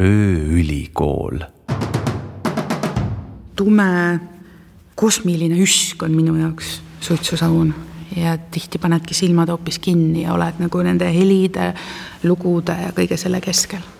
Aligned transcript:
ööülikool. 0.00 1.38
tume 3.56 4.20
kosmiline 4.94 5.58
üsk 5.58 6.02
on 6.02 6.12
minu 6.12 6.36
jaoks 6.36 6.80
suitsusaun 7.00 7.74
ja 8.16 8.36
tihti 8.38 8.78
panedki 8.78 9.14
silmad 9.14 9.48
hoopis 9.48 9.78
kinni 9.78 10.22
ja 10.22 10.34
oled 10.34 10.60
nagu 10.60 10.82
nende 10.82 11.08
helide, 11.12 11.74
lugude 12.22 12.76
ja 12.82 12.92
kõige 12.96 13.16
selle 13.16 13.40
keskel 13.40 13.95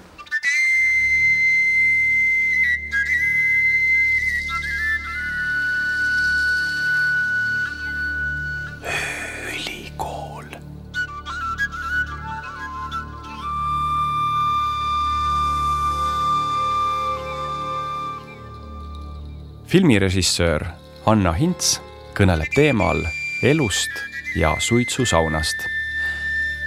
filmirežissöör 19.66 20.62
Hanna 21.04 21.32
Hints 21.32 21.80
kõneleb 22.14 22.52
teemal 22.54 23.02
elust 23.42 23.90
ja 24.38 24.54
suitsusaunast. 24.60 25.56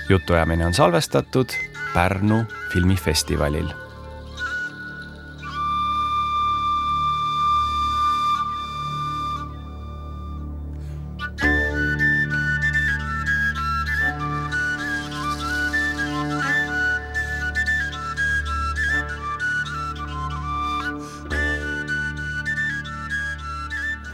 jutuajamine 0.09 0.65
on 0.65 0.73
salvestatud 0.73 1.49
Pärnu 1.93 2.43
filmifestivalil 2.73 3.67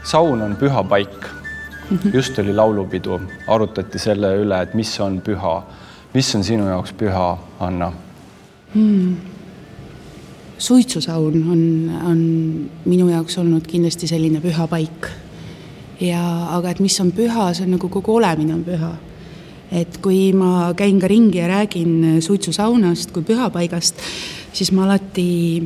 saun 0.06 0.42
on 0.42 0.56
püha 0.56 0.84
paik. 0.84 1.26
just 2.12 2.38
oli 2.38 2.54
laulupidu, 2.54 3.20
arutati 3.46 3.98
selle 3.98 4.32
üle, 4.40 4.58
et 4.62 4.74
mis 4.74 5.00
on 5.00 5.20
püha. 5.22 5.62
mis 6.14 6.34
on 6.34 6.44
sinu 6.44 6.68
jaoks 6.68 6.92
püha, 6.92 7.38
Anna 7.60 7.92
hmm.? 8.74 9.16
suitsusaun 10.58 11.42
on, 11.52 11.62
on 12.10 12.18
minu 12.84 13.08
jaoks 13.08 13.38
olnud 13.38 13.66
kindlasti 13.66 14.06
selline 14.06 14.40
püha 14.40 14.66
paik. 14.70 15.10
ja, 16.00 16.22
aga 16.56 16.70
et 16.70 16.80
mis 16.80 17.00
on 17.00 17.10
püha, 17.12 17.50
see 17.54 17.66
on 17.66 17.74
nagu 17.76 17.88
kogu 17.88 18.16
olemine 18.20 18.54
on 18.54 18.62
püha. 18.64 18.92
et 19.70 19.98
kui 20.02 20.30
ma 20.32 20.70
käin 20.76 21.00
ka 21.00 21.10
ringi 21.10 21.38
ja 21.38 21.48
räägin 21.50 22.22
suitsusaunast 22.22 23.10
kui 23.10 23.26
pühapaigast, 23.26 23.98
siis 24.52 24.70
ma 24.72 24.86
alati 24.86 25.62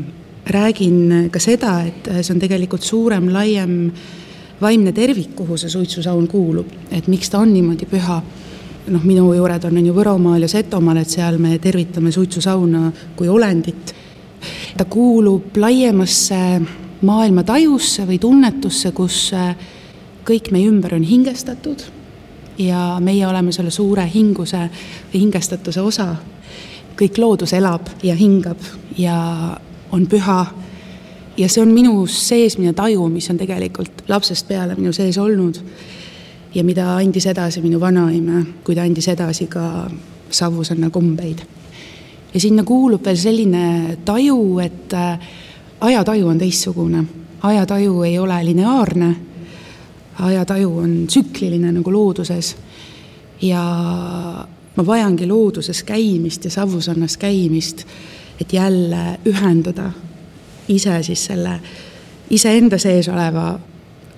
räägin 0.46 1.28
ka 1.30 1.38
seda, 1.38 1.82
et 1.86 2.08
see 2.22 2.34
on 2.34 2.40
tegelikult 2.40 2.82
suurem, 2.82 3.28
laiem 3.32 3.92
vaimne 4.60 4.92
tervik, 4.92 5.34
kuhu 5.36 5.56
see 5.56 5.70
suitsusaun 5.70 6.28
kuulub, 6.28 6.68
et 6.90 7.08
miks 7.08 7.30
ta 7.30 7.40
on 7.40 7.52
niimoodi 7.52 7.86
püha. 7.90 8.20
noh, 8.90 9.02
minu 9.04 9.28
juured 9.34 9.64
on, 9.64 9.76
on 9.76 9.86
ju 9.86 9.94
Võromaal 9.94 10.42
ja 10.42 10.48
Setomaal, 10.48 11.02
et 11.02 11.08
seal 11.08 11.38
me 11.38 11.58
tervitame 11.58 12.12
suitsusauna 12.12 12.92
kui 13.16 13.28
olendit. 13.28 13.94
ta 14.76 14.84
kuulub 14.84 15.56
laiemasse 15.56 16.60
maailmatajusse 17.02 18.06
või 18.06 18.18
tunnetusse, 18.18 18.92
kus 18.92 19.30
äh, 19.34 19.56
kõik 20.24 20.50
meie 20.52 20.68
ümber 20.68 20.94
on 20.94 21.02
hingestatud 21.02 21.82
ja 22.58 22.98
meie 23.00 23.26
oleme 23.26 23.52
selle 23.52 23.70
suure 23.70 24.04
hinguse 24.14 24.68
või 25.12 25.24
hingestatuse 25.24 25.80
osa. 25.80 26.16
kõik 27.00 27.18
loodus 27.18 27.52
elab 27.56 27.86
ja 28.02 28.14
hingab 28.14 28.58
ja 28.98 29.16
on 29.92 30.06
püha 30.06 30.46
ja 31.36 31.48
see 31.48 31.62
on 31.62 31.72
minus 31.74 32.16
seesmine 32.28 32.72
taju, 32.76 33.08
mis 33.08 33.30
on 33.30 33.38
tegelikult 33.38 34.04
lapsest 34.08 34.48
peale 34.48 34.74
minu 34.78 34.92
sees 34.92 35.18
olnud. 35.18 35.60
ja 36.54 36.64
mida 36.64 36.96
andis 36.96 37.26
edasi 37.30 37.60
minu 37.62 37.78
vanaema, 37.80 38.42
kui 38.64 38.74
ta 38.74 38.82
andis 38.82 39.08
edasi 39.08 39.46
ka 39.46 39.90
Savusanna 40.30 40.90
kombeid. 40.90 41.38
ja 42.34 42.40
sinna 42.40 42.64
kuulub 42.64 43.04
veel 43.04 43.16
selline 43.16 43.96
taju, 44.04 44.58
et 44.58 44.92
äh, 44.94 45.18
ajataju 45.80 46.28
on 46.28 46.38
teistsugune, 46.38 47.04
ajataju 47.42 48.02
ei 48.02 48.18
ole 48.18 48.44
lineaarne. 48.44 49.16
ajataju 50.18 50.78
on 50.78 51.06
tsükliline 51.06 51.72
nagu 51.72 51.92
looduses. 51.92 52.56
ja 53.42 53.62
ma 54.76 54.86
vajangi 54.86 55.26
looduses 55.26 55.82
käimist 55.82 56.44
ja 56.44 56.50
Savusannas 56.50 57.16
käimist, 57.16 57.86
et 58.40 58.52
jälle 58.52 59.18
ühenduda 59.26 59.90
ise 60.70 61.02
siis 61.02 61.24
selle 61.30 61.58
iseenda 62.30 62.78
sees 62.78 63.08
oleva 63.10 63.52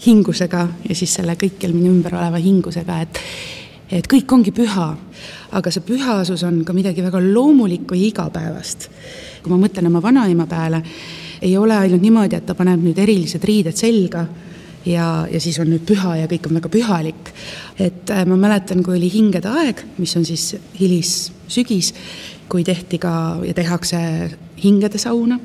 hingusega 0.06 0.66
ja 0.88 0.94
siis 0.94 1.14
selle 1.18 1.36
kõikjal 1.38 1.74
minu 1.74 1.92
ümber 1.94 2.16
oleva 2.18 2.40
hingusega, 2.42 3.00
et 3.02 3.20
et 3.92 4.06
kõik 4.08 4.30
ongi 4.32 4.54
püha, 4.56 4.86
aga 5.52 5.70
see 5.72 5.82
pühasus 5.84 6.40
on 6.48 6.62
ka 6.64 6.72
midagi 6.72 7.02
väga 7.04 7.20
loomulikku 7.20 7.94
ja 7.94 8.06
igapäevast. 8.08 8.88
kui 9.42 9.52
ma 9.52 9.58
mõtlen 9.58 9.86
oma 9.86 10.00
vanaema 10.02 10.46
peale, 10.46 10.82
ei 11.42 11.56
ole 11.58 11.76
ainult 11.76 12.02
niimoodi, 12.02 12.36
et 12.36 12.46
ta 12.46 12.54
paneb 12.54 12.80
nüüd 12.80 12.98
erilised 12.98 13.44
riided 13.44 13.76
selga 13.76 14.26
ja, 14.86 15.26
ja 15.30 15.40
siis 15.40 15.58
on 15.60 15.68
nüüd 15.68 15.84
püha 15.86 16.16
ja 16.22 16.28
kõik 16.30 16.48
on 16.48 16.56
väga 16.56 16.68
pühalik. 16.72 17.32
et 17.78 18.10
äh, 18.10 18.24
ma 18.26 18.36
mäletan, 18.36 18.82
kui 18.82 18.96
oli 18.96 19.10
hingede 19.12 19.48
aeg, 19.48 19.84
mis 19.98 20.16
on 20.16 20.24
siis 20.24 20.56
hilissügis, 20.80 21.94
kui 22.48 22.64
tehti 22.64 22.98
ka 22.98 23.40
ja 23.44 23.54
tehakse 23.54 23.98
hingede 24.62 24.98
sauna 24.98 25.38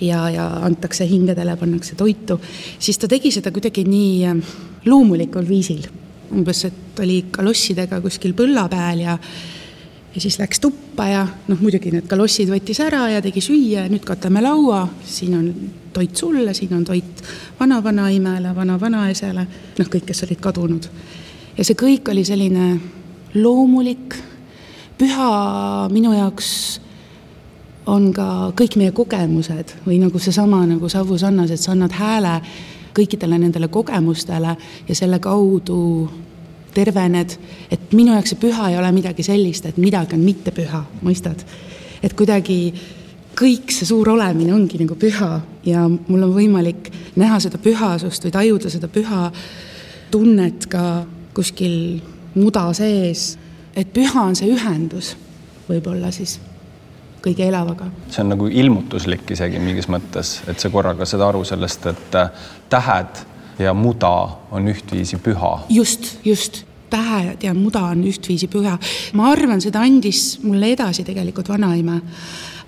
ja, 0.00 0.24
ja 0.30 0.46
antakse 0.66 1.06
hingedele, 1.08 1.56
pannakse 1.56 1.96
toitu, 1.98 2.40
siis 2.78 2.98
ta 2.98 3.08
tegi 3.08 3.32
seda 3.34 3.52
kuidagi 3.54 3.84
nii 3.88 4.12
äh, 4.26 4.52
loomulikul 4.86 5.48
viisil. 5.48 5.88
umbes, 6.30 6.64
et 6.64 7.00
oli 7.02 7.24
kalossidega 7.34 7.98
kuskil 8.00 8.36
põlla 8.38 8.68
peal 8.70 9.00
ja 9.02 9.16
ja 10.14 10.20
siis 10.20 10.38
läks 10.38 10.60
tuppa 10.60 11.06
ja 11.06 11.26
noh, 11.48 11.58
muidugi 11.62 11.92
need 11.94 12.06
kalossid 12.10 12.50
võttis 12.50 12.80
ära 12.82 13.04
ja 13.12 13.22
tegi 13.22 13.42
süüa 13.44 13.84
ja 13.84 13.90
nüüd 13.90 14.04
katame 14.06 14.42
laua, 14.42 14.82
siin 15.06 15.36
on 15.38 15.48
toit 15.94 16.16
sulle, 16.16 16.54
siin 16.54 16.74
on 16.74 16.84
toit 16.86 17.22
vana-vanaemale, 17.60 18.54
vana-vanaisale, 18.56 19.46
noh, 19.78 19.90
kõik, 19.90 20.08
kes 20.10 20.24
olid 20.26 20.42
kadunud. 20.42 20.88
ja 21.56 21.66
see 21.66 21.78
kõik 21.78 22.10
oli 22.10 22.24
selline 22.26 22.72
loomulik, 23.34 24.16
püha 24.98 25.30
minu 25.92 26.14
jaoks 26.16 26.80
on 27.90 28.10
ka 28.14 28.26
kõik 28.58 28.76
meie 28.78 28.92
kogemused 28.94 29.74
või 29.86 29.98
nagu 30.02 30.18
seesama 30.22 30.62
nagu 30.68 30.88
Savu 30.88 31.18
Sannas, 31.18 31.50
et 31.50 31.62
sa 31.62 31.72
annad 31.74 31.94
hääle 31.96 32.36
kõikidele 32.94 33.38
nendele 33.38 33.68
kogemustele 33.72 34.54
ja 34.88 34.94
selle 34.98 35.18
kaudu 35.22 36.08
tervened, 36.74 37.34
et 37.70 37.92
minu 37.96 38.14
jaoks 38.14 38.34
see 38.34 38.40
püha 38.40 38.70
ei 38.70 38.78
ole 38.78 38.92
midagi 38.94 39.24
sellist, 39.26 39.66
et 39.66 39.78
midagi 39.80 40.14
on 40.18 40.24
mittepüha, 40.24 40.84
mõistad? 41.02 41.42
et 42.00 42.14
kuidagi 42.16 42.72
kõik 43.36 43.72
see 43.74 43.88
suur 43.88 44.08
olemine 44.08 44.54
ongi 44.54 44.78
nagu 44.80 44.96
püha 44.96 45.40
ja 45.66 45.82
mul 45.88 46.22
on 46.24 46.32
võimalik 46.32 46.88
näha 47.20 47.40
seda 47.42 47.60
pühasust 47.60 48.24
või 48.24 48.34
tajuda 48.36 48.72
seda 48.72 48.88
püha 48.88 49.26
tunnet 50.10 50.66
ka 50.70 50.84
kuskil 51.36 52.00
muda 52.34 52.70
sees, 52.76 53.34
et 53.76 53.92
püha 53.92 54.22
on 54.30 54.38
see 54.38 54.48
ühendus 54.54 55.14
võib-olla 55.68 56.10
siis 56.14 56.38
kõige 57.24 57.48
elavaga. 57.48 57.90
see 58.08 58.22
on 58.24 58.32
nagu 58.34 58.46
ilmutuslik 58.46 59.30
isegi 59.30 59.58
mingis 59.58 59.88
mõttes, 59.88 60.40
et 60.48 60.60
sa 60.60 60.70
korraga 60.70 61.06
saad 61.06 61.22
aru 61.28 61.44
sellest, 61.44 61.86
et 61.86 62.18
äh, 62.18 62.30
tähed 62.70 63.24
ja 63.60 63.74
muda 63.74 64.28
on 64.50 64.68
ühtviisi 64.68 65.18
püha. 65.18 65.58
just, 65.68 66.16
just 66.24 66.64
tähed 66.90 67.42
ja 67.42 67.54
muda 67.54 67.82
on 67.92 68.04
ühtviisi 68.04 68.48
püha. 68.50 68.78
ma 69.12 69.30
arvan, 69.30 69.60
seda 69.60 69.82
andis 69.86 70.40
mulle 70.42 70.72
edasi 70.72 71.04
tegelikult 71.04 71.48
vanaema. 71.48 72.00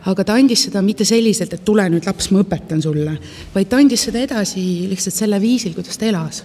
aga 0.06 0.24
ta 0.24 0.34
andis 0.34 0.66
seda 0.66 0.82
mitte 0.82 1.04
selliselt, 1.04 1.52
et 1.52 1.64
tule 1.64 1.84
nüüd 1.90 2.06
laps, 2.06 2.30
ma 2.30 2.42
õpetan 2.42 2.82
sulle, 2.82 3.16
vaid 3.54 3.68
ta 3.70 3.78
andis 3.78 4.08
seda 4.08 4.18
edasi 4.18 4.88
lihtsalt 4.90 5.14
selle 5.14 5.40
viisil, 5.40 5.74
kuidas 5.74 5.98
ta 5.98 6.06
elas. 6.06 6.44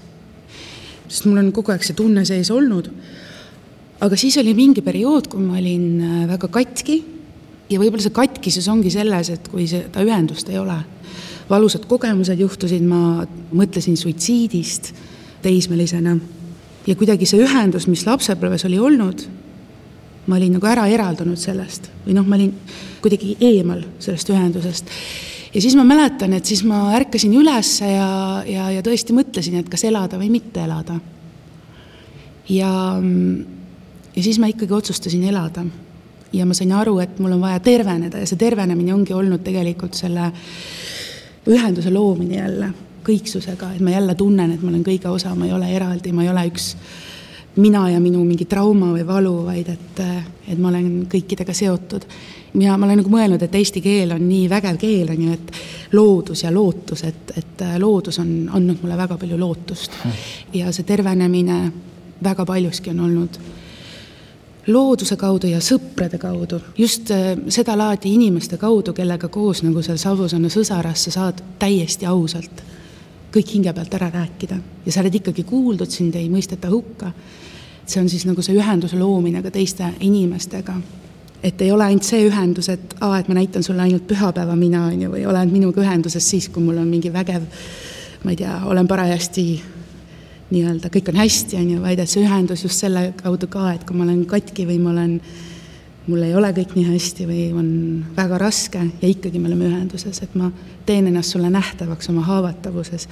sest 1.07 1.25
mul 1.25 1.41
on 1.43 1.51
kogu 1.51 1.71
aeg 1.71 1.83
see 1.83 1.95
tunne 1.95 2.25
sees 2.25 2.51
olnud. 2.51 2.89
aga 3.99 4.15
siis 4.15 4.37
oli 4.37 4.53
mingi 4.53 4.81
periood, 4.81 5.27
kui 5.27 5.41
ma 5.41 5.57
olin 5.57 6.01
äh, 6.01 6.25
väga 6.33 6.47
katki 6.47 7.16
ja 7.69 7.79
võib-olla 7.79 8.03
see 8.03 8.15
katkisus 8.15 8.67
ongi 8.71 8.91
selles, 8.93 9.31
et 9.33 9.49
kui 9.51 9.67
seda 9.69 10.03
ühendust 10.05 10.49
ei 10.51 10.59
ole. 10.59 10.77
valusad 11.49 11.85
kogemused 11.87 12.39
juhtusid, 12.39 12.83
ma 12.83 13.23
mõtlesin 13.55 13.95
suitsiidist 13.97 14.91
teismelisena 15.41 16.17
ja 16.87 16.95
kuidagi 16.95 17.27
see 17.27 17.39
ühendus, 17.43 17.87
mis 17.87 18.03
lapsepõlves 18.07 18.65
oli 18.67 18.79
olnud, 18.79 19.23
ma 20.27 20.35
olin 20.35 20.57
nagu 20.57 20.67
ära 20.67 20.87
eraldunud 20.91 21.39
sellest 21.39 21.87
või 22.05 22.17
noh, 22.17 22.27
ma 22.27 22.35
olin 22.35 22.51
kuidagi 23.03 23.37
eemal 23.39 23.83
sellest 24.03 24.31
ühendusest. 24.33 24.91
ja 25.53 25.61
siis 25.61 25.75
ma 25.79 25.87
mäletan, 25.87 26.33
et 26.33 26.45
siis 26.45 26.63
ma 26.67 26.91
ärkasin 26.97 27.35
üles 27.39 27.79
ja, 27.81 28.43
ja, 28.47 28.69
ja 28.75 28.83
tõesti 28.83 29.15
mõtlesin, 29.15 29.59
et 29.59 29.69
kas 29.71 29.83
elada 29.87 30.19
või 30.19 30.31
mitte 30.31 30.63
elada. 30.63 30.99
ja, 32.49 32.71
ja 34.15 34.23
siis 34.23 34.39
ma 34.39 34.51
ikkagi 34.51 34.73
otsustasin 34.73 35.23
elada 35.31 35.63
ja 36.33 36.45
ma 36.45 36.53
sain 36.53 36.71
aru, 36.75 36.99
et 36.99 37.19
mul 37.19 37.37
on 37.37 37.41
vaja 37.41 37.59
terveneda 37.63 38.19
ja 38.21 38.27
see 38.27 38.39
tervenemine 38.39 38.93
ongi 38.93 39.13
olnud 39.13 39.43
tegelikult 39.45 39.95
selle 39.95 40.31
ühenduse 41.47 41.93
loomine 41.93 42.35
jälle 42.35 42.71
kõiksusega, 43.07 43.71
et 43.75 43.83
ma 43.83 43.93
jälle 43.93 44.15
tunnen, 44.19 44.51
et 44.51 44.63
ma 44.63 44.71
olen 44.71 44.83
kõige 44.83 45.07
osa, 45.07 45.35
ma 45.35 45.47
ei 45.47 45.53
ole 45.55 45.69
eraldi, 45.71 46.11
ma 46.11 46.25
ei 46.25 46.31
ole 46.31 46.43
üks 46.49 46.73
mina 47.57 47.87
ja 47.89 47.99
minu 48.03 48.21
mingi 48.25 48.45
trauma 48.45 48.91
või 48.93 49.05
valu, 49.07 49.35
vaid 49.45 49.69
et, 49.71 50.01
et 50.47 50.59
ma 50.59 50.69
olen 50.69 51.07
kõikidega 51.09 51.53
seotud. 51.55 52.05
mina, 52.53 52.77
ma 52.77 52.85
olen 52.85 52.99
nagu 53.01 53.09
mõelnud, 53.09 53.43
et 53.43 53.55
eesti 53.55 53.81
keel 53.81 54.11
on 54.15 54.27
nii 54.27 54.49
vägev 54.49 54.77
keel, 54.81 55.09
on 55.13 55.23
ju, 55.23 55.33
et 55.33 55.93
loodus 55.93 56.43
ja 56.43 56.51
lootus, 56.51 57.03
et, 57.03 57.31
et 57.37 57.63
loodus 57.79 58.19
on 58.19 58.49
andnud 58.53 58.83
mulle 58.83 58.97
väga 58.97 59.17
palju 59.17 59.39
lootust. 59.39 59.97
ja 60.53 60.71
see 60.71 60.83
tervenemine 60.83 61.71
väga 62.23 62.45
paljuski 62.45 62.89
on 62.89 62.99
olnud 62.99 63.39
looduse 64.67 65.15
kaudu 65.15 65.47
ja 65.47 65.59
sõprade 65.63 66.17
kaudu, 66.19 66.59
just 66.77 67.11
sedalaadi 67.49 68.13
inimeste 68.13 68.57
kaudu, 68.57 68.93
kellega 68.93 69.27
koos 69.27 69.63
nagu 69.63 69.81
seal 69.81 69.97
Savusaare 69.97 70.49
sõsaras 70.51 71.07
sa 71.07 71.11
saad 71.19 71.43
täiesti 71.59 72.05
ausalt 72.05 72.65
kõik 73.33 73.53
hinge 73.53 73.73
pealt 73.73 73.93
ära 73.93 74.09
rääkida 74.13 74.57
ja 74.85 74.91
sa 74.91 75.01
oled 75.03 75.15
ikkagi 75.19 75.43
kuuldud, 75.47 75.91
sind 75.91 76.15
ei 76.15 76.29
mõisteta 76.31 76.71
hukka. 76.71 77.11
see 77.87 78.01
on 78.01 78.09
siis 78.09 78.25
nagu 78.25 78.41
see 78.41 78.55
ühenduse 78.55 78.97
loomine 78.99 79.41
ka 79.43 79.51
teiste 79.51 79.93
inimestega. 79.99 80.73
et 81.43 81.61
ei 81.61 81.71
ole 81.71 81.83
ainult 81.83 82.03
see 82.03 82.27
ühendus, 82.27 82.69
et 82.69 82.95
aa, 83.01 83.19
et 83.19 83.27
ma 83.27 83.33
näitan 83.33 83.63
sulle 83.63 83.81
ainult 83.81 84.07
pühapäeva 84.07 84.55
mina, 84.55 84.85
on 84.85 85.01
ju, 85.01 85.11
või 85.11 85.25
oled 85.27 85.51
minuga 85.51 85.81
ühenduses 85.81 86.29
siis, 86.29 86.49
kui 86.49 86.63
mul 86.63 86.77
on 86.77 86.87
mingi 86.87 87.13
vägev, 87.13 87.43
ma 88.23 88.31
ei 88.31 88.35
tea, 88.35 88.61
olen 88.65 88.87
parajasti 88.87 89.61
nii-öelda 90.51 90.89
kõik 90.93 91.11
on 91.11 91.19
hästi, 91.19 91.57
on 91.59 91.69
ju, 91.75 91.81
vaid 91.83 91.99
et 91.99 92.09
see 92.09 92.23
ühendus 92.23 92.63
just 92.63 92.79
selle 92.79 93.11
kaudu 93.19 93.49
ka, 93.51 93.71
et 93.75 93.83
kui 93.87 93.97
ma 93.97 94.05
olen 94.07 94.23
katki 94.29 94.67
või 94.69 94.79
ma 94.79 94.93
olen 94.93 95.17
mul 96.07 96.23
ei 96.23 96.35
ole 96.39 96.53
kõik 96.55 96.75
nii 96.77 96.85
hästi 96.87 97.27
või 97.27 97.41
on 97.57 97.69
väga 98.15 98.39
raske 98.39 98.79
ja 98.79 99.09
ikkagi 99.09 99.41
me 99.43 99.49
oleme 99.51 99.67
ühenduses, 99.67 100.21
et 100.23 100.35
ma 100.39 100.49
teen 100.87 101.09
ennast 101.09 101.35
sulle 101.35 101.49
nähtavaks 101.51 102.09
oma 102.13 102.23
haavatavuses 102.29 103.07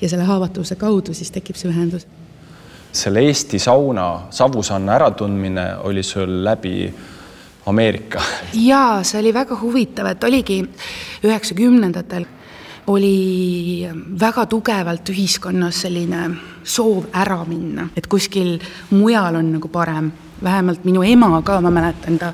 ja 0.00 0.08
selle 0.08 0.24
haavatavuse 0.24 0.78
kaudu 0.80 1.14
siis 1.14 1.30
tekib 1.30 1.60
see 1.60 1.68
ühendus. 1.68 2.06
selle 2.92 3.20
Eesti 3.20 3.58
sauna, 3.58 4.22
savusanna 4.30 4.94
äratundmine 4.94 5.76
oli 5.84 6.02
sul 6.02 6.44
läbi 6.44 6.94
Ameerika? 7.66 8.22
jaa, 8.54 9.02
see 9.04 9.20
oli 9.20 9.34
väga 9.34 9.60
huvitav, 9.60 10.06
et 10.06 10.24
oligi 10.24 10.62
üheksakümnendatel 11.24 12.24
oli 12.90 13.86
väga 14.20 14.46
tugevalt 14.50 15.12
ühiskonnas 15.12 15.84
selline 15.84 16.24
soov 16.64 17.10
ära 17.14 17.38
minna, 17.46 17.88
et 17.96 18.08
kuskil 18.10 18.56
mujal 18.90 19.38
on 19.38 19.52
nagu 19.54 19.70
parem 19.70 20.10
vähemalt 20.42 20.84
minu 20.84 21.02
ema 21.06 21.42
ka, 21.46 21.60
ma 21.60 21.70
mäletan 21.70 22.18
ta, 22.18 22.32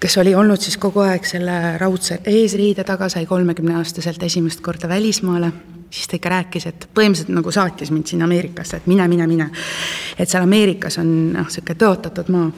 kes 0.00 0.16
oli 0.18 0.34
olnud 0.34 0.60
siis 0.60 0.78
kogu 0.80 1.04
aeg 1.04 1.26
selle 1.28 1.76
raudse 1.78 2.20
eesriide 2.26 2.84
taga, 2.88 3.08
sai 3.12 3.26
kolmekümneaastaselt 3.30 4.22
esimest 4.22 4.62
korda 4.64 4.88
välismaale, 4.88 5.52
siis 5.90 6.08
ta 6.08 6.16
ikka 6.16 6.32
rääkis, 6.34 6.66
et 6.70 6.88
põhimõtteliselt 6.94 7.34
nagu 7.36 7.52
saatis 7.52 7.90
mind 7.94 8.10
sinna 8.10 8.26
Ameerikasse, 8.28 8.80
et 8.80 8.86
mine, 8.90 9.08
mine, 9.08 9.26
mine. 9.26 9.50
et 10.18 10.28
seal 10.28 10.46
Ameerikas 10.46 10.98
on 11.02 11.10
noh, 11.34 11.50
niisugune 11.50 11.78
tõotatud 11.84 12.32
maa. 12.32 12.48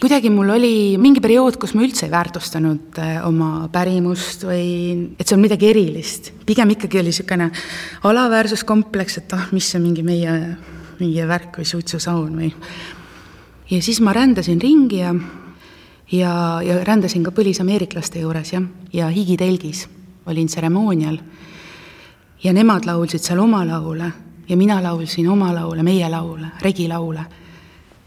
Kuidagi 0.00 0.30
mul 0.30 0.50
oli 0.54 0.74
mingi 1.00 1.20
periood, 1.22 1.58
kus 1.60 1.74
ma 1.76 1.84
üldse 1.84 2.06
ei 2.06 2.12
väärtustanud 2.12 2.98
äh, 3.02 3.20
oma 3.26 3.68
pärimust 3.72 4.46
või 4.48 5.12
et 5.18 5.26
see 5.26 5.36
on 5.36 5.44
midagi 5.44 5.70
erilist. 5.70 6.32
pigem 6.46 6.74
ikkagi 6.74 7.00
oli 7.00 7.12
niisugune 7.12 7.50
alaväärsuskompleks, 8.08 9.18
et 9.22 9.36
ah, 9.36 9.46
mis 9.52 9.70
see 9.70 9.82
mingi 9.82 10.04
meie, 10.06 10.34
mingi 11.00 11.28
värk 11.28 11.60
või 11.60 11.68
suitsusaun 11.68 12.34
või 12.40 12.50
ja 13.70 13.82
siis 13.82 14.00
ma 14.00 14.12
rändasin 14.12 14.60
ringi 14.60 14.98
ja, 15.02 15.14
ja, 16.12 16.34
ja 16.64 16.82
rändasin 16.84 17.24
ka 17.24 17.32
põlisameeriklaste 17.34 18.20
juures 18.24 18.52
jah, 18.52 18.66
ja 18.92 19.08
higitelgis 19.08 19.86
olin 20.26 20.46
tseremoonial. 20.46 21.18
ja 22.44 22.52
nemad 22.52 22.86
laulsid 22.86 23.22
seal 23.22 23.38
oma 23.38 23.64
laule 23.66 24.12
ja 24.48 24.56
mina 24.56 24.82
laulsin 24.82 25.28
oma 25.28 25.54
laule, 25.54 25.82
meie 25.82 26.08
laule, 26.10 26.46
regilaule. 26.60 27.24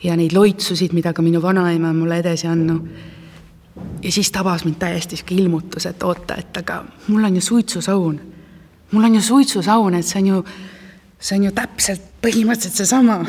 Ja 0.03 0.15
neid 0.17 0.33
loitsusid, 0.33 0.93
mida 0.93 1.13
ka 1.13 1.21
minu 1.21 1.41
vanaema 1.41 1.93
mulle 1.93 2.19
edasi 2.19 2.47
andnud. 2.47 2.87
ja 4.03 4.11
siis 4.11 4.31
tabas 4.31 4.65
mind 4.65 4.75
täiesti 4.79 5.15
sihuke 5.15 5.35
ilmutus, 5.35 5.85
et 5.85 6.03
oota, 6.03 6.35
et 6.35 6.57
aga 6.57 6.83
mul 7.07 7.23
on 7.23 7.35
ju 7.35 7.41
suitsusaun. 7.41 8.21
mul 8.91 9.03
on 9.03 9.15
ju 9.15 9.21
suitsusaun, 9.21 9.93
et 9.95 10.05
see 10.05 10.21
on 10.21 10.27
ju 10.27 10.45
see 11.19 11.37
on 11.37 11.43
ju 11.47 11.51
täpselt 11.51 12.01
põhimõtteliselt 12.21 12.81
seesama 12.81 13.19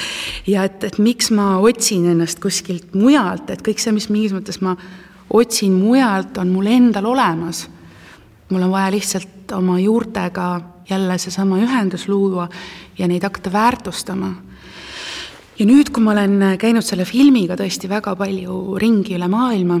ja 0.52 0.64
et, 0.64 0.84
et 0.84 0.98
miks 0.98 1.30
ma 1.30 1.58
otsin 1.58 2.06
ennast 2.10 2.40
kuskilt 2.42 2.94
mujalt, 2.94 3.50
et 3.50 3.62
kõik 3.62 3.82
see, 3.82 3.92
mis 3.92 4.08
mingis 4.10 4.34
mõttes 4.34 4.60
ma 4.64 4.76
otsin 5.34 5.74
mujalt, 5.76 6.38
on 6.38 6.52
mul 6.54 6.70
endal 6.70 7.06
olemas. 7.12 7.68
mul 8.50 8.62
on 8.62 8.70
vaja 8.70 8.90
lihtsalt 8.90 9.52
oma 9.52 9.78
juurtega 9.80 10.60
jälle 10.90 11.18
seesama 11.18 11.58
ühendus 11.58 12.08
luua 12.08 12.48
ja 12.98 13.08
neid 13.08 13.22
hakata 13.22 13.52
väärtustama. 13.52 14.34
Ja 15.58 15.66
nüüd, 15.66 15.90
kui 15.94 16.02
ma 16.02 16.12
olen 16.12 16.56
käinud 16.58 16.84
selle 16.84 17.04
filmiga 17.08 17.56
tõesti 17.56 17.90
väga 17.90 18.16
palju 18.16 18.78
ringi 18.80 19.16
üle 19.18 19.28
maailma, 19.28 19.80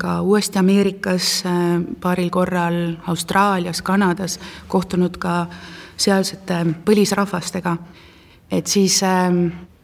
ka 0.00 0.20
uuesti 0.24 0.58
Ameerikas 0.58 1.42
paaril 2.00 2.30
korral, 2.32 2.80
Austraalias, 3.06 3.82
Kanadas, 3.84 4.38
kohtunud 4.68 5.18
ka 5.20 5.42
äh, 5.42 5.60
sealsete 6.00 6.60
põlisrahvastega. 6.84 7.76
et 8.50 8.66
siis 8.66 9.02
äh, 9.06 9.30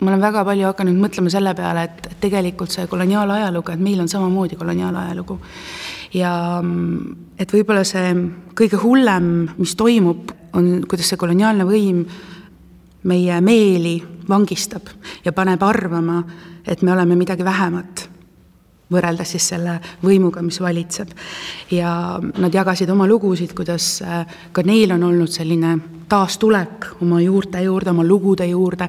ma 0.00 0.10
olen 0.10 0.20
väga 0.22 0.44
palju 0.44 0.66
hakanud 0.70 0.96
mõtlema 1.00 1.30
selle 1.32 1.52
peale, 1.54 1.84
et, 1.86 2.08
et 2.10 2.20
tegelikult 2.20 2.72
see 2.72 2.88
koloniaalajalugu, 2.90 3.72
et 3.72 3.82
meil 3.82 4.00
on 4.02 4.08
samamoodi 4.08 4.56
koloniaalajalugu. 4.56 5.38
ja 6.14 6.32
mm, 6.62 7.16
et 7.38 7.52
võib-olla 7.52 7.84
see 7.84 8.14
kõige 8.56 8.80
hullem, 8.82 9.30
mis 9.58 9.76
toimub, 9.76 10.32
on, 10.56 10.80
kuidas 10.88 11.12
see 11.12 11.20
koloniaalne 11.20 11.68
võim 11.68 12.04
meie 13.06 13.40
meeli 13.44 13.96
vangistab 14.28 14.88
ja 15.24 15.32
paneb 15.32 15.62
arvama, 15.62 16.22
et 16.66 16.82
me 16.82 16.92
oleme 16.92 17.16
midagi 17.16 17.44
vähemat 17.44 18.08
võrreldes 18.92 19.32
siis 19.34 19.48
selle 19.50 19.76
võimuga, 20.04 20.42
mis 20.46 20.60
valitseb. 20.62 21.10
ja 21.70 22.20
nad 22.38 22.54
jagasid 22.54 22.90
oma 22.90 23.06
lugusid, 23.06 23.54
kuidas 23.54 24.00
äh, 24.02 24.26
ka 24.52 24.62
neil 24.62 24.92
on 24.94 25.02
olnud 25.08 25.30
selline 25.30 25.76
taastulek 26.08 26.86
oma 27.02 27.20
juurte 27.20 27.62
juurde, 27.62 27.90
oma 27.90 28.04
lugude 28.06 28.46
juurde, 28.46 28.88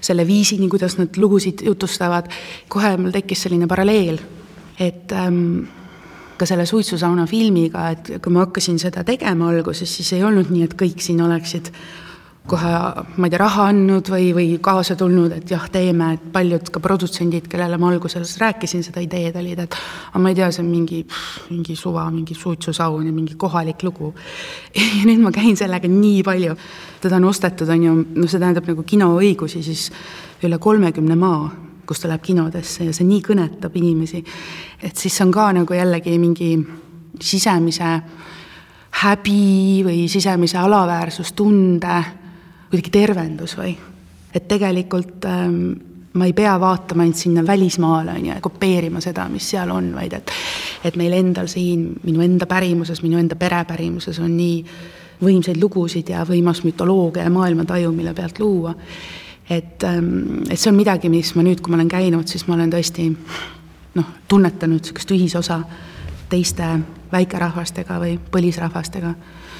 selle 0.00 0.26
viisini, 0.26 0.68
kuidas 0.68 0.98
nad 0.98 1.16
lugusid 1.16 1.64
jutustavad. 1.64 2.28
kohe 2.68 2.96
mul 2.96 3.10
tekkis 3.10 3.42
selline 3.42 3.66
paralleel, 3.66 4.20
et 4.78 5.12
ähm, 5.12 5.64
ka 6.38 6.46
selle 6.46 6.66
suitsusauna 6.66 7.26
filmiga, 7.26 7.88
et 7.90 8.12
kui 8.22 8.32
ma 8.32 8.44
hakkasin 8.46 8.78
seda 8.78 9.04
tegema 9.04 9.48
alguses, 9.48 9.96
siis 9.96 10.12
ei 10.12 10.24
olnud 10.24 10.52
nii, 10.52 10.68
et 10.68 10.76
kõik 10.78 11.00
siin 11.02 11.22
oleksid 11.24 11.72
kohe, 12.48 12.70
ma 13.16 13.26
ei 13.28 13.32
tea, 13.32 13.40
raha 13.40 13.66
andnud 13.70 14.08
või, 14.12 14.30
või 14.36 14.46
kaasa 14.64 14.96
tulnud, 14.98 15.32
et 15.36 15.50
jah, 15.52 15.66
teeme, 15.72 16.12
et 16.16 16.24
paljud 16.32 16.70
ka 16.72 16.80
produtsendid, 16.82 17.46
kellele 17.50 17.78
ma 17.80 17.90
alguses 17.92 18.34
rääkisin 18.40 18.82
seda 18.86 19.02
ideed, 19.04 19.36
olid, 19.38 19.62
et 19.64 19.76
aga 19.76 20.22
ma 20.22 20.32
ei 20.32 20.38
tea, 20.38 20.48
see 20.54 20.64
on 20.64 20.70
mingi, 20.72 21.02
mingi 21.52 21.76
suva, 21.78 22.06
mingi 22.14 22.36
suitsusaun 22.38 23.06
ja 23.06 23.14
mingi 23.14 23.36
kohalik 23.40 23.84
lugu. 23.86 24.12
ja 24.78 25.04
nüüd 25.08 25.22
ma 25.24 25.32
käin 25.34 25.56
sellega 25.60 25.90
nii 25.92 26.22
palju, 26.26 26.56
teda 27.04 27.20
on 27.20 27.28
ostetud, 27.30 27.70
on 27.74 27.86
ju, 27.88 27.96
noh, 28.16 28.30
see 28.30 28.40
tähendab 28.40 28.68
nagu 28.70 28.84
kinoõigusi 28.88 29.62
siis 29.66 29.88
üle 30.46 30.60
kolmekümne 30.62 31.18
maa, 31.18 31.46
kus 31.88 32.02
ta 32.02 32.10
läheb 32.10 32.24
kinodesse 32.24 32.88
ja 32.88 32.94
see 32.96 33.06
nii 33.08 33.22
kõnetab 33.24 33.76
inimesi, 33.80 34.22
et 34.82 34.96
siis 34.96 35.14
see 35.14 35.24
on 35.24 35.32
ka 35.34 35.50
nagu 35.56 35.76
jällegi 35.76 36.18
mingi 36.20 36.52
sisemise 37.24 37.96
häbi 38.98 39.82
või 39.86 40.06
sisemise 40.10 40.58
alaväärsustunde 40.60 41.98
kuidagi 42.70 42.90
tervendus 42.92 43.56
või. 43.58 43.76
et 44.34 44.48
tegelikult 44.48 45.24
ähm, 45.24 45.72
ma 46.18 46.26
ei 46.26 46.32
pea 46.32 46.54
vaatama 46.60 47.02
ainult 47.02 47.16
sinna 47.16 47.46
välismaale, 47.46 48.12
on 48.12 48.26
ju, 48.26 48.32
ja 48.32 48.40
kopeerima 48.40 49.00
seda, 49.00 49.28
mis 49.28 49.50
seal 49.50 49.70
on, 49.70 49.92
vaid 49.94 50.12
et 50.18 50.32
et 50.84 50.96
meil 50.96 51.12
endal 51.12 51.48
siin, 51.50 51.92
minu 52.04 52.22
enda 52.22 52.46
pärimuses, 52.46 53.02
minu 53.02 53.18
enda 53.18 53.36
pere 53.36 53.64
pärimuses 53.68 54.18
on 54.22 54.36
nii 54.36 54.58
võimsaid 55.22 55.58
lugusid 55.58 56.12
ja 56.12 56.22
võimas 56.26 56.62
mütoloogia 56.64 57.24
ja 57.26 57.30
maailmataju, 57.30 57.92
mille 57.92 58.14
pealt 58.14 58.38
luua. 58.38 58.74
et, 59.50 59.82
ähm, 59.84 60.42
et 60.50 60.58
see 60.58 60.70
on 60.70 60.76
midagi, 60.76 61.08
mis 61.08 61.34
ma 61.34 61.42
nüüd, 61.42 61.60
kui 61.60 61.70
ma 61.70 61.80
olen 61.80 61.88
käinud, 61.88 62.26
siis 62.28 62.46
ma 62.46 62.54
olen 62.54 62.70
tõesti 62.70 63.08
noh, 63.94 64.04
tunnetanud 64.28 64.82
niisugust 64.82 65.10
ühisosa 65.10 65.62
teiste 66.28 66.66
väikerahvastega 67.12 67.96
või 68.00 68.18
põlisrahvastega 68.30 69.14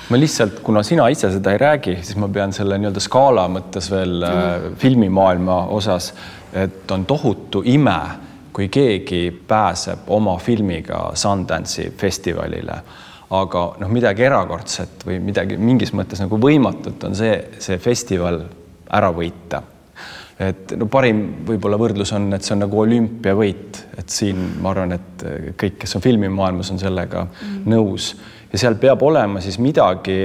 ma 0.09 0.19
lihtsalt, 0.19 0.61
kuna 0.65 0.83
sina 0.83 1.09
ise 1.13 1.31
seda 1.33 1.53
ei 1.53 1.61
räägi, 1.61 1.99
siis 2.03 2.17
ma 2.21 2.29
pean 2.33 2.53
selle 2.57 2.79
nii-öelda 2.81 3.03
skaala 3.03 3.45
mõttes 3.53 3.91
veel 3.93 4.23
mm. 4.25 4.79
filmimaailma 4.81 5.59
osas, 5.77 6.13
et 6.53 6.91
on 6.95 7.05
tohutu 7.09 7.63
ime, 7.69 7.99
kui 8.53 8.71
keegi 8.73 9.29
pääseb 9.49 10.09
oma 10.15 10.39
filmiga 10.43 11.11
Sundance'i 11.15 11.93
festivalile. 11.97 12.81
aga 13.31 13.63
noh, 13.77 13.91
midagi 13.93 14.25
erakordset 14.25 15.03
või 15.05 15.19
midagi 15.21 15.59
mingis 15.61 15.93
mõttes 15.93 16.23
nagu 16.23 16.39
võimatut 16.41 17.05
on 17.05 17.15
see, 17.15 17.35
see 17.61 17.77
festival 17.79 18.41
ära 18.89 19.11
võita 19.13 19.61
et 20.39 20.73
no 20.79 20.87
parim 20.87 21.45
võib-olla 21.47 21.77
võrdlus 21.77 22.13
on, 22.17 22.31
et 22.33 22.47
see 22.47 22.55
on 22.55 22.63
nagu 22.63 22.81
olümpiavõit, 22.81 23.81
et 23.99 24.09
siin 24.09 24.39
ma 24.63 24.71
arvan, 24.71 24.95
et 24.95 25.25
kõik, 25.59 25.81
kes 25.83 25.97
on 25.99 26.05
filmimaailmas, 26.05 26.71
on 26.73 26.81
sellega 26.81 27.27
mm. 27.27 27.65
nõus 27.69 28.13
ja 28.53 28.59
seal 28.59 28.79
peab 28.81 29.03
olema 29.03 29.43
siis 29.45 29.59
midagi 29.63 30.21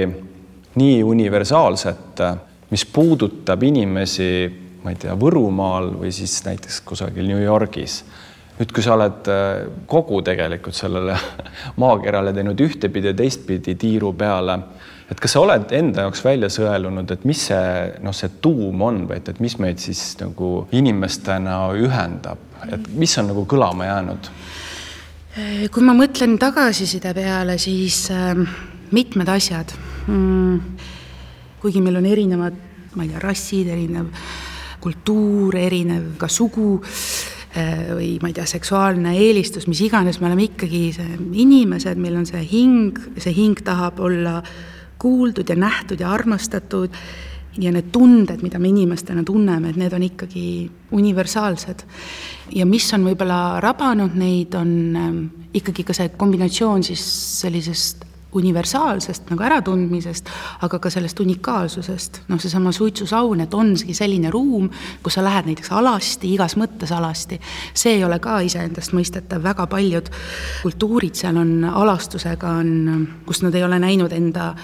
nii 0.74 1.02
universaalset, 1.06 2.22
mis 2.70 2.84
puudutab 2.90 3.62
inimesi, 3.62 4.28
ma 4.82 4.92
ei 4.92 5.00
tea, 5.00 5.14
Võrumaal 5.18 5.92
või 6.00 6.12
siis 6.12 6.40
näiteks 6.46 6.80
kusagil 6.88 7.28
New 7.28 7.42
Yorgis 7.42 8.02
nüüd, 8.54 8.70
kui 8.70 8.82
sa 8.86 8.94
oled 8.94 9.28
kogu 9.90 10.20
tegelikult 10.26 10.76
sellele 10.78 11.16
maakerale 11.82 12.34
teinud 12.34 12.60
ühtepidi 12.66 13.10
ja 13.10 13.16
teistpidi 13.18 13.74
tiiru 13.78 14.12
peale 14.18 14.58
et 15.10 15.20
kas 15.20 15.34
sa 15.36 15.42
oled 15.44 15.72
enda 15.76 16.06
jaoks 16.06 16.22
välja 16.24 16.48
sõelunud, 16.52 17.10
et 17.12 17.24
mis 17.28 17.46
see 17.50 17.64
noh, 18.04 18.14
see 18.16 18.32
tuum 18.44 18.82
on 18.86 19.04
või 19.08 19.20
et, 19.20 19.30
et 19.34 19.40
mis 19.44 19.56
meid 19.60 19.82
siis 19.82 20.02
nagu 20.20 20.66
inimestena 20.74 21.58
ühendab, 21.76 22.40
et 22.64 22.88
mis 22.96 23.14
on 23.20 23.30
nagu 23.32 23.44
kõlama 23.50 23.88
jäänud? 23.90 24.30
Kui 25.34 25.82
ma 25.82 25.94
mõtlen 25.98 26.36
tagasiside 26.38 27.10
peale, 27.16 27.56
siis 27.58 28.04
äh, 28.14 28.34
mitmed 28.94 29.30
asjad 29.32 29.72
mm,. 30.06 30.60
kuigi 31.62 31.82
meil 31.82 31.98
on 31.98 32.06
erinevad, 32.06 32.58
ma 32.94 33.06
ei 33.06 33.10
tea, 33.10 33.22
rassid, 33.22 33.70
erinev 33.74 34.12
kultuur, 34.84 35.56
erinev 35.56 36.12
ka 36.20 36.28
sugu 36.30 36.76
äh, 36.78 37.90
või 37.96 38.12
ma 38.22 38.30
ei 38.30 38.36
tea, 38.36 38.46
seksuaalne 38.46 39.16
eelistus, 39.18 39.66
mis 39.70 39.82
iganes, 39.86 40.20
me 40.20 40.30
oleme 40.30 40.46
ikkagi 40.50 40.86
inimesed, 41.42 41.98
meil 41.98 42.20
on 42.20 42.28
see 42.30 42.44
hing, 42.52 43.02
see 43.18 43.34
hing 43.34 43.58
tahab 43.66 43.98
olla 44.04 44.38
äh, 44.38 44.54
kuuldud 45.04 45.48
ja 45.48 45.56
nähtud 45.56 46.00
ja 46.00 46.12
armastatud 46.12 46.94
ja 47.58 47.72
need 47.72 47.90
tunded, 47.92 48.42
mida 48.42 48.58
me 48.58 48.68
inimestena 48.68 49.22
tunneme, 49.26 49.70
et 49.70 49.76
need 49.78 49.92
on 49.94 50.02
ikkagi 50.02 50.46
universaalsed. 50.92 51.84
ja 52.54 52.66
mis 52.66 52.92
on 52.94 53.06
võib-olla 53.06 53.60
rabanud 53.62 54.16
neid, 54.18 54.54
on 54.58 54.72
ähm, 54.96 55.20
ikkagi 55.54 55.84
ka 55.84 55.94
see 55.96 56.10
kombinatsioon 56.18 56.82
siis 56.84 57.04
sellisest 57.40 58.04
universaalsest 58.34 59.28
nagu 59.30 59.44
äratundmisest, 59.46 60.30
aga 60.66 60.78
ka 60.82 60.90
sellest 60.90 61.20
unikaalsusest. 61.20 62.20
noh, 62.28 62.40
seesama 62.40 62.72
suitsusaun, 62.72 63.40
et 63.40 63.54
ongi 63.54 63.94
selline 63.94 64.30
ruum, 64.30 64.68
kus 65.02 65.14
sa 65.14 65.24
lähed 65.24 65.46
näiteks 65.50 65.70
alasti, 65.72 66.32
igas 66.34 66.56
mõttes 66.58 66.92
alasti, 66.92 67.40
see 67.74 67.98
ei 67.98 68.04
ole 68.04 68.18
ka 68.18 68.40
iseendastmõistetav, 68.42 69.42
väga 69.42 69.68
paljud 69.70 70.10
kultuurid 70.62 71.14
seal 71.14 71.38
on 71.38 71.62
alastusega, 71.70 72.56
on, 72.64 73.06
kus 73.26 73.44
nad 73.46 73.54
ei 73.54 73.64
ole 73.64 73.78
näinud 73.78 74.12
enda 74.12 74.54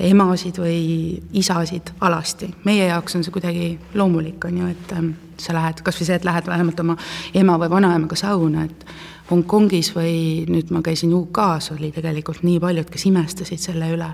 emasid 0.00 0.58
või 0.62 1.18
isasid 1.32 1.90
alasti. 2.00 2.50
meie 2.64 2.86
jaoks 2.86 3.16
on 3.16 3.24
see 3.24 3.34
kuidagi 3.34 3.68
loomulik, 3.94 4.44
on 4.44 4.58
ju, 4.58 4.66
et 4.70 4.92
ähm, 4.94 5.12
sa 5.38 5.54
lähed, 5.54 5.82
kas 5.82 5.98
või 5.98 6.06
see, 6.06 6.18
et 6.18 6.26
lähed 6.26 6.46
vähemalt 6.46 6.80
oma 6.80 6.96
ema 7.34 7.58
või 7.58 7.70
vanaemaga 7.70 8.16
sauna, 8.16 8.64
et 8.64 8.84
Hongkongis 9.28 9.90
või 9.92 10.46
nüüd 10.48 10.70
ma 10.72 10.80
käisin 10.80 11.12
UK-s, 11.12 11.74
oli 11.74 11.90
tegelikult 11.92 12.44
nii 12.46 12.60
paljud, 12.62 12.88
kes 12.88 13.04
imestasid 13.10 13.60
selle 13.60 13.90
üle, 13.92 14.08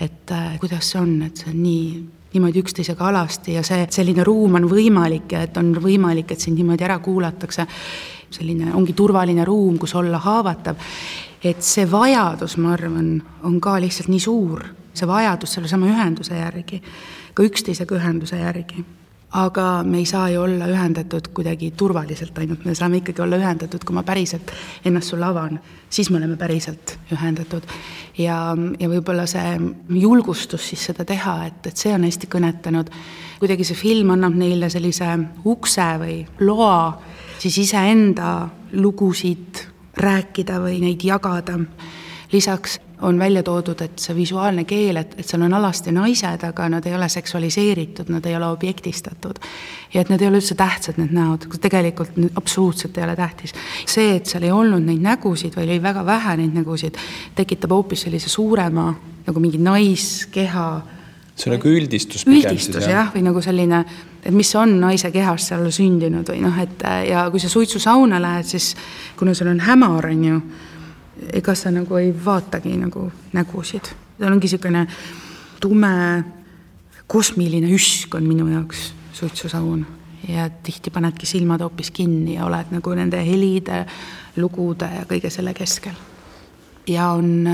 et 0.00 0.30
äh, 0.30 0.58
kuidas 0.62 0.92
see 0.92 1.00
on, 1.00 1.16
et 1.26 1.40
see 1.40 1.50
on 1.50 1.62
nii 1.62 1.86
niimoodi 2.32 2.62
üksteisega 2.62 3.08
alasti 3.10 3.56
ja 3.58 3.62
see, 3.66 3.82
selline 3.92 4.24
ruum 4.24 4.54
on 4.56 4.68
võimalik 4.70 5.34
ja 5.34 5.42
et 5.44 5.56
on 5.60 5.74
võimalik, 5.82 6.32
et 6.32 6.40
sind 6.40 6.56
niimoodi 6.56 6.86
ära 6.86 6.98
kuulatakse, 7.04 7.66
selline 8.32 8.70
ongi 8.72 8.94
turvaline 8.96 9.44
ruum, 9.44 9.76
kus 9.80 9.92
olla 10.00 10.20
haavatav, 10.22 10.78
et 11.44 11.60
see 11.64 11.84
vajadus, 11.90 12.56
ma 12.62 12.72
arvan, 12.76 13.18
on 13.44 13.58
ka 13.60 13.76
lihtsalt 13.82 14.08
nii 14.08 14.22
suur 14.22 14.64
see 14.94 15.08
vajadus 15.08 15.58
sellesama 15.58 15.88
ühenduse 15.90 16.36
järgi, 16.38 16.82
ka 17.34 17.46
üksteisega 17.46 17.96
ühenduse 18.00 18.40
järgi. 18.40 18.84
aga 19.32 19.82
me 19.82 19.96
ei 19.96 20.04
saa 20.04 20.26
ju 20.28 20.42
olla 20.42 20.66
ühendatud 20.68 21.30
kuidagi 21.32 21.70
turvaliselt 21.70 22.38
ainult, 22.38 22.66
me 22.68 22.74
saame 22.74 22.98
ikkagi 23.00 23.22
olla 23.24 23.38
ühendatud, 23.40 23.80
kui 23.84 23.94
ma 23.96 24.02
päriselt 24.04 24.52
ennast 24.84 25.08
sulle 25.08 25.24
avan, 25.24 25.56
siis 25.88 26.10
me 26.10 26.18
oleme 26.18 26.36
päriselt 26.36 26.98
ühendatud. 27.12 27.62
ja, 28.18 28.56
ja 28.80 28.88
võib-olla 28.88 29.26
see 29.26 29.56
julgustus 29.88 30.68
siis 30.68 30.84
seda 30.84 31.04
teha, 31.04 31.46
et, 31.46 31.66
et 31.66 31.76
see 31.76 31.94
on 31.94 32.04
hästi 32.04 32.28
kõnetanud, 32.28 32.92
kuidagi 33.40 33.64
see 33.64 33.76
film 33.76 34.12
annab 34.12 34.36
neile 34.36 34.68
sellise 34.70 35.16
ukse 35.44 35.88
või 36.04 36.20
loa 36.40 37.00
siis 37.42 37.58
iseenda 37.58 38.48
lugusid 38.72 39.64
rääkida 39.96 40.60
või 40.62 40.78
neid 40.80 41.02
jagada. 41.04 41.58
lisaks 42.32 42.78
on 43.02 43.18
välja 43.18 43.42
toodud, 43.42 43.80
et 43.82 43.98
see 43.98 44.14
visuaalne 44.16 44.64
keel, 44.68 44.96
et, 45.00 45.14
et 45.18 45.26
seal 45.26 45.42
on 45.42 45.54
alasti 45.58 45.92
naised, 45.94 46.44
aga 46.46 46.68
nad 46.70 46.86
ei 46.86 46.94
ole 46.94 47.08
seksualiseeritud, 47.10 48.10
nad 48.14 48.26
ei 48.26 48.36
ole 48.36 48.46
objektistatud. 48.46 49.40
ja 49.94 50.00
et 50.00 50.08
need 50.08 50.22
ei 50.22 50.28
ole 50.30 50.40
üldse 50.40 50.54
tähtsad, 50.58 50.98
need 51.02 51.12
näod, 51.12 51.48
tegelikult 51.60 52.16
absoluutselt 52.36 52.98
ei 52.98 53.04
ole 53.04 53.16
tähtis. 53.16 53.54
see, 53.86 54.16
et 54.16 54.26
seal 54.26 54.46
ei 54.46 54.54
olnud 54.54 54.86
neid 54.86 55.02
nägusid 55.02 55.56
või 55.58 55.66
oli 55.68 55.82
väga 55.82 56.06
vähe 56.06 56.36
neid 56.36 56.54
nägusid, 56.62 56.98
tekitab 57.34 57.74
hoopis 57.74 58.06
sellise 58.06 58.30
suurema 58.30 58.92
nagu 59.26 59.40
mingi 59.40 59.58
naiskeha 59.58 60.66
see 61.36 61.50
on 61.50 61.56
nagu 61.56 61.70
üldistus 61.70 62.26
üldistus 62.28 62.86
jah, 62.88 63.10
või 63.14 63.24
nagu 63.26 63.42
selline, 63.42 63.84
et 64.22 64.34
mis 64.34 64.50
on 64.58 64.76
naise 64.80 65.10
kehas 65.14 65.48
seal 65.50 65.64
sündinud 65.74 66.28
või 66.28 66.42
noh, 66.44 66.58
et 66.62 66.84
ja 67.08 67.26
kui 67.32 67.40
sa 67.42 67.50
suitsusauna 67.52 68.20
lähed, 68.22 68.46
siis 68.46 68.74
kuna 69.18 69.34
seal 69.34 69.50
on 69.54 69.62
hämar, 69.64 70.10
on 70.12 70.28
ju 70.28 70.42
ega 71.32 71.54
sa 71.54 71.70
nagu 71.70 71.96
ei 71.96 72.12
vaatagi 72.24 72.76
nagu 72.76 73.08
nägusid, 73.32 73.92
seal 74.18 74.32
ongi 74.32 74.48
niisugune 74.48 74.86
tume 75.60 75.96
kosmiline 77.06 77.70
üsk 77.74 78.14
on 78.14 78.24
minu 78.26 78.48
jaoks 78.48 78.92
suitsusaun 79.12 79.84
ja 80.28 80.48
tihti 80.50 80.90
panedki 80.90 81.26
silmad 81.26 81.60
hoopis 81.60 81.90
kinni 81.90 82.34
ja 82.34 82.46
oled 82.46 82.70
nagu 82.70 82.94
nende 82.94 83.20
helide, 83.26 83.84
lugude 84.36 84.88
ja 84.96 85.04
kõige 85.08 85.30
selle 85.30 85.54
keskel. 85.54 85.98
ja 86.86 87.10
on, 87.12 87.46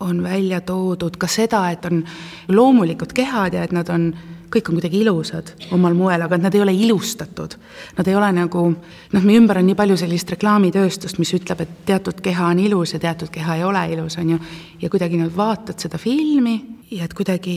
on 0.00 0.22
välja 0.22 0.60
toodud 0.60 1.16
ka 1.16 1.26
seda, 1.28 1.66
et 1.70 1.84
on 1.84 2.04
loomulikud 2.48 3.12
kehad 3.12 3.54
ja 3.54 3.64
et 3.64 3.72
nad 3.72 3.88
on 3.88 4.12
kõik 4.54 4.70
on 4.70 4.78
kuidagi 4.78 5.00
ilusad 5.02 5.50
omal 5.74 5.96
moel, 5.98 6.22
aga 6.24 6.38
nad 6.38 6.54
ei 6.54 6.62
ole 6.62 6.74
ilustatud. 6.86 7.56
Nad 7.98 8.08
ei 8.08 8.16
ole 8.18 8.30
nagu, 8.36 8.66
noh, 9.12 9.24
meie 9.26 9.40
ümber 9.40 9.58
on 9.60 9.66
nii 9.68 9.78
palju 9.78 9.96
sellist 10.04 10.30
reklaamitööstust, 10.34 11.18
mis 11.18 11.34
ütleb, 11.36 11.64
et 11.64 11.72
teatud 11.88 12.20
keha 12.24 12.52
on 12.52 12.62
ilus 12.62 12.94
ja 12.94 13.02
teatud 13.02 13.32
keha 13.34 13.58
ei 13.58 13.64
ole 13.66 13.82
ilus, 13.96 14.18
on 14.22 14.34
ju, 14.34 14.38
ja 14.82 14.92
kuidagi 14.92 15.18
nüüd 15.20 15.34
vaatad 15.36 15.82
seda 15.82 15.98
filmi 15.98 16.60
ja 16.94 17.08
et 17.08 17.16
kuidagi 17.16 17.56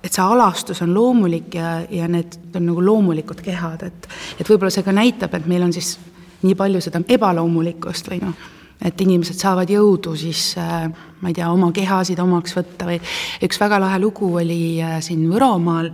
et 0.00 0.14
see 0.14 0.24
alastus 0.24 0.80
on 0.80 0.94
loomulik 0.96 1.54
ja, 1.58 1.80
ja 1.92 2.06
need 2.08 2.38
on 2.56 2.70
nagu 2.70 2.84
loomulikud 2.84 3.42
kehad, 3.44 3.84
et 3.84 4.08
et 4.40 4.48
võib-olla 4.48 4.72
see 4.72 4.86
ka 4.86 4.94
näitab, 4.96 5.34
et 5.36 5.50
meil 5.50 5.66
on 5.66 5.74
siis 5.76 5.98
nii 6.40 6.56
palju 6.56 6.80
seda 6.80 7.02
ebaloomulikkust 7.04 8.08
või 8.08 8.22
noh 8.24 8.48
et 8.84 9.00
inimesed 9.04 9.38
saavad 9.40 9.70
jõudu 9.70 10.14
siis 10.18 10.54
äh, 10.60 10.88
ma 11.20 11.30
ei 11.30 11.36
tea, 11.36 11.50
oma 11.52 11.70
kehasid 11.76 12.20
omaks 12.22 12.54
võtta 12.56 12.88
või 12.88 12.98
üks 13.44 13.60
väga 13.60 13.80
lahe 13.82 13.98
lugu 14.00 14.32
oli 14.40 14.80
äh, 14.82 14.98
siin 15.04 15.26
Võromaal, 15.30 15.90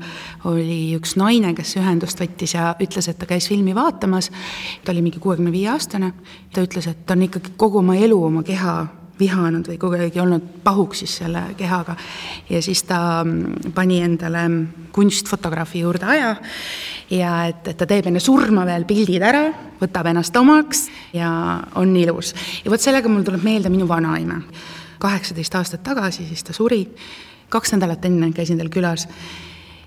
oli 0.50 0.94
üks 0.96 1.16
naine, 1.20 1.52
kes 1.56 1.76
ühendust 1.80 2.20
võttis 2.22 2.54
ja 2.54 2.74
ütles, 2.82 3.10
et 3.10 3.18
ta 3.18 3.28
käis 3.28 3.48
filmi 3.50 3.74
vaatamas, 3.76 4.30
ta 4.84 4.94
oli 4.94 5.02
mingi 5.06 5.22
kuuekümne 5.22 5.54
viie 5.54 5.70
aastane, 5.72 6.12
ta 6.54 6.64
ütles, 6.64 6.86
et 6.90 7.02
ta 7.06 7.16
on 7.18 7.26
ikkagi 7.26 7.56
kogu 7.58 7.82
oma 7.82 7.98
elu 7.98 8.20
oma 8.30 8.44
keha 8.46 8.78
vihanud 9.18 9.68
või 9.70 9.78
aeg 10.04 10.18
olnud 10.20 10.48
pahuks 10.64 11.02
siis 11.04 11.16
selle 11.22 11.42
kehaga. 11.56 11.96
ja 12.50 12.62
siis 12.62 12.82
ta 12.82 13.24
mm, 13.24 13.72
pani 13.74 14.00
endale 14.04 14.44
kunstfotograafi 14.92 15.80
juurde 15.84 16.06
aja 16.06 16.34
ja 17.10 17.32
et, 17.48 17.68
et 17.68 17.76
ta 17.76 17.86
teeb 17.86 18.10
enne 18.10 18.20
surma 18.20 18.66
veel 18.66 18.84
pildid 18.88 19.22
ära, 19.22 19.46
võtab 19.80 20.10
ennast 20.10 20.36
omaks 20.36 20.86
ja 21.16 21.30
on 21.74 21.96
ilus. 21.96 22.34
ja 22.64 22.70
vot 22.70 22.82
sellega 22.82 23.08
mul 23.08 23.24
tuleb 23.24 23.44
meelde 23.44 23.72
minu 23.72 23.88
vanaema. 23.88 24.40
kaheksateist 24.98 25.54
aastat 25.54 25.82
tagasi 25.82 26.26
siis 26.28 26.44
ta 26.44 26.52
suri, 26.52 26.86
kaks 27.48 27.76
nädalat 27.76 28.04
enne 28.04 28.32
käisin 28.32 28.58
tal 28.58 28.72
külas 28.72 29.08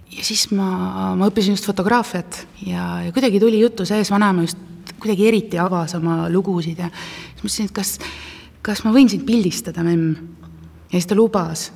ja 0.09 0.23
siis 0.25 0.49
ma, 0.51 1.13
ma 1.15 1.29
õppisin 1.29 1.53
just 1.53 1.69
fotograafiat 1.69 2.45
ja, 2.65 3.05
ja 3.05 3.13
kuidagi 3.13 3.39
tuli 3.39 3.61
jutu 3.61 3.85
sees, 3.85 4.11
vanaema 4.11 4.47
just 4.47 4.57
kuidagi 4.99 5.27
eriti 5.27 5.59
avas 5.61 5.95
oma 5.97 6.27
lugusid 6.31 6.79
ja 6.81 6.89
siis 6.89 7.43
mõtlesin, 7.43 7.69
et 7.69 7.75
kas, 7.75 7.93
kas 8.65 8.83
ma 8.85 8.93
võin 8.95 9.09
sind 9.11 9.25
pildistada, 9.27 9.83
memm. 9.85 10.15
ja 10.89 10.97
siis 10.97 11.07
ta 11.09 11.15
lubas. 11.15 11.71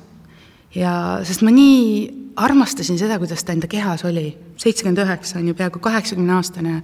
ja, 0.74 1.20
sest 1.24 1.42
ma 1.42 1.50
nii 1.54 2.24
armastasin 2.36 2.98
seda, 2.98 3.18
kuidas 3.18 3.44
ta 3.44 3.54
enda 3.54 3.70
kehas 3.70 4.04
oli. 4.04 4.34
seitsekümmend 4.56 5.02
üheksa 5.02 5.38
on 5.38 5.48
ju 5.48 5.54
peaaegu 5.54 5.78
kaheksakümne 5.82 6.34
aastane 6.34 6.82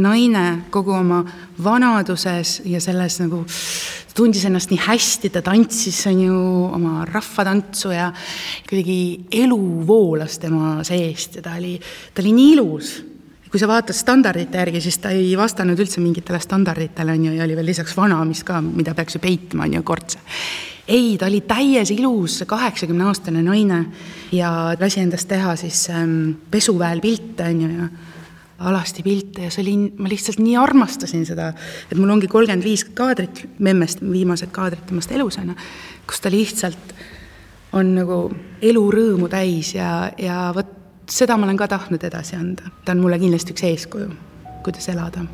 naine 0.00 0.66
kogu 0.70 0.92
oma 0.94 1.24
vanaduses 1.62 2.60
ja 2.64 2.80
selles 2.80 3.18
nagu 3.20 3.42
tundis 4.14 4.44
ennast 4.44 4.72
nii 4.72 4.80
hästi, 4.84 5.30
ta 5.32 5.42
tantsis, 5.44 6.00
on 6.10 6.20
ju, 6.24 6.38
oma 6.74 7.04
rahvatantsu 7.08 7.92
ja 7.94 8.10
kuidagi 8.68 9.26
elu 9.42 9.60
voolas 9.86 10.38
tema 10.42 10.80
seest 10.86 11.38
ja 11.38 11.44
ta 11.44 11.56
oli, 11.58 11.76
ta 12.14 12.22
oli 12.22 12.34
nii 12.36 12.52
ilus. 12.56 12.92
Kui 13.50 13.58
sa 13.58 13.66
vaatad 13.66 13.96
standardite 13.96 14.60
järgi, 14.60 14.80
siis 14.84 15.00
ta 15.02 15.10
ei 15.14 15.32
vastanud 15.38 15.78
üldse 15.82 16.02
mingitele 16.02 16.38
standarditele, 16.42 17.16
on 17.18 17.24
ju, 17.26 17.32
ja 17.34 17.46
oli 17.46 17.56
veel 17.58 17.70
lisaks 17.72 17.96
vana, 17.98 18.20
mis 18.24 18.44
ka, 18.46 18.60
mida 18.62 18.94
peaks 18.94 19.18
ju 19.18 19.22
peitma, 19.22 19.66
on 19.66 19.74
ju, 19.74 19.82
kortse. 19.86 20.22
Ei, 20.90 21.16
ta 21.18 21.26
oli 21.26 21.42
täies 21.46 21.90
ilus 21.94 22.40
kaheksakümneaastane 22.50 23.42
naine 23.46 23.84
ja 24.34 24.52
lasi 24.78 25.02
endast 25.02 25.28
teha 25.30 25.54
siis 25.58 25.84
ähm, 25.90 26.32
pesuväel 26.50 27.02
pilte, 27.02 27.50
on 27.50 27.60
ju, 27.62 27.68
ja 27.74 27.90
alasti 28.70 29.02
pilte 29.02 29.46
ja 29.46 29.52
see 29.52 29.62
oli, 29.64 29.76
ma 29.98 30.10
lihtsalt 30.10 30.40
nii 30.42 30.56
armastasin 30.60 31.22
seda, 31.26 31.52
et 31.88 31.96
mul 31.98 32.10
ongi 32.12 32.28
kolmkümmend 32.30 32.66
viis 32.66 32.84
kaadrit 32.96 33.46
memmest, 33.58 34.02
viimased 34.04 34.50
kaadrid 34.54 34.84
temast 34.90 35.14
elusana, 35.16 35.54
kus 36.06 36.20
ta 36.20 36.32
lihtsalt 36.32 36.92
on 37.78 37.94
nagu 37.94 38.18
elurõõmu 38.60 39.30
täis 39.32 39.72
ja, 39.78 40.10
ja 40.18 40.50
vot 40.54 40.79
seda 41.10 41.36
ma 41.36 41.46
olen 41.46 41.56
ka 41.56 41.68
tahtnud 41.68 42.04
edasi 42.04 42.36
anda. 42.36 42.62
ta 42.84 42.92
on 42.92 43.04
mulle 43.04 43.18
kindlasti 43.18 43.52
üks 43.52 43.64
eeskuju, 43.64 44.10
kuidas 44.64 44.88
elada 44.88 45.26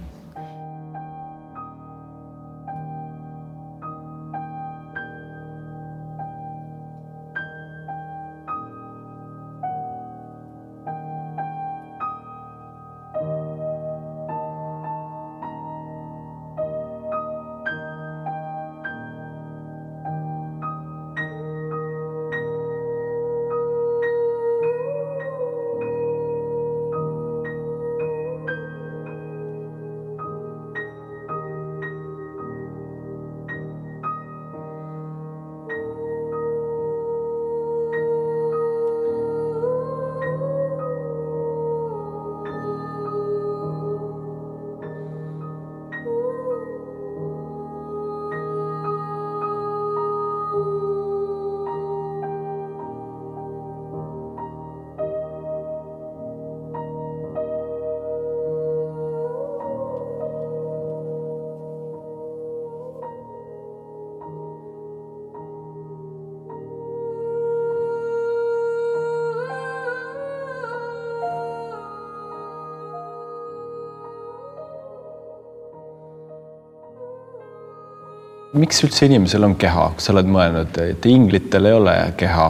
miks 78.56 78.82
üldse 78.84 79.06
inimesel 79.06 79.44
on 79.46 79.54
keha, 79.60 79.90
kas 79.96 80.08
sa 80.08 80.14
oled 80.14 80.28
mõelnud, 80.30 80.78
et 80.82 81.06
inglitel 81.10 81.68
ei 81.68 81.76
ole 81.76 81.94
keha, 82.18 82.46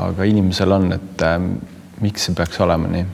aga 0.00 0.26
inimesel 0.28 0.76
on, 0.76 0.90
et 0.96 1.24
äh, 1.26 1.38
miks 2.00 2.28
see 2.28 2.36
peaks 2.36 2.60
olema 2.64 2.90
nii? 2.90 3.06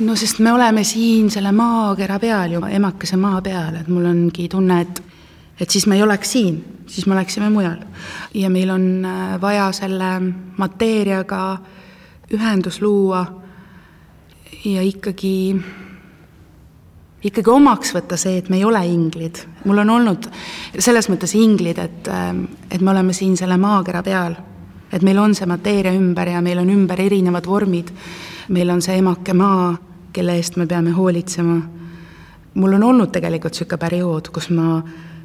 no 0.00 0.14
sest 0.16 0.38
me 0.40 0.52
oleme 0.52 0.84
siin 0.84 1.28
selle 1.30 1.52
maakera 1.52 2.16
peal 2.20 2.54
ju, 2.56 2.62
emakese 2.78 3.18
maa 3.20 3.42
peal, 3.44 3.82
et 3.82 3.88
mul 3.92 4.06
ongi 4.08 4.48
tunne, 4.48 4.80
et 4.80 5.02
et 5.60 5.68
siis 5.68 5.84
me 5.86 5.98
ei 5.98 6.02
oleks 6.02 6.30
siin, 6.32 6.56
siis 6.88 7.04
me 7.06 7.12
oleksime 7.14 7.50
mujal. 7.52 7.82
ja 8.34 8.50
meil 8.50 8.70
on 8.70 9.04
äh, 9.04 9.40
vaja 9.40 9.72
selle 9.72 10.10
mateeriaga 10.56 11.58
ühendus 12.32 12.80
luua 12.80 13.26
ja 14.64 14.82
ikkagi 14.82 15.56
ikkagi 17.24 17.52
omaks 17.52 17.92
võtta 17.94 18.16
see, 18.20 18.38
et 18.40 18.48
me 18.48 18.58
ei 18.60 18.64
ole 18.64 18.80
inglid. 18.88 19.42
mul 19.64 19.82
on 19.82 19.90
olnud 19.90 20.28
selles 20.78 21.08
mõttes 21.12 21.34
inglid, 21.36 21.78
et, 21.78 22.08
ähm, 22.08 22.44
et 22.70 22.80
me 22.80 22.90
oleme 22.90 23.12
siin 23.12 23.36
selle 23.36 23.56
maakera 23.56 24.02
peal. 24.02 24.34
et 24.92 25.02
meil 25.02 25.18
on 25.18 25.34
see 25.34 25.46
mateeria 25.46 25.92
ümber 25.92 26.28
ja 26.28 26.40
meil 26.40 26.58
on 26.58 26.70
ümber 26.70 27.00
erinevad 27.00 27.46
vormid. 27.46 27.90
meil 28.48 28.70
on 28.70 28.82
see 28.82 28.96
emake 28.98 29.34
maa, 29.34 29.76
kelle 30.12 30.36
eest 30.36 30.56
me 30.56 30.66
peame 30.66 30.90
hoolitsema. 30.90 31.60
mul 32.54 32.72
on 32.72 32.82
olnud 32.82 33.12
tegelikult 33.12 33.52
niisugune 33.52 33.78
periood, 33.78 34.28
kus 34.28 34.50
ma 34.50 34.82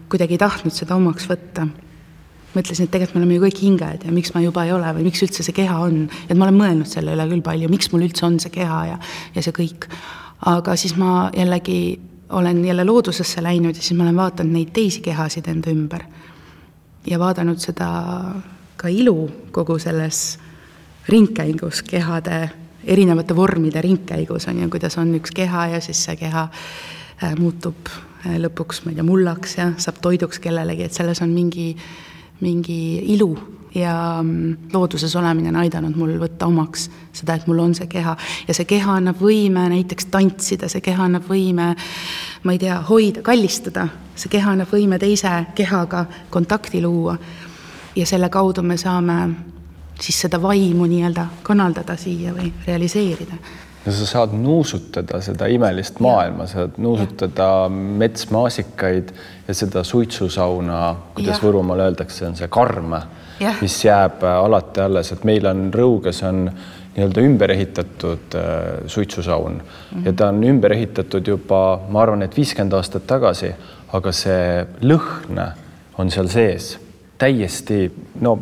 kuidagi 0.10 0.34
ei 0.34 0.38
tahtnud 0.38 0.74
seda 0.74 0.96
omaks 0.96 1.30
võtta. 1.30 1.68
mõtlesin, 2.56 2.84
et 2.84 2.92
tegelikult 2.92 3.16
me 3.16 3.22
oleme 3.22 3.36
ju 3.36 3.42
kõik 3.42 3.62
hinged 3.62 4.06
ja 4.06 4.12
miks 4.12 4.34
ma 4.34 4.42
juba 4.42 4.64
ei 4.66 4.72
ole 4.72 4.92
või 4.96 5.04
miks 5.04 5.24
üldse 5.24 5.44
see 5.44 5.54
keha 5.54 5.80
on. 5.80 6.10
et 6.30 6.38
ma 6.38 6.46
olen 6.46 6.60
mõelnud 6.60 6.88
selle 6.88 7.16
üle 7.16 7.28
küll 7.30 7.42
palju, 7.42 7.70
miks 7.70 7.92
mul 7.92 8.02
üldse 8.02 8.26
on 8.26 8.40
see 8.40 8.50
keha 8.50 8.86
ja, 8.86 9.00
ja 9.34 9.42
see 9.42 9.52
kõik 9.52 9.88
aga 10.46 10.76
siis 10.76 10.96
ma 10.98 11.30
jällegi 11.38 12.00
olen 12.30 12.66
jälle 12.66 12.84
loodusesse 12.84 13.44
läinud 13.44 13.76
ja 13.76 13.82
siis 13.82 13.98
ma 13.98 14.04
olen 14.04 14.16
vaadanud 14.16 14.54
neid 14.54 14.74
teisi 14.74 15.02
kehasid 15.02 15.48
enda 15.48 15.70
ümber. 15.70 16.04
ja 17.08 17.20
vaadanud 17.20 17.60
seda 17.62 17.88
ka 18.78 18.88
ilu 18.88 19.32
kogu 19.52 19.80
selles 19.80 20.40
ringkäigus, 21.10 21.84
kehade, 21.84 22.50
erinevate 22.84 23.36
vormide 23.36 23.82
ringkäigus 23.82 24.48
on 24.48 24.62
ju, 24.62 24.70
kuidas 24.70 24.98
on 24.98 25.16
üks 25.16 25.32
keha 25.36 25.68
ja 25.68 25.82
siis 25.82 26.04
see 26.04 26.16
keha 26.16 26.48
äh, 27.24 27.36
muutub 27.40 27.90
äh, 28.26 28.40
lõpuks, 28.42 28.82
ma 28.86 28.92
ei 28.92 28.96
tea, 28.96 29.06
mullaks 29.06 29.58
ja 29.58 29.72
saab 29.78 30.02
toiduks 30.02 30.40
kellelegi, 30.40 30.84
et 30.84 30.98
selles 30.98 31.22
on 31.22 31.30
mingi, 31.30 31.76
mingi 32.42 32.80
ilu 33.14 33.30
ja 33.76 34.20
mm, 34.24 34.58
looduses 34.74 35.16
olemine 35.16 35.50
on 35.50 35.60
aidanud 35.60 35.96
mul 36.00 36.16
võtta 36.20 36.48
omaks 36.48 36.88
seda, 37.14 37.36
et 37.36 37.48
mul 37.48 37.60
on 37.60 37.76
see 37.76 37.88
keha. 37.92 38.16
Ja 38.48 38.56
see 38.56 38.68
keha 38.70 39.00
annab 39.00 39.20
võime 39.22 39.68
näiteks 39.72 40.08
tantsida, 40.14 40.70
see 40.72 40.84
keha 40.86 41.10
annab 41.10 41.28
võime, 41.30 41.74
ma 42.44 42.56
ei 42.56 42.62
tea, 42.62 42.80
hoida, 42.90 43.24
kallistada, 43.26 43.88
see 44.16 44.32
keha 44.32 44.56
annab 44.56 44.72
võime 44.72 45.00
teise 45.02 45.34
kehaga 45.56 46.06
kontakti 46.30 46.82
luua. 46.82 47.18
ja 47.96 48.06
selle 48.06 48.30
kaudu 48.30 48.62
me 48.62 48.78
saame 48.78 49.30
siis 50.02 50.18
seda 50.26 50.42
vaimu 50.42 50.86
nii-öelda 50.86 51.28
kanaldada 51.44 51.96
siia 51.96 52.34
või 52.36 52.52
realiseerida. 52.68 53.38
No 53.86 53.92
sa 53.94 54.06
saad 54.10 54.34
nuusutada 54.34 55.22
seda 55.22 55.46
imelist 55.48 56.00
maailma, 56.02 56.48
sa 56.48 56.64
saad 56.64 56.80
nuusutada 56.82 57.70
metsmaasikaid 57.70 59.12
ja 59.48 59.54
seda 59.54 59.84
suitsusauna, 59.84 60.80
kuidas 61.14 61.38
ja. 61.38 61.44
Võrumaal 61.44 61.86
öeldakse, 61.86 62.26
on 62.28 62.36
see 62.36 62.50
karm 62.50 62.96
yeah., 63.42 63.62
mis 63.62 63.78
jääb 63.86 64.24
äh, 64.24 64.40
alati 64.46 64.82
alles, 64.82 65.12
et 65.12 65.24
meil 65.24 65.46
on 65.50 65.70
Rõuges 65.74 66.24
on 66.28 66.50
nii-öelda 66.96 67.22
ümber 67.28 67.52
ehitatud 67.52 68.36
äh, 68.36 68.88
suitsusaun 68.88 69.54
mm 69.54 69.62
-hmm. 69.62 70.06
ja 70.06 70.14
ta 70.14 70.28
on 70.28 70.44
ümber 70.44 70.74
ehitatud 70.74 71.28
juba, 71.28 71.82
ma 71.90 72.02
arvan, 72.02 72.22
et 72.22 72.38
viiskümmend 72.38 72.74
aastat 72.74 73.08
tagasi, 73.08 73.52
aga 73.94 74.12
see 74.12 74.66
lõhn 74.82 75.42
on 75.98 76.12
seal 76.12 76.28
sees 76.28 76.80
täiesti 77.18 77.92
no 78.22 78.40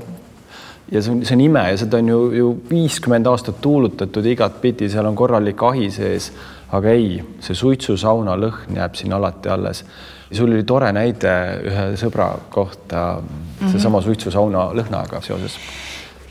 ja 0.92 1.02
see 1.02 1.12
on, 1.12 1.26
see 1.26 1.36
on 1.36 1.42
ime 1.42 1.70
ja 1.70 1.78
seda 1.78 1.98
on 1.98 2.10
ju, 2.10 2.32
ju 2.32 2.50
viiskümmend 2.70 3.28
aastat 3.28 3.62
tuulutatud 3.62 4.26
igatpidi, 4.26 4.90
seal 4.90 5.06
on 5.06 5.16
korralik 5.16 5.64
ahi 5.64 5.92
sees, 5.92 6.32
aga 6.72 6.90
ei, 6.90 7.24
see 7.40 7.56
suitsusauna 7.56 8.36
lõhn 8.38 8.78
jääb 8.78 8.96
siin 8.96 9.14
alati 9.14 9.50
alles 9.50 9.86
sul 10.34 10.52
oli 10.52 10.64
tore 10.64 10.92
näide 10.96 11.34
ühe 11.70 11.86
sõbra 12.00 12.30
kohta 12.50 13.22
mm 13.22 13.28
-hmm. 13.28 13.72
seesama 13.72 14.02
suitsusauna 14.02 14.70
lõhnaga 14.74 15.22
seoses. 15.22 15.58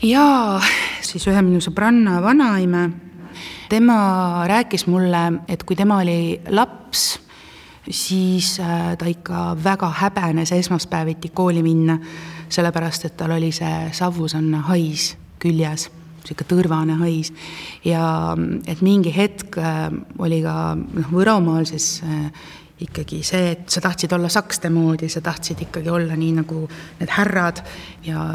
jaa, 0.01 0.61
siis 1.01 1.27
ühe 1.27 1.41
minu 1.41 1.61
sõbranna 1.61 2.21
vanaime, 2.21 2.89
tema 3.69 4.43
rääkis 4.47 4.87
mulle, 4.87 5.33
et 5.47 5.63
kui 5.63 5.75
tema 5.75 5.97
oli 5.97 6.41
laps, 6.49 7.19
siis 7.89 8.59
äh, 8.59 8.97
ta 8.97 9.05
ikka 9.05 9.57
väga 9.63 9.89
häbenes 9.89 10.51
esmaspäeviti 10.51 11.29
kooli 11.29 11.63
minna, 11.63 11.97
sellepärast 12.49 13.05
et 13.05 13.17
tal 13.17 13.31
oli 13.31 13.51
see 13.51 13.89
savusanna 13.91 14.61
hais 14.61 15.17
küljes 15.39 15.89
niisugune 16.23 16.47
tõrvane 16.47 16.95
hais 17.01 17.33
ja 17.85 18.35
et 18.67 18.81
mingi 18.81 19.11
hetk 19.15 19.57
äh, 19.57 19.91
oli 20.19 20.41
ka 20.43 20.75
noh, 20.75 21.09
Võromaal 21.11 21.65
siis 21.67 22.01
äh, 22.03 22.31
ikkagi 22.83 23.21
see, 23.25 23.51
et 23.53 23.69
sa 23.71 23.81
tahtsid 23.83 24.11
olla 24.15 24.29
sakste 24.31 24.69
moodi, 24.73 25.07
sa 25.09 25.21
tahtsid 25.23 25.61
ikkagi 25.65 25.89
olla 25.89 26.15
nii 26.19 26.31
nagu 26.41 26.63
need 26.99 27.11
härrad 27.15 27.61
ja 28.03 28.25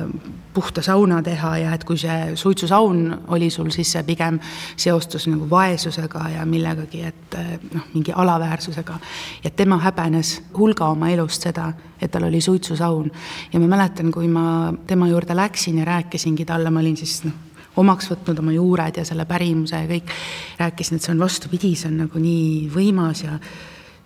puhta 0.54 0.82
sauna 0.82 1.20
teha 1.22 1.52
ja 1.62 1.74
et 1.76 1.84
kui 1.84 1.98
see 2.00 2.37
suitsusaun 2.38 3.02
oli 3.34 3.50
sul, 3.50 3.70
siis 3.74 3.92
see 3.92 4.04
pigem 4.08 4.38
seostus 4.76 5.28
nagu 5.28 5.48
vaesusega 5.50 6.24
ja 6.37 6.46
millegagi, 6.48 7.02
et 7.11 7.38
noh, 7.74 7.90
mingi 7.94 8.14
alaväärsusega. 8.14 8.98
ja 9.44 9.50
tema 9.50 9.78
häbenes 9.84 10.38
hulga 10.56 10.88
oma 10.94 11.11
elust 11.12 11.44
seda, 11.48 11.72
et 12.00 12.11
tal 12.11 12.28
oli 12.30 12.40
suitsusaun 12.40 13.11
ja 13.52 13.61
ma 13.61 13.68
mäletan, 13.76 14.12
kui 14.12 14.28
ma 14.28 14.72
tema 14.87 15.08
juurde 15.08 15.37
läksin 15.37 15.78
ja 15.78 15.84
rääkisingi 15.84 16.44
talle, 16.44 16.70
ma 16.70 16.80
olin 16.80 16.96
siis 16.96 17.20
noh, 17.24 17.37
omaks 17.76 18.11
võtnud 18.11 18.38
oma 18.42 18.52
juured 18.52 18.96
ja 18.96 19.04
selle 19.06 19.26
pärimuse 19.28 19.82
ja 19.82 19.88
kõik, 19.88 20.12
rääkisin, 20.58 20.96
et 20.96 21.04
see 21.04 21.14
on 21.14 21.22
vastupidi, 21.22 21.74
see 21.76 21.92
on 21.92 22.00
nagu 22.06 22.22
nii 22.22 22.70
võimas 22.74 23.22
ja 23.26 23.37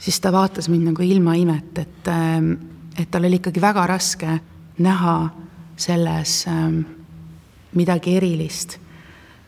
siis 0.02 0.20
ta 0.20 0.32
vaatas 0.32 0.68
mind 0.68 0.90
nagu 0.90 1.02
ilma 1.06 1.34
imet, 1.38 1.78
et, 1.78 2.08
ähm, 2.10 2.52
et 2.98 3.10
tal 3.10 3.24
oli 3.24 3.38
ikkagi 3.38 3.60
väga 3.62 3.86
raske 3.86 4.38
näha 4.82 5.16
selles 5.76 6.44
ähm, 6.50 6.80
midagi 7.74 8.16
erilist. 8.16 8.78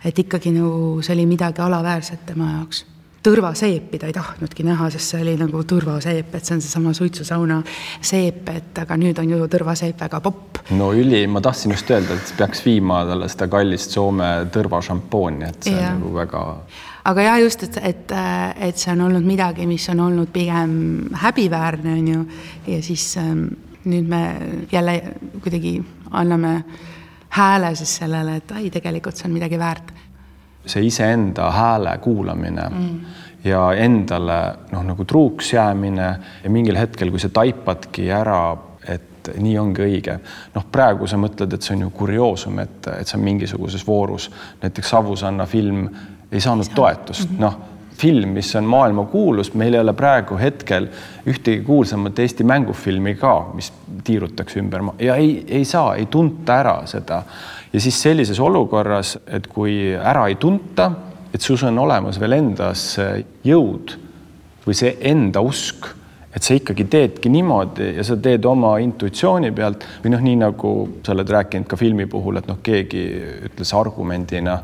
et 0.05 0.19
ikkagi 0.19 0.51
nagu 0.53 1.01
see 1.03 1.15
oli 1.15 1.25
midagi 1.27 1.63
alaväärset 1.65 2.27
tema 2.27 2.51
jaoks. 2.59 2.85
tõrvaseepi 3.25 3.99
ta 3.99 4.07
ei 4.07 4.13
tahtnudki 4.13 4.67
näha, 4.69 4.91
sest 4.93 5.15
see 5.15 5.21
oli 5.25 5.33
nagu 5.41 5.63
tõrvaseep, 5.65 6.35
et 6.37 6.45
see 6.45 6.59
on 6.59 6.61
seesama 6.61 6.93
suitsusauna 6.93 7.63
seep, 8.05 8.49
et 8.53 8.79
aga 8.79 8.99
nüüd 9.01 9.19
on 9.19 9.31
ju 9.31 9.47
tõrvaseep 9.49 10.01
väga 10.01 10.21
popp. 10.21 10.59
no 10.71 10.93
üli, 10.93 11.27
ma 11.27 11.41
tahtsin 11.41 11.73
just 11.73 11.91
öelda, 11.91 12.15
et 12.21 12.35
peaks 12.39 12.65
viima 12.67 13.05
talle 13.09 13.29
seda 13.33 13.49
kallist 13.49 13.97
Soome 13.97 14.31
tõrvašampooni, 14.53 15.49
et 15.49 15.71
see 15.71 15.79
ja. 15.81 15.95
on 15.95 16.05
nagu 16.05 16.15
väga. 16.21 16.45
Aga 17.05 17.27
jah, 17.29 17.41
just, 17.43 17.63
et, 17.69 17.79
et, 17.83 18.15
et 18.69 18.81
see 18.81 18.93
on 18.93 19.05
olnud 19.09 19.27
midagi, 19.27 19.67
mis 19.67 19.89
on 19.93 20.01
olnud 20.07 20.33
pigem 20.33 20.75
häbiväärne, 21.21 21.99
on 21.99 22.09
ju, 22.09 22.25
ja 22.67 22.81
siis 22.83 23.17
ähm, 23.21 23.47
nüüd 23.85 24.09
me 24.09 24.23
jälle 24.73 25.01
kuidagi 25.43 25.77
anname 26.11 26.57
hääle 27.35 27.75
siis 27.75 27.97
sellele, 28.01 28.39
et 28.41 28.57
ai, 28.57 28.71
tegelikult 28.71 29.19
see 29.19 29.29
on 29.29 29.37
midagi 29.37 29.59
väärt 29.59 29.93
see 30.67 30.87
iseenda 30.89 31.51
hääle 31.51 31.99
kuulamine 31.99 32.69
mm. 32.69 33.01
ja 33.45 33.73
endale 33.73 34.39
noh, 34.73 34.85
nagu 34.85 35.05
truuks 35.05 35.53
jäämine 35.53 36.07
ja 36.45 36.51
mingil 36.51 36.79
hetkel, 36.79 37.11
kui 37.13 37.21
sa 37.21 37.29
taipadki 37.29 38.09
ära, 38.13 38.57
et 38.89 39.31
nii 39.41 39.59
ongi 39.61 39.85
õige. 39.85 40.19
noh, 40.55 40.67
praegu 40.73 41.09
sa 41.09 41.19
mõtled, 41.21 41.53
et 41.55 41.65
see 41.65 41.77
on 41.77 41.87
ju 41.87 41.93
kurioosum, 41.97 42.59
et, 42.65 42.89
et 43.01 43.09
see 43.09 43.19
on 43.19 43.25
mingisuguses 43.25 43.87
voorus, 43.87 44.31
näiteks 44.63 44.95
Savusanna 44.97 45.47
film 45.47 45.87
ei 46.35 46.41
saanud 46.43 46.75
toetust. 46.75 47.31
-hmm., 47.31 47.41
noh 47.41 47.63
film, 47.95 48.29
mis 48.29 48.57
on 48.57 48.65
maailmakuulus, 48.65 49.55
meil 49.55 49.75
ei 49.75 49.81
ole 49.81 49.93
praegu 49.93 50.37
hetkel 50.39 50.89
ühtegi 51.31 51.63
kuulsamat 51.63 52.19
Eesti 52.19 52.45
mängufilmi 52.45 53.15
ka, 53.15 53.35
mis 53.55 53.73
tiirutakse 54.05 54.59
ümber 54.61 54.83
ja 54.99 55.17
ei, 55.17 55.45
ei 55.49 55.65
saa, 55.65 55.95
ei 55.95 56.07
tunta 56.07 56.59
ära 56.59 56.77
seda. 56.91 57.23
Ja 57.73 57.81
siis 57.81 58.03
sellises 58.03 58.41
olukorras, 58.41 59.19
et 59.27 59.47
kui 59.47 59.95
ära 59.95 60.27
ei 60.29 60.35
tunta, 60.35 60.91
et 61.35 61.43
sus 61.43 61.63
on 61.67 61.79
olemas 61.79 62.21
veel 62.21 62.39
endas 62.39 62.97
jõud 63.45 63.95
või 64.67 64.79
see 64.79 64.97
enda 65.11 65.43
usk, 65.45 65.87
et 66.35 66.43
sa 66.43 66.55
ikkagi 66.57 66.87
teedki 66.91 67.31
niimoodi 67.31 67.93
ja 67.97 68.05
sa 68.07 68.17
teed 68.19 68.47
oma 68.51 68.73
intuitsiooni 68.83 69.53
pealt 69.55 69.87
või 70.03 70.15
noh, 70.15 70.25
nii 70.25 70.41
nagu 70.41 70.73
sa 71.07 71.15
oled 71.15 71.31
rääkinud 71.31 71.71
ka 71.71 71.79
filmi 71.79 72.07
puhul, 72.11 72.41
et 72.41 72.51
noh, 72.51 72.59
keegi 72.63 73.05
ütles 73.51 73.75
argumendina 73.79 74.59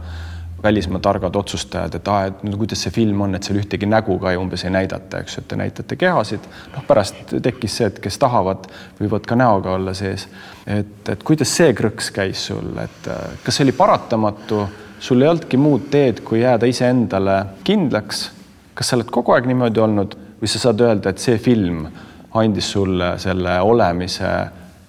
välismaa 0.63 1.01
targad 1.01 1.37
otsustajad, 1.37 1.95
et 1.95 2.09
aa, 2.09 2.25
et 2.29 2.43
no 2.45 2.59
kuidas 2.61 2.83
see 2.85 2.93
film 2.93 3.21
on, 3.25 3.35
et 3.35 3.47
seal 3.47 3.61
ühtegi 3.61 3.89
nägu 3.89 4.19
ka 4.21 4.33
umbes 4.39 4.65
ei 4.67 4.73
näidata, 4.75 5.23
eks 5.23 5.37
ju, 5.37 5.45
et 5.45 5.49
te 5.49 5.57
näitate 5.57 5.97
kehasid. 5.97 6.49
noh, 6.75 6.85
pärast 6.87 7.35
tekkis 7.43 7.77
see, 7.81 7.89
et 7.89 8.01
kes 8.03 8.19
tahavad, 8.21 8.69
võivad 9.01 9.27
ka 9.29 9.39
näoga 9.41 9.75
olla 9.79 9.95
sees. 9.95 10.29
et, 10.67 11.09
et 11.09 11.25
kuidas 11.25 11.57
see 11.57 11.73
krõks 11.77 12.11
käis 12.15 12.47
sul, 12.51 12.77
et 12.83 13.09
äh, 13.09 13.39
kas 13.45 13.57
see 13.57 13.65
oli 13.69 13.77
paratamatu, 13.77 14.67
sul 15.01 15.23
ei 15.23 15.33
olnudki 15.33 15.57
muud 15.57 15.89
teed, 15.91 16.21
kui 16.25 16.43
jääda 16.45 16.69
iseendale 16.69 17.41
kindlaks. 17.65 18.31
kas 18.75 18.93
sa 18.93 18.97
oled 18.97 19.11
kogu 19.11 19.33
aeg 19.37 19.49
niimoodi 19.49 19.81
olnud 19.81 20.17
või 20.41 20.49
sa 20.49 20.61
saad 20.61 20.81
öelda, 20.81 21.11
et 21.11 21.19
see 21.19 21.39
film 21.39 21.87
andis 22.35 22.71
sulle 22.73 23.15
selle 23.19 23.59
olemise 23.61 24.31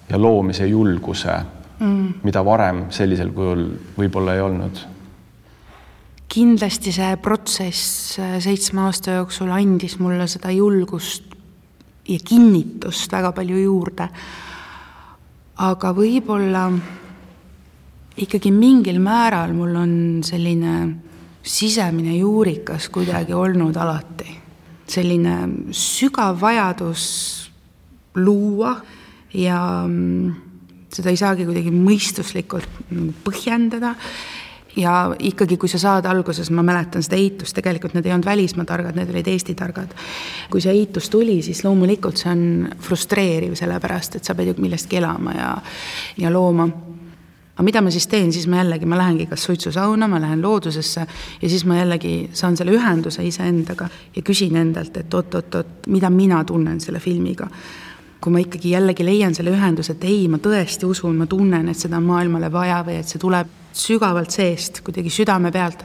ja 0.08 0.18
loomise 0.18 0.66
julguse 0.66 1.34
mm., 1.78 2.08
mida 2.22 2.44
varem 2.44 2.86
sellisel 2.90 3.32
kujul 3.34 3.66
võib-olla 3.98 4.36
ei 4.36 4.44
olnud 4.44 4.91
kindlasti 6.32 6.92
see 6.94 7.16
protsess 7.20 8.16
äh, 8.20 8.38
seitsme 8.40 8.86
aasta 8.86 9.18
jooksul 9.18 9.52
andis 9.52 9.98
mulle 10.00 10.26
seda 10.30 10.52
julgust 10.54 11.28
ja 12.08 12.18
kinnitust 12.24 13.12
väga 13.12 13.32
palju 13.36 13.60
juurde. 13.62 14.08
aga 15.62 15.92
võib-olla 15.94 16.64
ikkagi 18.18 18.50
mingil 18.50 18.98
määral 19.04 19.52
mul 19.54 19.76
on 19.76 19.92
selline 20.24 20.72
sisemine 21.42 22.16
juurikas 22.16 22.88
kuidagi 22.88 23.36
olnud 23.36 23.76
alati. 23.76 24.38
selline 24.86 25.36
sügav 25.70 26.40
vajadus 26.40 27.04
luua 28.14 28.74
ja 29.34 29.84
mm, 29.86 30.32
seda 30.92 31.12
ei 31.12 31.16
saagi 31.16 31.46
kuidagi 31.48 31.70
mõistuslikult 31.72 32.80
põhjendada 33.24 33.94
ja 34.76 35.16
ikkagi, 35.18 35.56
kui 35.56 35.68
sa 35.68 35.78
saad 35.78 36.06
alguses, 36.08 36.50
ma 36.50 36.62
mäletan 36.64 37.04
seda 37.04 37.18
eitust, 37.20 37.56
tegelikult 37.56 37.94
need 37.96 38.06
ei 38.06 38.14
olnud 38.14 38.26
välismaa 38.26 38.64
targad, 38.68 38.96
need 38.96 39.10
olid 39.10 39.28
Eesti 39.28 39.54
targad. 39.54 39.92
kui 40.50 40.60
see 40.60 40.72
eitus 40.72 41.10
tuli, 41.10 41.42
siis 41.42 41.64
loomulikult 41.64 42.16
see 42.16 42.32
on 42.32 42.46
frustreeriv, 42.80 43.54
sellepärast 43.58 44.16
et 44.16 44.24
sa 44.24 44.34
pead 44.34 44.52
ju 44.52 44.56
millestki 44.58 44.96
elama 45.00 45.36
ja, 45.36 45.52
ja 46.18 46.32
looma. 46.32 46.68
Aga 47.52 47.64
mida 47.68 47.82
ma 47.84 47.90
siis 47.92 48.06
teen, 48.08 48.32
siis 48.32 48.46
ma 48.48 48.62
jällegi, 48.62 48.86
ma 48.88 48.96
lähengi 48.96 49.26
kas 49.28 49.44
suitsusauna, 49.44 50.08
ma 50.08 50.20
lähen 50.20 50.40
loodusesse 50.42 51.06
ja 51.42 51.48
siis 51.48 51.66
ma 51.68 51.76
jällegi 51.76 52.30
saan 52.32 52.56
selle 52.56 52.72
ühenduse 52.72 53.24
iseendaga 53.28 53.88
ja 54.16 54.22
küsin 54.24 54.56
endalt, 54.56 54.96
et 54.96 55.14
oot-oot-oot, 55.14 55.86
mida 55.92 56.10
mina 56.10 56.44
tunnen 56.48 56.80
selle 56.80 57.00
filmiga 57.00 57.50
kui 58.22 58.32
ma 58.32 58.38
ikkagi 58.42 58.70
jällegi 58.76 59.04
leian 59.04 59.34
selle 59.34 59.50
ühenduse, 59.50 59.96
et 59.96 60.04
ei, 60.06 60.26
ma 60.30 60.38
tõesti 60.42 60.86
usun, 60.86 61.16
ma 61.18 61.26
tunnen, 61.26 61.66
et 61.68 61.78
seda 61.78 61.98
on 61.98 62.06
maailmale 62.06 62.52
vaja 62.54 62.78
või 62.86 63.00
et 63.00 63.10
see 63.10 63.20
tuleb 63.22 63.50
sügavalt 63.74 64.30
seest, 64.30 64.82
kuidagi 64.86 65.10
südame 65.10 65.50
pealt, 65.52 65.82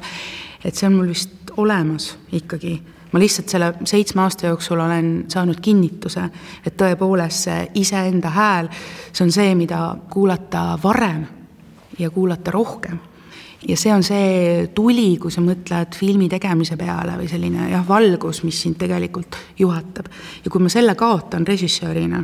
et 0.63 0.76
see 0.76 0.86
on 0.89 1.00
mul 1.00 1.10
vist 1.10 1.52
olemas 1.58 2.12
ikkagi. 2.38 2.78
ma 3.12 3.19
lihtsalt 3.23 3.50
selle 3.50 3.67
seitsme 3.88 4.21
aasta 4.21 4.50
jooksul 4.50 4.80
olen 4.84 5.26
saanud 5.32 5.62
kinnituse, 5.63 6.26
et 6.65 6.76
tõepoolest 6.78 7.47
see 7.47 7.62
iseenda 7.80 8.30
hääl, 8.30 8.67
see 9.13 9.23
on 9.23 9.32
see, 9.32 9.56
mida 9.56 9.95
kuulata 10.10 10.78
varem 10.84 11.23
ja 12.00 12.10
kuulata 12.10 12.52
rohkem 12.52 13.00
ja 13.65 13.77
see 13.77 13.93
on 13.93 14.03
see 14.05 14.67
tuli, 14.75 15.17
kui 15.21 15.33
sa 15.33 15.41
mõtled 15.41 15.95
filmi 15.97 16.29
tegemise 16.29 16.77
peale 16.77 17.17
või 17.17 17.29
selline 17.29 17.69
jah, 17.71 17.85
valgus, 17.87 18.43
mis 18.45 18.59
sind 18.61 18.77
tegelikult 18.79 19.37
juhatab. 19.59 20.09
ja 20.43 20.51
kui 20.51 20.61
ma 20.61 20.69
selle 20.69 20.95
kaotan 20.95 21.47
režissöörina, 21.47 22.23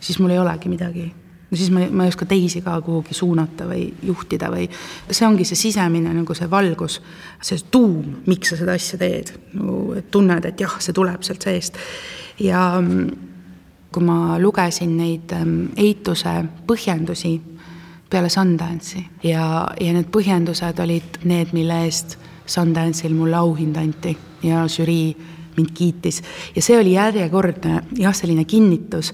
siis 0.00 0.18
mul 0.18 0.34
ei 0.34 0.40
olegi 0.42 0.68
midagi. 0.68 1.06
no 1.50 1.56
siis 1.56 1.70
ma, 1.70 1.86
ma 1.90 2.04
ei 2.04 2.14
oska 2.14 2.26
teisi 2.26 2.62
ka 2.64 2.80
kuhugi 2.80 3.14
suunata 3.14 3.66
või 3.68 3.92
juhtida 4.02 4.50
või 4.50 4.68
see 5.10 5.26
ongi 5.26 5.44
see 5.44 5.56
sisemine 5.68 6.14
nagu 6.14 6.34
see 6.34 6.50
valgus, 6.50 7.00
see 7.40 7.62
tuum, 7.70 8.22
miks 8.26 8.50
sa 8.50 8.56
seda 8.56 8.74
asja 8.74 8.98
teed. 8.98 9.34
et 9.96 10.10
tunned, 10.10 10.44
et 10.44 10.60
jah, 10.60 10.80
see 10.80 10.96
tuleb 10.96 11.22
sealt 11.22 11.42
seest 11.42 11.78
ja 12.40 12.80
mm, 12.80 13.30
kui 13.92 14.04
ma 14.04 14.38
lugesin 14.40 14.96
neid 14.96 15.32
mm, 15.36 15.76
eituse 15.76 16.34
põhjendusi 16.66 17.36
peale 18.12 18.28
Sundance'i 18.32 19.04
ja, 19.24 19.44
ja 19.80 19.92
need 19.96 20.10
põhjendused 20.12 20.82
olid 20.84 21.22
need, 21.24 21.54
mille 21.56 21.84
eest 21.86 22.18
Sundance'il 22.46 23.14
mulle 23.16 23.38
auhind 23.40 23.78
anti 23.80 24.16
ja 24.42 24.66
žürii 24.68 25.14
mind 25.56 25.72
kiitis. 25.74 26.22
ja 26.56 26.62
see 26.62 26.78
oli 26.78 26.92
järjekordne 26.92 27.82
jah, 27.98 28.14
selline 28.14 28.44
kinnitus, 28.44 29.12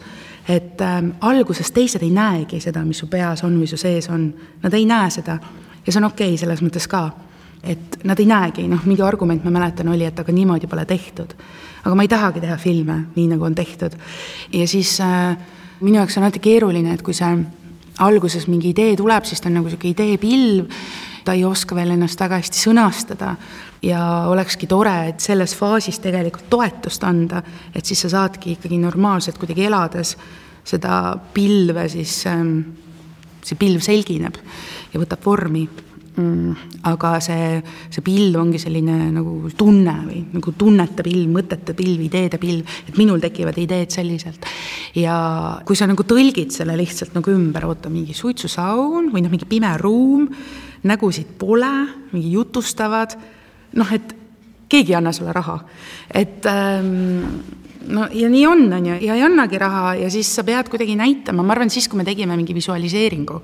et 0.48 0.80
äh, 0.80 0.98
alguses 1.20 1.70
teised 1.74 2.02
ei 2.02 2.10
näegi 2.10 2.60
seda, 2.60 2.84
mis 2.84 2.98
su 2.98 3.06
peas 3.06 3.44
on 3.44 3.58
või 3.60 3.68
su 3.68 3.76
sees 3.76 4.08
on. 4.10 4.30
Nad 4.62 4.74
ei 4.74 4.86
näe 4.86 5.10
seda 5.10 5.38
ja 5.86 5.92
see 5.92 6.00
on 6.00 6.10
okei 6.10 6.34
okay 6.34 6.40
selles 6.40 6.62
mõttes 6.64 6.88
ka, 6.90 7.08
et 7.62 8.00
nad 8.04 8.18
ei 8.20 8.26
näegi, 8.28 8.66
noh, 8.70 8.84
mingi 8.86 9.02
argument 9.02 9.44
ma 9.44 9.52
mäletan 9.54 9.88
oli, 9.90 10.06
et 10.06 10.18
aga 10.18 10.32
niimoodi 10.32 10.70
pole 10.70 10.84
tehtud. 10.86 11.34
aga 11.84 11.94
ma 11.94 12.02
ei 12.02 12.08
tahagi 12.08 12.40
teha 12.40 12.56
filme 12.56 12.98
nii, 13.14 13.28
nagu 13.34 13.44
on 13.44 13.54
tehtud. 13.54 13.94
ja 14.52 14.68
siis 14.68 15.00
äh, 15.00 15.36
minu 15.80 15.96
jaoks 15.96 16.16
on 16.16 16.22
alati 16.22 16.38
keeruline, 16.38 16.94
et 16.94 17.02
kui 17.02 17.14
see 17.14 17.26
alguses 18.04 18.46
mingi 18.48 18.72
idee 18.72 18.96
tuleb, 18.96 19.26
siis 19.26 19.40
ta 19.40 19.50
on 19.50 19.58
nagu 19.58 19.68
niisugune 19.68 19.94
ideepilv, 19.94 20.82
ta 21.24 21.34
ei 21.36 21.44
oska 21.44 21.76
veel 21.76 21.92
ennast 21.94 22.20
väga 22.20 22.38
hästi 22.40 22.62
sõnastada 22.62 23.34
ja 23.84 24.02
olekski 24.30 24.68
tore, 24.70 24.94
et 25.10 25.20
selles 25.20 25.54
faasis 25.58 26.00
tegelikult 26.02 26.48
toetust 26.50 27.04
anda, 27.04 27.42
et 27.74 27.84
siis 27.84 28.00
sa 28.04 28.12
saadki 28.14 28.56
ikkagi 28.56 28.78
normaalselt 28.80 29.38
kuidagi 29.40 29.66
elades 29.68 30.14
seda 30.68 31.16
pilve 31.34 31.88
siis, 31.92 32.20
ähm, 32.30 32.56
see 33.44 33.58
pilv 33.58 33.84
selgineb 33.84 34.36
ja 34.92 35.00
võtab 35.00 35.24
vormi 35.24 35.66
mm,. 36.18 36.82
aga 36.90 37.12
see, 37.24 37.58
see 37.92 38.04
pilv 38.04 38.38
ongi 38.40 38.60
selline 38.60 38.96
nagu 39.14 39.50
tunne 39.58 39.94
või 40.04 40.22
nagu 40.34 40.54
tunnete 40.58 41.04
pilv, 41.06 41.26
mõtete 41.32 41.74
pilv, 41.78 42.02
ideede 42.08 42.40
pilv, 42.42 42.78
et 42.88 42.98
minul 43.00 43.22
tekivad 43.22 43.58
ideed 43.60 43.94
selliselt. 43.94 44.46
ja 44.98 45.16
kui 45.66 45.78
sa 45.78 45.88
nagu 45.90 46.04
tõlgid 46.06 46.54
selle 46.54 46.76
lihtsalt 46.78 47.16
nagu 47.16 47.34
ümber, 47.34 47.68
oota, 47.68 47.92
mingi 47.92 48.16
suitsusaun 48.16 49.12
või 49.14 49.24
noh, 49.24 49.32
mingi 49.32 49.48
pime 49.48 49.74
ruum, 49.80 50.28
nägusid 50.88 51.36
pole, 51.38 51.72
mingi 52.12 52.32
jutustavad, 52.34 53.16
noh, 53.78 53.94
et 53.94 54.14
keegi 54.68 54.92
ei 54.92 54.98
anna 54.98 55.14
sulle 55.16 55.32
raha, 55.32 55.56
et 56.12 56.44
ähm, 56.50 57.24
no 57.88 58.04
ja 58.12 58.28
nii 58.28 58.44
on, 58.46 58.68
on 58.76 58.92
ju, 58.92 59.00
ja 59.08 59.16
ei 59.16 59.24
annagi 59.24 59.58
raha 59.60 59.94
ja 60.02 60.12
siis 60.12 60.28
sa 60.34 60.44
pead 60.44 60.68
kuidagi 60.68 60.96
näitama, 60.98 61.42
ma 61.42 61.56
arvan, 61.56 61.72
siis 61.72 61.88
kui 61.88 62.00
me 62.00 62.06
tegime 62.06 62.36
mingi 62.36 62.56
visualiseeringu, 62.56 63.40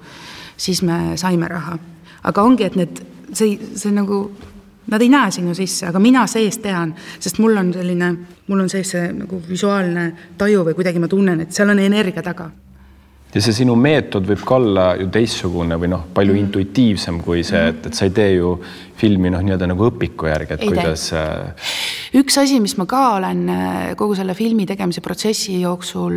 siis 0.60 0.84
me 0.86 1.16
saime 1.20 1.48
raha 1.50 1.78
aga 2.24 2.42
ongi, 2.42 2.64
et 2.64 2.76
need, 2.78 3.00
see, 3.32 3.58
see 3.76 3.92
nagu, 3.94 4.24
nad 4.90 5.02
ei 5.02 5.10
näe 5.12 5.30
sinu 5.34 5.54
sisse, 5.56 5.88
aga 5.88 6.00
mina 6.02 6.26
sees 6.30 6.58
tean, 6.64 6.94
sest 7.20 7.40
mul 7.42 7.56
on 7.60 7.72
selline, 7.74 8.10
mul 8.48 8.64
on 8.64 8.70
sees 8.72 8.94
see 8.96 9.08
nagu 9.12 9.40
visuaalne 9.48 10.10
taju 10.40 10.66
või 10.68 10.76
kuidagi 10.78 11.02
ma 11.02 11.10
tunnen, 11.10 11.44
et 11.44 11.56
seal 11.56 11.72
on 11.72 11.82
energia 11.82 12.24
taga 12.24 12.50
ja 13.34 13.42
see 13.42 13.54
sinu 13.56 13.74
meetod 13.78 14.26
võib 14.28 14.42
ka 14.46 14.58
olla 14.60 14.86
ju 14.98 15.08
teistsugune 15.12 15.78
või 15.80 15.90
noh, 15.90 16.04
palju 16.14 16.34
mm. 16.36 16.42
intuitiivsem 16.44 17.20
kui 17.24 17.42
see, 17.46 17.62
et, 17.72 17.88
et 17.88 17.96
sa 17.96 18.06
ei 18.06 18.12
tee 18.14 18.36
ju 18.36 18.54
filmi 18.94 19.32
noh, 19.32 19.42
nii-öelda 19.42 19.66
nagu 19.66 19.88
õpiku 19.88 20.28
järgi, 20.30 20.54
et 20.54 20.62
ei 20.62 20.70
kuidas. 20.70 21.08
Äh, 21.18 21.72
üks 22.20 22.38
asi, 22.38 22.60
mis 22.62 22.76
ma 22.78 22.86
ka 22.90 23.00
olen 23.16 23.42
äh, 23.50 23.80
kogu 23.98 24.14
selle 24.14 24.36
filmi 24.38 24.68
tegemise 24.70 25.02
protsessi 25.04 25.56
jooksul 25.64 26.14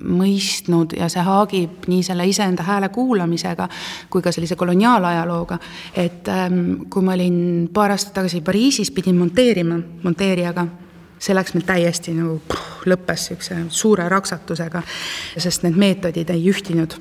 mõistnud 0.00 0.96
ja 0.96 1.10
see 1.12 1.26
haagib 1.26 1.84
nii 1.92 2.00
selle 2.06 2.24
iseenda 2.28 2.64
hääle 2.66 2.88
kuulamisega 2.94 3.68
kui 4.12 4.24
ka 4.24 4.32
sellise 4.32 4.56
koloniaalajalooga, 4.56 5.60
et 5.92 6.32
ähm, 6.32 6.88
kui 6.88 7.04
ma 7.04 7.18
olin 7.18 7.68
paar 7.72 7.92
aastat 7.92 8.16
tagasi 8.22 8.40
Pariisis, 8.46 8.90
pidin 8.96 9.20
monteerima 9.20 9.76
monteerijaga 10.06 10.66
see 11.18 11.34
läks 11.36 11.54
meil 11.56 11.66
täiesti 11.66 12.14
nagu 12.16 12.38
puh, 12.48 12.64
lõppes 12.90 13.30
niisuguse 13.30 13.58
suure 13.74 14.08
raksatusega, 14.12 14.82
sest 15.38 15.64
need 15.66 15.78
meetodid 15.80 16.30
ei 16.32 16.44
ühtinud. 16.50 16.96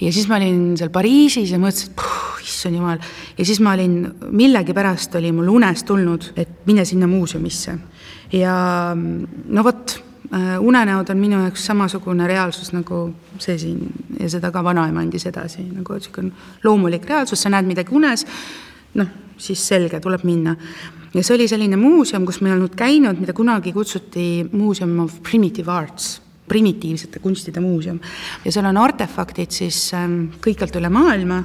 ja 0.00 0.12
siis 0.12 0.28
ma 0.28 0.36
olin 0.36 0.76
seal 0.78 0.90
Pariisis 0.92 1.50
ja 1.50 1.58
mõtlesin, 1.58 1.92
et 1.92 2.46
issand 2.46 2.78
jumal, 2.78 2.98
ja 3.38 3.44
siis 3.44 3.60
ma 3.64 3.74
olin, 3.74 3.98
millegipärast 4.30 5.14
oli 5.18 5.32
mul 5.34 5.48
unes 5.56 5.84
tulnud, 5.84 6.32
et 6.36 6.66
mine 6.66 6.84
sinna 6.84 7.06
muuseumisse. 7.06 7.78
ja 8.32 8.56
no 8.94 9.64
vot, 9.64 9.98
äh, 10.32 10.56
unenäod 10.60 11.10
on 11.10 11.18
minu 11.18 11.42
jaoks 11.42 11.66
samasugune 11.66 12.26
reaalsus 12.26 12.72
nagu 12.72 13.14
see 13.38 13.58
siin 13.58 13.86
ja 14.20 14.30
seda 14.30 14.50
ka 14.50 14.64
vanaema 14.64 15.00
andis 15.00 15.26
edasi, 15.26 15.66
nagu 15.72 15.98
niisugune 15.98 16.32
loomulik 16.64 17.08
reaalsus, 17.08 17.42
sa 17.42 17.50
näed 17.50 17.66
midagi 17.66 17.94
unes, 17.94 18.26
noh, 18.94 19.25
siis 19.38 19.62
selge, 19.68 20.00
tuleb 20.00 20.24
minna 20.24 20.56
ja 21.14 21.24
see 21.24 21.36
oli 21.36 21.48
selline 21.48 21.78
muuseum, 21.80 22.26
kus 22.28 22.40
ma 22.42 22.50
ei 22.50 22.56
olnud 22.56 22.76
käinud, 22.76 23.20
mida 23.20 23.34
kunagi 23.36 23.72
kutsuti 23.72 24.46
Museum 24.52 24.98
of 25.04 25.20
Primitive 25.24 25.72
Arts, 25.72 26.16
primitiivsete 26.48 27.20
kunstide 27.24 27.60
muuseum. 27.60 28.00
ja 28.44 28.52
seal 28.52 28.68
on 28.68 28.78
artefaktid 28.80 29.50
siis 29.50 29.90
ähm, 29.94 30.26
kõikjalt 30.44 30.76
üle 30.78 30.90
maailma, 30.92 31.42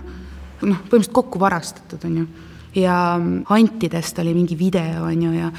noh, 0.61 0.81
põhimõtteliselt 0.85 1.15
kokku 1.15 1.39
varastatud, 1.41 2.05
on 2.09 2.17
ju 2.21 2.27
ja 2.75 3.19
antidest 3.51 4.19
oli 4.19 4.33
mingi 4.35 4.55
video, 4.55 5.03
on 5.03 5.23
ju, 5.25 5.31
ja 5.35 5.49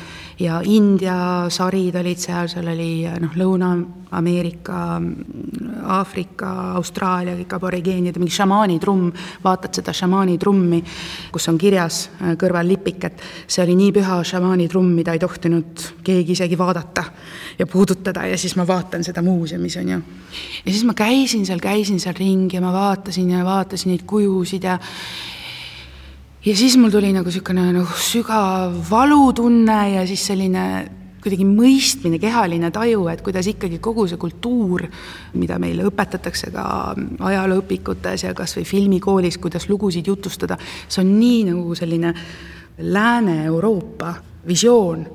ja 0.42 0.60
India 0.64 1.16
sarid 1.52 1.96
olid 1.98 2.20
seal, 2.20 2.48
seal 2.50 2.68
oli 2.72 3.04
noh, 3.22 3.34
Lõuna-Ameerika, 3.38 4.78
Aafrika, 5.92 6.50
Austraalia, 6.78 7.36
kõik 7.38 7.54
aborigeenid, 7.56 8.18
mingi 8.20 8.34
šamaanitrumm, 8.34 9.10
vaatad 9.44 9.80
seda 9.80 9.94
šamaanitrummi, 9.96 10.80
kus 11.34 11.48
on 11.50 11.58
kirjas 11.60 12.04
äh, 12.08 12.34
kõrval 12.40 12.68
lipik, 12.72 13.08
et 13.08 13.22
see 13.46 13.64
oli 13.64 13.76
nii 13.78 13.92
püha 13.98 14.20
šamaanitrumm, 14.32 14.94
mida 14.98 15.14
ei 15.16 15.22
tohtinud 15.22 15.86
keegi 16.06 16.36
isegi 16.36 16.58
vaadata 16.58 17.04
ja 17.58 17.66
puudutada 17.66 18.26
ja 18.30 18.38
siis 18.38 18.56
ma 18.58 18.66
vaatan 18.68 19.04
seda 19.06 19.22
muuseumis, 19.22 19.76
on 19.82 19.94
ju. 19.94 20.00
ja 20.64 20.70
siis 20.72 20.84
ma 20.88 20.96
käisin 20.98 21.46
seal, 21.46 21.62
käisin 21.62 22.00
seal 22.02 22.18
ringi 22.18 22.58
ja 22.58 22.64
ma 22.64 22.72
vaatasin 22.74 23.30
ja 23.36 23.44
vaatasin 23.46 23.94
neid 23.94 24.06
kujusid 24.08 24.66
ja 24.66 24.78
ja 26.44 26.56
siis 26.56 26.76
mul 26.76 26.90
tuli 26.90 27.12
nagu 27.14 27.30
niisugune 27.30 27.68
nagu 27.72 28.00
sügav 28.02 28.74
valutunne 28.90 29.78
ja 29.94 30.06
siis 30.06 30.24
selline 30.26 30.64
kuidagi 31.22 31.44
mõistmine, 31.46 32.18
kehaline 32.18 32.72
taju, 32.74 33.04
et 33.12 33.20
kuidas 33.22 33.46
ikkagi 33.46 33.78
kogu 33.82 34.08
see 34.10 34.18
kultuur, 34.18 34.82
mida 35.38 35.58
meile 35.62 35.86
õpetatakse 35.86 36.50
ka 36.50 36.64
ajalooõpikutes 37.28 38.26
ja 38.26 38.32
kas 38.34 38.56
või 38.58 38.66
filmikoolis, 38.66 39.38
kuidas 39.38 39.68
lugusid 39.70 40.10
jutustada, 40.10 40.58
see 40.88 41.04
on 41.04 41.14
nii 41.20 41.44
nagu 41.52 41.78
selline 41.78 42.14
Lääne-Euroopa 42.82 44.16
visioon. 44.48 45.06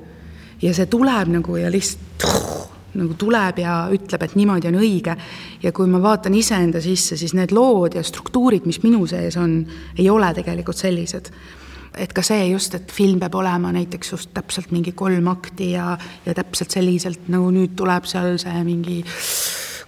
ja 0.62 0.72
see 0.74 0.86
tuleb 0.86 1.28
nagu 1.28 1.56
ja 1.56 1.68
lihtsalt 1.70 2.77
nagu 2.96 3.14
tuleb 3.18 3.60
ja 3.60 3.74
ütleb, 3.92 4.24
et 4.24 4.34
niimoodi 4.38 4.70
on 4.70 4.78
õige. 4.80 5.16
ja 5.62 5.72
kui 5.72 5.88
ma 5.90 6.00
vaatan 6.02 6.34
iseenda 6.34 6.80
sisse, 6.80 7.16
siis 7.16 7.34
need 7.36 7.52
lood 7.52 7.98
ja 7.98 8.02
struktuurid, 8.02 8.66
mis 8.66 8.82
minu 8.82 9.06
sees 9.06 9.36
on, 9.36 9.60
ei 9.98 10.08
ole 10.10 10.32
tegelikult 10.34 10.76
sellised. 10.76 11.30
et 11.98 12.12
ka 12.12 12.22
see 12.22 12.50
just, 12.52 12.74
et 12.74 12.92
film 12.92 13.18
peab 13.20 13.34
olema 13.34 13.72
näiteks 13.74 14.12
just 14.12 14.30
täpselt 14.34 14.70
mingi 14.70 14.92
kolm 14.92 15.28
akti 15.28 15.72
ja, 15.72 15.96
ja 16.26 16.34
täpselt 16.34 16.70
selliselt, 16.70 17.28
nagu 17.28 17.50
nüüd 17.50 17.74
tuleb 17.76 18.06
seal 18.06 18.38
see 18.38 18.64
mingi 18.64 19.02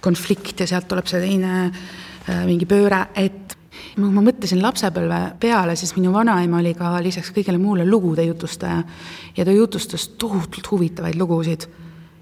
konflikt 0.01 0.59
ja 0.59 0.67
sealt 0.67 0.89
tuleb 0.89 1.07
see 1.07 1.21
teine 1.21 1.53
äh, 1.69 2.45
mingi 2.45 2.65
pööre, 2.65 3.05
et 3.15 3.57
kui 3.95 4.09
ma 4.09 4.23
mõtlesin 4.23 4.61
lapsepõlve 4.61 5.19
peale, 5.39 5.75
siis 5.75 5.93
minu 5.97 6.11
vanaema 6.13 6.59
oli 6.59 6.73
ka 6.77 6.95
lisaks 7.03 7.31
kõigele 7.35 7.59
muule 7.61 7.85
lugude 7.87 8.23
jutustaja 8.25 8.83
ja 9.37 9.45
ta 9.45 9.53
jutustas 9.55 10.09
tohutult 10.19 10.69
huvitavaid 10.71 11.17
lugusid 11.19 11.67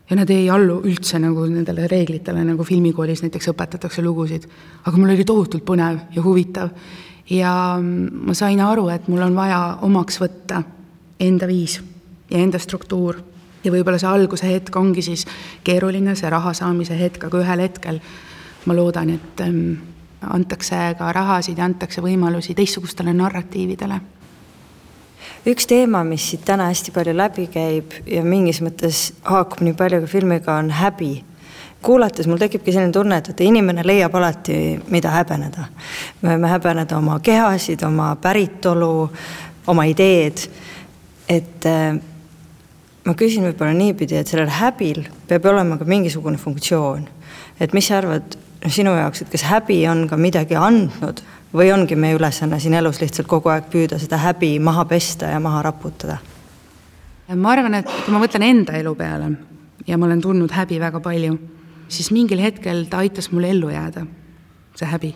ja 0.09 0.15
nad 0.17 0.29
ei 0.33 0.49
allu 0.49 0.79
üldse 0.85 1.19
nagu 1.21 1.45
nendele 1.45 1.87
reeglitele, 1.87 2.43
nagu 2.43 2.65
filmikoolis 2.65 3.21
näiteks 3.23 3.51
õpetatakse 3.51 4.03
lugusid. 4.03 4.47
aga 4.85 4.97
mul 4.97 5.13
oli 5.13 5.25
tohutult 5.25 5.65
põnev 5.65 5.99
ja 6.15 6.23
huvitav 6.23 6.69
ja 7.29 7.53
ma 7.81 8.33
sain 8.33 8.61
aru, 8.61 8.89
et 8.89 9.07
mul 9.07 9.21
on 9.21 9.35
vaja 9.35 9.77
omaks 9.81 10.19
võtta 10.21 10.63
enda 11.19 11.47
viis 11.47 11.79
ja 12.29 12.37
enda 12.37 12.59
struktuur. 12.59 13.21
ja 13.63 13.71
võib-olla 13.71 13.99
see 13.99 14.09
alguse 14.09 14.47
hetk 14.47 14.75
ongi 14.75 15.01
siis 15.01 15.25
keeruline, 15.63 16.15
see 16.15 16.29
raha 16.29 16.53
saamise 16.53 16.97
hetk, 16.97 17.23
aga 17.23 17.37
ühel 17.37 17.59
hetkel 17.59 17.99
ma 18.65 18.75
loodan, 18.75 19.09
et 19.09 19.41
ähm, 19.41 19.73
antakse 20.21 20.95
ka 20.97 21.11
rahasid 21.13 21.57
ja 21.57 21.65
antakse 21.65 22.01
võimalusi 22.01 22.55
teistsugustele 22.55 23.13
narratiividele 23.13 23.99
üks 25.47 25.67
teema, 25.69 26.03
mis 26.03 26.25
siit 26.31 26.43
täna 26.47 26.69
hästi 26.69 26.91
palju 26.95 27.15
läbi 27.15 27.47
käib 27.51 27.95
ja 28.09 28.23
mingis 28.25 28.61
mõttes 28.63 29.09
haakub 29.27 29.63
nii 29.63 29.75
palju 29.77 30.01
ka 30.03 30.11
filmiga, 30.11 30.57
on 30.59 30.71
häbi. 30.71 31.23
kuulates 31.81 32.27
mul 32.27 32.37
tekibki 32.37 32.73
selline 32.75 32.91
tunne, 32.91 33.17
et 33.17 33.29
vaata 33.29 33.43
inimene 33.43 33.85
leiab 33.87 34.15
alati, 34.15 34.79
mida 34.91 35.13
häbeneda. 35.13 35.69
me 36.21 36.35
võime 36.35 36.51
häbeneda 36.51 36.97
oma 36.97 37.19
kehasid, 37.19 37.83
oma 37.83 38.15
päritolu, 38.15 39.09
oma 39.67 39.85
ideed. 39.85 40.49
et 41.29 41.65
äh, 41.65 41.95
ma 43.05 43.13
küsin 43.13 43.47
võib-olla 43.47 43.73
niipidi, 43.73 44.17
et 44.17 44.27
sellel 44.27 44.49
häbil 44.49 45.05
peab 45.27 45.45
olema 45.45 45.77
ka 45.77 45.85
mingisugune 45.85 46.37
funktsioon. 46.37 47.07
et 47.59 47.73
mis 47.73 47.87
sa 47.87 47.97
arvad 47.97 48.37
sinu 48.67 48.91
jaoks, 48.91 49.21
et 49.21 49.29
kas 49.31 49.43
häbi 49.47 49.87
on 49.87 50.07
ka 50.09 50.17
midagi 50.17 50.55
andnud 50.55 51.23
või 51.53 51.71
ongi 51.73 51.95
meie 51.95 52.17
ülesanne 52.17 52.59
siin 52.59 52.73
elus 52.77 53.01
lihtsalt 53.01 53.27
kogu 53.27 53.49
aeg 53.49 53.69
püüda 53.71 53.99
seda 53.99 54.19
häbi 54.21 54.57
maha 54.59 54.85
pesta 54.85 55.31
ja 55.33 55.39
maha 55.39 55.61
raputada? 55.69 56.17
ma 57.35 57.51
arvan, 57.53 57.75
et 57.77 57.89
kui 58.05 58.13
ma 58.13 58.21
mõtlen 58.21 58.45
enda 58.45 58.77
elu 58.77 58.95
peale 58.97 59.31
ja 59.87 59.97
ma 59.97 60.05
olen 60.05 60.21
tundnud 60.21 60.51
häbi 60.53 60.79
väga 60.81 60.99
palju, 60.99 61.37
siis 61.89 62.11
mingil 62.11 62.41
hetkel 62.41 62.85
ta 62.89 63.01
aitas 63.03 63.31
mul 63.31 63.45
ellu 63.49 63.69
jääda, 63.69 64.05
see 64.77 64.89
häbi. 64.89 65.15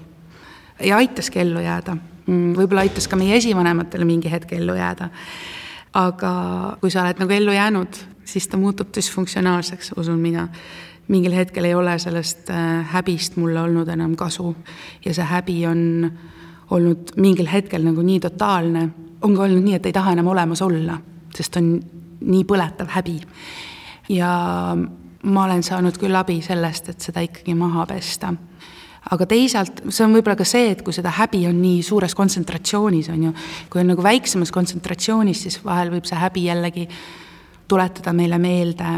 ja 0.83 0.97
aitaski 0.97 1.39
ellu 1.39 1.61
jääda. 1.61 1.97
Mm, 2.25 2.53
võib-olla 2.55 2.85
aitas 2.87 3.07
ka 3.07 3.17
meie 3.19 3.35
esivanematele 3.35 4.05
mingi 4.07 4.31
hetk 4.31 4.53
ellu 4.53 4.75
jääda. 4.75 5.09
aga 5.93 6.31
kui 6.81 6.91
sa 6.91 7.03
oled 7.03 7.19
nagu 7.21 7.33
ellu 7.33 7.51
jäänud, 7.51 7.99
siis 8.25 8.47
ta 8.47 8.57
muutub 8.57 8.89
düsfunktsionaalseks, 8.95 9.93
usun 9.97 10.19
mina 10.19 10.47
mingil 11.13 11.35
hetkel 11.37 11.67
ei 11.69 11.75
ole 11.77 11.97
sellest 12.01 12.49
äh, 12.49 12.81
häbist 12.93 13.37
mulle 13.37 13.61
olnud 13.61 13.89
enam 13.93 14.15
kasu 14.19 14.55
ja 15.05 15.13
see 15.13 15.25
häbi 15.29 15.57
on 15.69 15.83
olnud 16.73 17.13
mingil 17.21 17.49
hetkel 17.51 17.83
nagu 17.85 18.01
nii 18.01 18.19
totaalne, 18.23 18.87
on 19.21 19.35
ka 19.35 19.45
olnud 19.45 19.63
nii, 19.63 19.77
et 19.77 19.85
ei 19.89 19.95
taha 19.95 20.15
enam 20.15 20.31
olemas 20.33 20.61
olla, 20.65 20.97
sest 21.35 21.59
on 21.61 21.75
nii 22.23 22.43
põletav 22.49 22.89
häbi. 22.95 23.19
ja 24.09 24.31
ma 25.23 25.43
olen 25.45 25.63
saanud 25.63 25.97
küll 25.99 26.15
abi 26.19 26.41
sellest, 26.43 26.89
et 26.89 27.05
seda 27.05 27.23
ikkagi 27.23 27.55
maha 27.55 27.85
pesta. 27.87 28.33
aga 29.11 29.25
teisalt, 29.27 29.83
see 29.89 30.05
on 30.05 30.15
võib-olla 30.15 30.37
ka 30.39 30.47
see, 30.47 30.71
et 30.71 30.81
kui 30.81 30.95
seda 30.95 31.11
häbi 31.11 31.43
on 31.49 31.59
nii 31.61 31.83
suures 31.83 32.15
kontsentratsioonis, 32.15 33.09
on 33.11 33.27
ju, 33.27 33.33
kui 33.69 33.83
on 33.83 33.91
nagu 33.91 34.03
väiksemas 34.03 34.51
kontsentratsioonis, 34.51 35.43
siis 35.43 35.59
vahel 35.65 35.91
võib 35.91 36.07
see 36.07 36.19
häbi 36.19 36.47
jällegi 36.47 36.87
tuletada 37.67 38.13
meile 38.15 38.39
meelde 38.39 38.89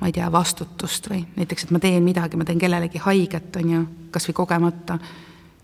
ma 0.00 0.06
ei 0.06 0.12
tea, 0.12 0.26
vastutust 0.32 1.08
või 1.10 1.22
näiteks, 1.36 1.66
et 1.66 1.72
ma 1.72 1.80
teen 1.80 2.04
midagi, 2.04 2.36
ma 2.36 2.44
teen 2.44 2.60
kellelegi 2.60 3.00
haiget, 3.00 3.54
on 3.56 3.70
ju, 3.70 3.84
kas 4.12 4.28
või 4.28 4.36
kogemata. 4.42 4.98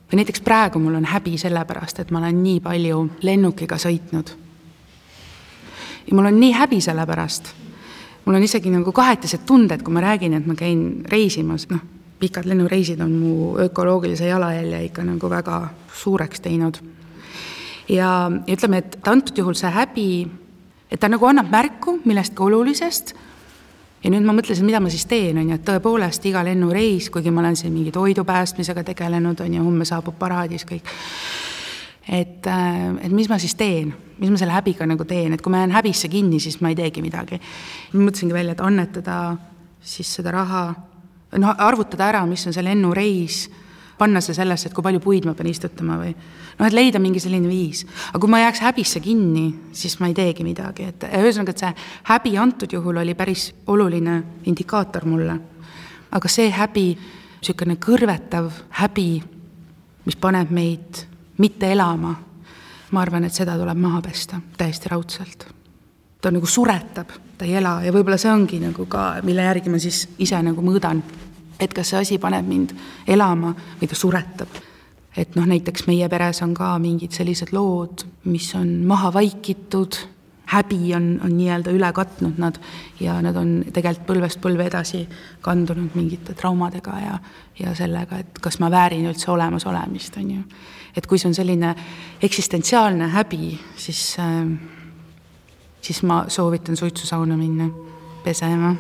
või 0.09 0.21
näiteks 0.21 0.41
praegu 0.41 0.79
mul 0.79 0.95
on 0.95 1.05
häbi 1.05 1.39
sellepärast, 1.39 2.01
et 2.01 2.11
ma 2.11 2.19
olen 2.19 2.43
nii 2.43 2.61
palju 2.61 3.09
lennukiga 3.23 3.77
sõitnud. 3.77 4.31
ja 6.07 6.15
mul 6.15 6.27
on 6.27 6.41
nii 6.41 6.53
häbi 6.53 6.81
selle 6.81 7.07
pärast. 7.07 7.55
mul 8.25 8.35
on 8.35 8.43
isegi 8.43 8.71
nagu 8.71 8.93
kahetised 8.93 9.45
tunded, 9.47 9.83
kui 9.83 9.93
ma 9.93 10.01
räägin, 10.01 10.35
et 10.35 10.47
ma 10.47 10.55
käin 10.55 11.05
reisimas, 11.09 11.69
noh, 11.69 11.81
pikad 12.19 12.47
lennureisid 12.47 13.01
on 13.01 13.13
mu 13.13 13.59
ökoloogilise 13.59 14.27
jalajälje 14.27 14.85
ikka 14.85 15.05
nagu 15.05 15.31
väga 15.31 15.69
suureks 15.93 16.41
teinud. 16.41 16.79
ja, 17.89 18.31
ütleme, 18.49 18.79
et 18.79 19.09
antud 19.09 19.39
juhul 19.39 19.55
see 19.55 19.71
häbi, 19.71 20.31
et 20.91 21.01
ta 21.01 21.09
nagu 21.09 21.27
annab 21.27 21.51
märku 21.51 22.01
millestki 22.05 22.43
olulisest 22.43 23.15
ja 24.03 24.11
nüüd 24.11 24.27
ma 24.27 24.35
mõtlesin, 24.37 24.67
mida 24.67 24.81
ma 24.83 24.91
siis 24.93 25.05
teen, 25.09 25.39
on 25.39 25.51
ju, 25.53 25.59
et 25.59 25.65
tõepoolest 25.67 26.25
iga 26.31 26.43
lennureis, 26.47 27.09
kuigi 27.13 27.31
ma 27.31 27.43
olen 27.45 27.59
siin 27.59 27.73
mingi 27.75 27.93
toidu 27.95 28.25
päästmisega 28.27 28.85
tegelenud, 28.93 29.41
on 29.45 29.59
ju, 29.59 29.65
homme 29.65 29.87
saabub 29.89 30.19
paraadis 30.19 30.67
kõik. 30.69 30.91
et, 32.09 32.47
äh, 32.47 32.97
et 33.07 33.13
mis 33.13 33.29
ma 33.29 33.39
siis 33.39 33.55
teen, 33.55 33.95
mis 34.19 34.31
ma 34.31 34.37
selle 34.37 34.53
häbiga 34.53 34.87
nagu 34.87 35.05
teen, 35.05 35.33
et 35.33 35.43
kui 35.43 35.51
ma 35.51 35.63
jään 35.63 35.71
häbisse 35.71 36.09
kinni, 36.09 36.41
siis 36.41 36.61
ma 36.61 36.69
ei 36.69 36.75
teegi 36.75 37.03
midagi. 37.03 37.41
mõtlesingi 37.93 38.33
välja, 38.33 38.53
et 38.53 38.61
annetada 38.61 39.37
siis 39.81 40.15
seda 40.15 40.31
raha, 40.31 40.75
noh, 41.39 41.55
arvutada 41.59 42.09
ära, 42.09 42.27
mis 42.27 42.47
on 42.47 42.53
see 42.53 42.63
lennureis, 42.63 43.51
panna 44.03 44.21
see 44.25 44.35
sellesse, 44.35 44.69
et 44.69 44.75
kui 44.75 44.85
palju 44.85 45.01
puid 45.03 45.27
ma 45.29 45.35
pean 45.39 45.51
istutama 45.51 45.99
või 46.01 46.11
noh, 46.13 46.67
et 46.67 46.75
leida 46.75 47.01
mingi 47.03 47.23
selline 47.23 47.49
viis. 47.51 47.85
aga 48.11 48.21
kui 48.23 48.33
ma 48.33 48.43
jääks 48.43 48.63
häbisse 48.67 49.03
kinni, 49.05 49.47
siis 49.77 49.99
ma 50.01 50.11
ei 50.11 50.17
teegi 50.19 50.47
midagi, 50.47 50.89
et 50.91 51.07
ühesõnaga, 51.07 51.55
et 51.55 51.63
see 51.63 51.73
häbi 52.11 52.35
antud 52.43 52.75
juhul 52.75 53.03
oli 53.03 53.15
päris 53.19 53.51
oluline 53.71 54.19
indikaator 54.51 55.07
mulle. 55.07 55.39
aga 56.11 56.29
see 56.29 56.51
häbi, 56.51 56.87
niisugune 57.41 57.79
kõrvetav 57.83 58.51
häbi, 58.83 59.09
mis 60.07 60.19
paneb 60.19 60.51
meid 60.51 61.07
mitte 61.39 61.73
elama, 61.73 62.15
ma 62.93 63.01
arvan, 63.01 63.25
et 63.25 63.35
seda 63.35 63.57
tuleb 63.59 63.79
maha 63.79 64.03
pesta 64.05 64.41
täiesti 64.59 64.91
raudselt. 64.93 65.47
ta 66.21 66.31
nagu 66.31 66.47
suretab, 66.47 67.11
ta 67.39 67.45
ei 67.45 67.57
ela 67.59 67.81
ja 67.83 67.91
võib-olla 67.93 68.19
see 68.19 68.31
ongi 68.31 68.61
nagu 68.63 68.87
ka, 68.87 69.23
mille 69.27 69.43
järgi 69.43 69.71
ma 69.71 69.79
siis 69.83 70.05
ise 70.23 70.39
nagu 70.43 70.63
mõõdan 70.63 71.03
et 71.61 71.75
kas 71.75 71.93
see 71.93 72.01
asi 72.01 72.19
paneb 72.19 72.47
mind 72.49 72.75
elama 73.09 73.55
või 73.81 73.89
ta 73.89 73.99
suretab. 73.99 74.61
et 75.17 75.37
noh, 75.37 75.45
näiteks 75.47 75.87
meie 75.87 76.09
peres 76.09 76.41
on 76.43 76.55
ka 76.55 76.79
mingid 76.81 77.13
sellised 77.13 77.53
lood, 77.53 78.07
mis 78.25 78.55
on 78.57 78.85
maha 78.89 79.13
vaikitud, 79.13 79.99
häbi 80.53 80.95
on, 80.97 81.21
on 81.25 81.33
nii-öelda 81.37 81.73
üle 81.73 81.93
katnud 81.93 82.39
nad 82.41 82.59
ja 83.01 83.19
nad 83.25 83.37
on 83.37 83.63
tegelikult 83.73 84.07
põlvest 84.09 84.41
põlve 84.43 84.67
edasi 84.69 85.03
kandunud 85.45 85.97
mingite 85.97 86.35
traumadega 86.37 86.97
ja, 87.01 87.19
ja 87.61 87.75
sellega, 87.77 88.21
et 88.21 88.41
kas 88.43 88.59
ma 88.61 88.71
väärin 88.73 89.07
üldse 89.09 89.31
olemasolemist, 89.33 90.17
on 90.21 90.31
ju. 90.31 90.43
et 90.97 91.07
kui 91.07 91.21
see 91.21 91.31
on 91.31 91.37
selline 91.37 91.75
eksistentsiaalne 92.23 93.09
häbi, 93.15 93.53
siis, 93.77 94.17
äh, 94.21 94.49
siis 95.81 96.03
ma 96.09 96.25
soovitan 96.29 96.77
suitsusauna 96.77 97.37
minna 97.37 97.71
pesema 98.25 98.75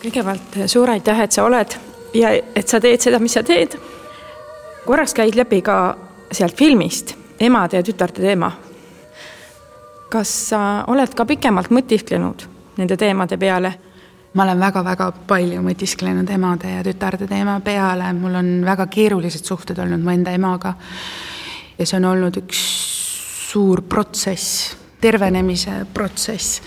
kõigepealt 0.00 0.60
suur 0.66 0.90
aitäh, 0.90 1.20
et 1.20 1.32
sa 1.32 1.44
oled 1.44 1.76
ja 2.16 2.32
et 2.32 2.68
sa 2.68 2.80
teed 2.80 3.02
seda, 3.02 3.18
mis 3.18 3.34
sa 3.36 3.42
teed. 3.46 3.76
korraks 4.86 5.14
käid 5.14 5.36
läbi 5.36 5.60
ka 5.62 5.96
sealt 6.32 6.56
filmist 6.56 7.14
emade 7.40 7.76
ja 7.76 7.82
tütarde 7.82 8.22
teema. 8.22 8.52
kas 10.10 10.48
sa 10.48 10.84
oled 10.86 11.14
ka 11.14 11.24
pikemalt 11.24 11.70
mõtisklenud 11.70 12.46
nende 12.76 12.96
teemade 12.96 13.36
peale? 13.36 13.74
ma 14.34 14.42
olen 14.42 14.60
väga-väga 14.60 15.12
palju 15.26 15.62
mõtisklenud 15.62 16.30
emade 16.30 16.70
ja 16.70 16.84
tütarde 16.86 17.26
teema 17.26 17.60
peale, 17.60 18.12
mul 18.12 18.34
on 18.34 18.50
väga 18.64 18.86
keerulised 18.86 19.44
suhted 19.44 19.78
olnud 19.78 20.00
mu 20.00 20.10
enda 20.10 20.30
emaga. 20.30 20.74
ja 21.78 21.86
see 21.86 21.96
on 21.96 22.04
olnud 22.04 22.36
üks 22.36 22.62
suur 23.50 23.82
protsess, 23.82 24.76
tervenemise 25.00 25.84
protsess. 25.94 26.62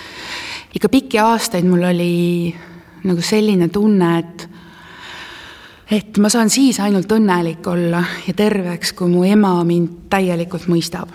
ikka 0.76 0.90
pikki 0.90 1.20
aastaid 1.20 1.66
mul 1.66 1.84
oli 1.90 2.54
nagu 3.04 3.22
selline 3.22 3.68
tunne, 3.70 4.18
et 4.20 4.50
et 5.92 6.18
ma 6.18 6.30
saan 6.32 6.50
siis 6.50 6.80
ainult 6.80 7.12
õnnelik 7.12 7.68
olla 7.70 8.02
ja 8.28 8.34
terveks, 8.34 8.94
kui 8.98 9.12
mu 9.12 9.24
ema 9.28 9.56
mind 9.68 10.08
täielikult 10.10 10.68
mõistab. 10.72 11.10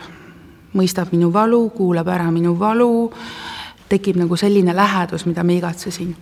mõistab 0.74 1.08
minu 1.12 1.32
valu, 1.32 1.70
kuulab 1.70 2.08
ära 2.08 2.30
minu 2.30 2.52
valu, 2.58 3.10
tekib 3.88 4.18
nagu 4.20 4.36
selline 4.36 4.74
lähedus, 4.76 5.24
mida 5.26 5.42
ma 5.44 5.52
igatsesin. 5.52 6.16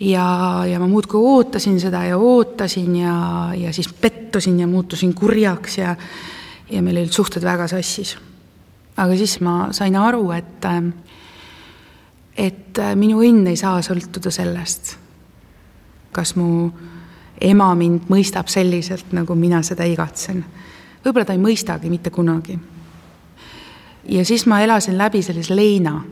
ja, 0.00 0.64
ja 0.66 0.78
ma 0.78 0.86
muudkui 0.86 1.20
ootasin 1.20 1.80
seda 1.80 2.04
ja 2.04 2.18
ootasin 2.18 2.96
ja, 2.96 3.50
ja 3.54 3.72
siis 3.72 3.92
pettusin 3.92 4.60
ja 4.60 4.66
muutusin 4.66 5.14
kurjaks 5.14 5.78
ja, 5.78 5.96
ja 6.70 6.82
meil 6.82 6.96
olid 6.96 7.12
suhted 7.12 7.42
väga 7.42 7.68
sassis. 7.68 8.16
aga 8.96 9.16
siis 9.16 9.40
ma 9.40 9.68
sain 9.72 9.96
aru, 9.96 10.30
et 10.32 10.66
et 12.36 12.78
äh, 12.78 12.94
minu 12.96 13.20
õnn 13.22 13.46
ei 13.50 13.56
saa 13.56 13.82
sõltuda 13.84 14.32
sellest, 14.32 14.96
kas 16.12 16.34
mu 16.36 16.70
ema 17.42 17.72
mind 17.76 18.08
mõistab 18.12 18.50
selliselt, 18.52 19.12
nagu 19.12 19.34
mina 19.34 19.62
seda 19.66 19.84
igatsen. 19.88 20.44
võib-olla 21.04 21.26
ta 21.26 21.32
ei 21.32 21.42
mõistagi 21.42 21.90
mitte 21.90 22.10
kunagi. 22.10 22.58
ja 24.08 24.24
siis 24.24 24.46
ma 24.46 24.60
elasin 24.60 24.98
läbi 24.98 25.22
sellise 25.22 25.56
leina, 25.56 26.02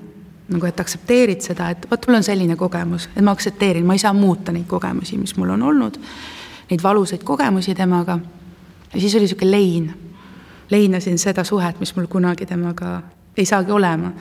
nagu 0.48 0.66
et 0.66 0.80
aktsepteerid 0.80 1.40
seda, 1.40 1.70
et 1.70 1.86
vot 1.90 2.06
mul 2.06 2.16
on 2.16 2.22
selline 2.22 2.56
kogemus, 2.56 3.08
et 3.16 3.22
ma 3.22 3.30
aktsepteerin, 3.30 3.86
ma 3.86 3.94
ei 3.94 3.98
saa 3.98 4.12
muuta 4.12 4.52
neid 4.52 4.66
kogemusi, 4.66 5.18
mis 5.18 5.36
mul 5.36 5.50
on 5.50 5.62
olnud, 5.62 5.98
neid 6.70 6.82
valusaid 6.82 7.24
kogemusi 7.24 7.74
temaga. 7.74 8.18
ja 8.94 9.00
siis 9.00 9.14
oli 9.14 9.22
niisugune 9.22 9.50
lein. 9.50 9.94
leinasin 10.70 11.18
seda 11.18 11.44
suhet, 11.44 11.80
mis 11.80 11.96
mul 11.96 12.06
kunagi 12.06 12.46
temaga 12.46 13.02
ei 13.36 13.46
saagi 13.46 13.72
olema 13.72 14.12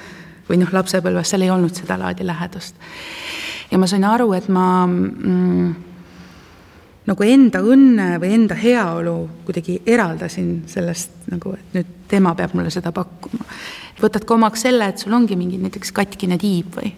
või 0.50 0.58
noh, 0.62 0.72
lapsepõlves 0.74 1.30
seal 1.30 1.46
ei 1.46 1.54
olnud 1.54 1.76
seda 1.78 1.98
laadi 2.00 2.26
lähedust. 2.28 2.76
ja 3.72 3.78
ma 3.78 3.88
sain 3.88 4.04
aru, 4.04 4.32
et 4.34 4.50
ma 4.50 4.66
mm, 4.88 5.74
nagu 7.10 7.26
enda 7.26 7.62
õnne 7.66 8.10
või 8.22 8.34
enda 8.38 8.58
heaolu 8.58 9.16
kuidagi 9.46 9.80
eraldasin 9.86 10.52
sellest 10.70 11.32
nagu, 11.32 11.54
et 11.58 11.78
nüüd 11.78 11.96
tema 12.10 12.36
peab 12.36 12.54
mulle 12.58 12.74
seda 12.74 12.92
pakkuma. 12.96 13.46
võtad 14.02 14.26
ka 14.26 14.38
omaks 14.38 14.68
selle, 14.68 14.90
et 14.90 15.02
sul 15.02 15.14
ongi 15.14 15.38
mingi 15.40 15.58
näiteks 15.62 15.92
katkine 15.96 16.38
tiib 16.42 16.78
või 16.78 16.94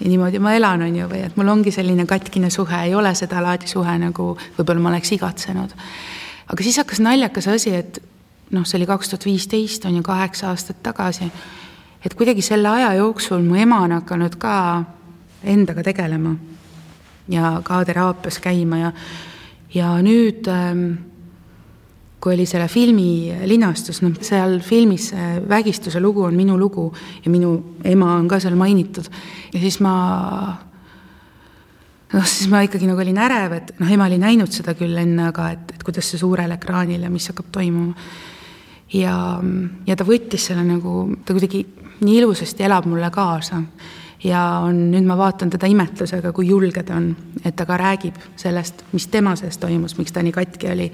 ja 0.00 0.08
niimoodi 0.10 0.40
ma 0.42 0.54
elan, 0.56 0.82
on 0.82 0.96
ju, 0.96 1.08
või 1.10 1.22
et 1.26 1.36
mul 1.38 1.52
ongi 1.52 1.72
selline 1.74 2.06
katkine 2.06 2.50
suhe, 2.50 2.80
ei 2.88 2.94
ole 2.94 3.14
sedalaadi 3.14 3.70
suhe, 3.70 3.98
nagu 3.98 4.32
võib-olla 4.58 4.82
ma 4.82 4.90
oleks 4.94 5.12
igatsenud. 5.16 5.76
aga 6.52 6.62
siis 6.66 6.80
hakkas 6.82 7.00
naljakas 7.00 7.48
asi, 7.48 7.74
et 7.74 8.02
noh, 8.50 8.66
see 8.66 8.78
oli 8.78 8.88
kaks 8.90 9.12
tuhat 9.12 9.24
viisteist, 9.24 9.84
on 9.86 9.96
ju, 9.96 10.02
kaheksa 10.02 10.50
aastat 10.50 10.82
tagasi 10.82 11.30
et 12.04 12.14
kuidagi 12.14 12.42
selle 12.44 12.68
aja 12.68 12.92
jooksul 12.98 13.42
mu 13.42 13.56
ema 13.56 13.80
on 13.84 13.96
hakanud 13.98 14.36
ka 14.40 14.56
endaga 15.44 15.82
tegelema 15.82 16.34
ja 17.28 17.60
ka 17.64 17.84
teraapias 17.84 18.38
käima 18.44 18.78
ja, 18.78 18.92
ja 19.74 19.94
nüüd 20.04 20.48
ähm, 20.52 20.84
kui 22.20 22.34
oli 22.34 22.46
selle 22.48 22.68
filmi 22.72 23.32
linastus, 23.44 24.00
noh, 24.04 24.14
seal 24.24 24.58
filmis 24.64 25.10
see 25.12 25.40
vägistuse 25.48 26.00
lugu 26.00 26.24
on 26.24 26.36
minu 26.36 26.56
lugu 26.60 26.86
ja 27.24 27.32
minu 27.32 27.56
ema 27.84 28.14
on 28.16 28.28
ka 28.28 28.40
seal 28.40 28.56
mainitud 28.56 29.10
ja 29.52 29.60
siis 29.60 29.80
ma 29.84 29.94
noh, 32.14 32.24
siis 32.24 32.48
ma 32.52 32.62
ikkagi 32.64 32.88
nagu 32.88 33.02
olin 33.04 33.20
ärev, 33.26 33.56
et 33.58 33.74
noh, 33.80 33.90
ema 33.92 34.08
oli 34.08 34.20
näinud 34.22 34.52
seda 34.54 34.76
küll 34.78 34.96
enne, 35.00 35.28
aga 35.32 35.50
et, 35.56 35.74
et 35.76 35.84
kuidas 35.84 36.08
see 36.08 36.20
suurel 36.20 36.56
ekraanil 36.56 37.04
ja 37.04 37.12
mis 37.12 37.28
hakkab 37.28 37.50
toimuma. 37.52 37.92
ja, 38.94 39.16
ja 39.86 39.96
ta 39.96 40.06
võttis 40.08 40.48
selle 40.48 40.64
nagu, 40.64 41.08
ta 41.24 41.36
kuidagi 41.36 41.64
nii 42.00 42.16
ilusasti 42.18 42.64
elab 42.64 42.86
mulle 42.86 43.10
kaasa. 43.10 43.62
ja 44.24 44.40
on, 44.64 44.78
nüüd 44.90 45.04
ma 45.04 45.18
vaatan 45.20 45.50
teda 45.52 45.68
imetlusega, 45.68 46.32
kui 46.32 46.48
julge 46.48 46.82
ta 46.82 46.96
on, 46.96 47.10
et 47.44 47.56
ta 47.56 47.66
ka 47.68 47.76
räägib 47.76 48.16
sellest, 48.40 48.84
mis 48.92 49.06
tema 49.12 49.34
sees 49.36 49.58
toimus, 49.58 49.98
miks 49.98 50.12
ta 50.12 50.22
nii 50.22 50.32
katki 50.32 50.70
oli 50.72 50.92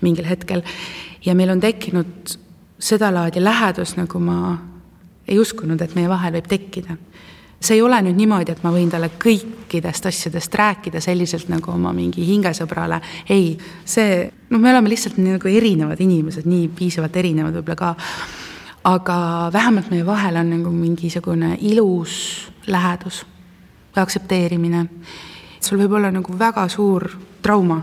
mingil 0.00 0.24
hetkel. 0.24 0.62
ja 1.24 1.34
meil 1.34 1.50
on 1.50 1.60
tekkinud 1.60 2.38
sedalaadi 2.80 3.44
lähedus, 3.44 3.96
nagu 3.96 4.18
ma 4.18 4.58
ei 5.28 5.38
uskunud, 5.38 5.80
et 5.80 5.94
meie 5.94 6.08
vahel 6.08 6.34
võib 6.38 6.48
tekkida. 6.50 6.96
see 7.60 7.76
ei 7.76 7.82
ole 7.84 7.98
nüüd 8.00 8.16
niimoodi, 8.16 8.54
et 8.54 8.62
ma 8.64 8.70
võin 8.72 8.88
talle 8.88 9.10
kõikidest 9.20 10.06
asjadest 10.08 10.54
rääkida 10.56 11.00
selliselt 11.04 11.50
nagu 11.52 11.70
oma 11.74 11.92
mingi 11.92 12.24
hingesõbrale, 12.24 13.00
ei, 13.28 13.58
see, 13.84 14.22
noh, 14.48 14.60
me 14.60 14.70
oleme 14.70 14.88
lihtsalt 14.88 15.18
nii 15.20 15.34
nagu 15.36 15.48
erinevad 15.48 16.00
inimesed, 16.00 16.48
nii 16.48 16.70
piisavalt 16.78 17.18
erinevad 17.20 17.58
võib-olla 17.58 17.76
ka, 17.76 17.90
aga 18.84 19.50
vähemalt 19.52 19.90
meie 19.90 20.06
vahel 20.06 20.36
on 20.36 20.50
nagu 20.50 20.70
mingisugune 20.70 21.56
ilus 21.60 22.48
lähedus 22.66 23.26
aktsepteerimine. 23.96 24.86
sul 25.60 25.78
võib 25.78 25.92
olla 25.92 26.10
nagu 26.10 26.38
väga 26.38 26.68
suur 26.68 27.10
trauma, 27.42 27.82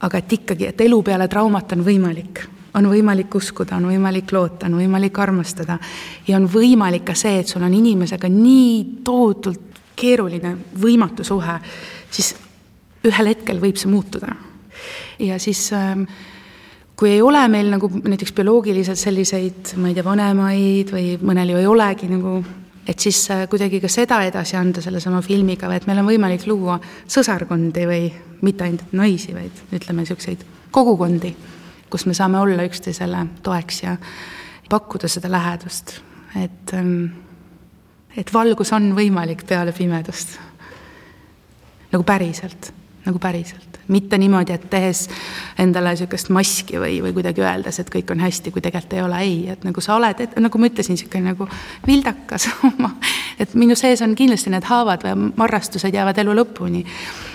aga 0.00 0.18
et 0.18 0.32
ikkagi, 0.32 0.66
et 0.66 0.80
elu 0.80 1.02
peale 1.02 1.28
traumat 1.28 1.72
on 1.72 1.84
võimalik 1.84 2.48
on 2.74 2.88
võimalik 2.88 3.34
uskuda, 3.34 3.76
on 3.76 3.86
võimalik 3.90 4.32
loota, 4.32 4.66
on 4.66 4.78
võimalik 4.80 5.18
armastada 5.18 5.78
ja 6.28 6.36
on 6.36 6.48
võimalik 6.48 7.04
ka 7.04 7.14
see, 7.14 7.40
et 7.40 7.48
sul 7.48 7.62
on 7.62 7.74
inimesega 7.74 8.28
nii 8.32 9.02
tohutult 9.04 9.80
keeruline, 9.96 10.54
võimatu 10.80 11.24
suhe, 11.24 11.58
siis 12.10 12.34
ühel 13.04 13.32
hetkel 13.32 13.60
võib 13.60 13.76
see 13.76 13.90
muutuda. 13.92 14.32
ja 15.18 15.38
siis 15.38 15.72
ähm, 15.72 16.04
kui 16.96 17.10
ei 17.10 17.22
ole 17.22 17.42
meil 17.48 17.70
nagu 17.72 17.88
näiteks 18.02 18.34
bioloogiliselt 18.36 19.00
selliseid, 19.00 19.76
ma 19.80 19.90
ei 19.90 19.96
tea, 19.96 20.04
vanemaid 20.06 20.92
või 20.92 21.16
mõnel 21.22 21.54
ju 21.54 21.62
ei 21.62 21.70
olegi 21.70 22.10
nagu, 22.10 22.36
et 22.86 22.98
siis 22.98 23.24
äh, 23.30 23.46
kuidagi 23.50 23.80
ka 23.82 23.90
seda 23.90 24.20
edasi 24.26 24.58
anda 24.58 24.82
sellesama 24.84 25.22
filmiga 25.24 25.70
või 25.70 25.80
et 25.80 25.88
meil 25.88 26.02
on 26.02 26.10
võimalik 26.10 26.46
luua 26.50 26.78
sõsarkondi 27.10 27.88
või 27.88 28.04
mitte 28.42 28.68
ainult 28.68 28.94
naisi, 28.98 29.34
vaid 29.34 29.64
ütleme, 29.72 30.04
niisuguseid 30.04 30.46
kogukondi 30.72 31.34
kus 31.92 32.06
me 32.08 32.16
saame 32.16 32.40
olla 32.40 32.64
üksteisele 32.64 33.26
toeks 33.44 33.82
ja 33.82 33.96
pakkuda 34.70 35.10
seda 35.12 35.28
lähedust, 35.30 35.98
et, 36.40 36.72
ähm, 36.72 37.04
et 38.16 38.32
valgus 38.32 38.72
on 38.72 38.94
võimalik 38.96 39.44
peale 39.48 39.74
pimedust. 39.76 40.38
nagu 41.92 42.04
päriselt, 42.08 42.70
nagu 43.04 43.18
päriselt, 43.20 43.71
mitte 43.92 44.18
niimoodi, 44.18 44.56
et 44.56 44.64
tehes 44.70 45.04
endale 45.60 45.92
niisugust 45.92 46.32
maski 46.34 46.80
või, 46.80 46.98
või 47.04 47.14
kuidagi 47.16 47.44
öeldes, 47.44 47.78
et 47.82 47.92
kõik 47.92 48.10
on 48.14 48.22
hästi, 48.24 48.52
kui 48.54 48.64
tegelikult 48.64 48.96
ei 48.96 49.04
ole, 49.04 49.20
ei, 49.26 49.36
et 49.52 49.64
nagu 49.66 49.84
sa 49.84 49.96
oled, 49.98 50.24
et 50.24 50.36
nagu 50.40 50.60
ma 50.60 50.70
ütlesin, 50.70 50.96
niisugune 50.96 51.32
nagu 51.32 51.48
vildakas 51.86 52.48
oma, 52.70 52.94
et 53.40 53.54
minu 53.58 53.76
sees 53.78 54.02
on 54.04 54.16
kindlasti 54.18 54.52
need 54.52 54.66
haavad 54.68 55.06
või 55.06 55.30
marrastused 55.36 55.94
jäävad 55.94 56.18
elu 56.24 56.36
lõpuni. 56.40 56.84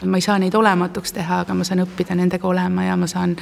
ma 0.05 0.19
ei 0.19 0.25
saa 0.25 0.37
neid 0.41 0.55
olematuks 0.55 1.15
teha, 1.15 1.41
aga 1.45 1.57
ma 1.57 1.67
saan 1.67 1.85
õppida 1.85 2.17
nendega 2.17 2.47
olema 2.47 2.87
ja 2.89 2.97
ma 2.97 3.07
saan 3.07 3.37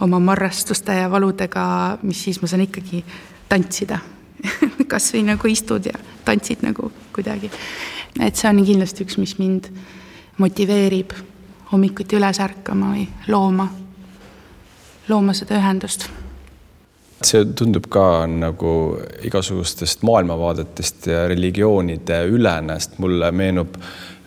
oma 0.00 0.18
marrastuste 0.18 0.94
ja 0.94 1.10
valudega, 1.10 1.98
mis 2.02 2.24
siis 2.24 2.40
ma 2.42 2.50
saan 2.50 2.64
ikkagi 2.66 3.04
tantsida 3.48 3.98
kas 4.90 5.12
või 5.14 5.24
nagu 5.30 5.48
istud 5.48 5.86
ja 5.86 5.98
tantsid 6.24 6.64
nagu 6.64 6.90
kuidagi. 7.14 7.50
et 8.20 8.36
see 8.36 8.50
on 8.50 8.64
kindlasti 8.64 9.06
üks, 9.06 9.18
mis 9.18 9.38
mind 9.38 9.70
motiveerib 10.38 11.14
hommikuti 11.72 12.16
üles 12.16 12.40
ärkama 12.40 12.92
või 12.94 13.08
looma, 13.28 13.68
looma 15.08 15.34
seda 15.36 15.58
ühendust 15.60 16.08
see 17.24 17.44
tundub 17.56 17.86
ka 17.92 18.26
nagu 18.28 18.70
igasugustest 19.24 20.02
maailmavaadetest 20.04 21.06
ja 21.08 21.22
religioonide 21.30 22.18
ülenest, 22.28 22.98
mulle 23.00 23.30
meenub 23.32 23.78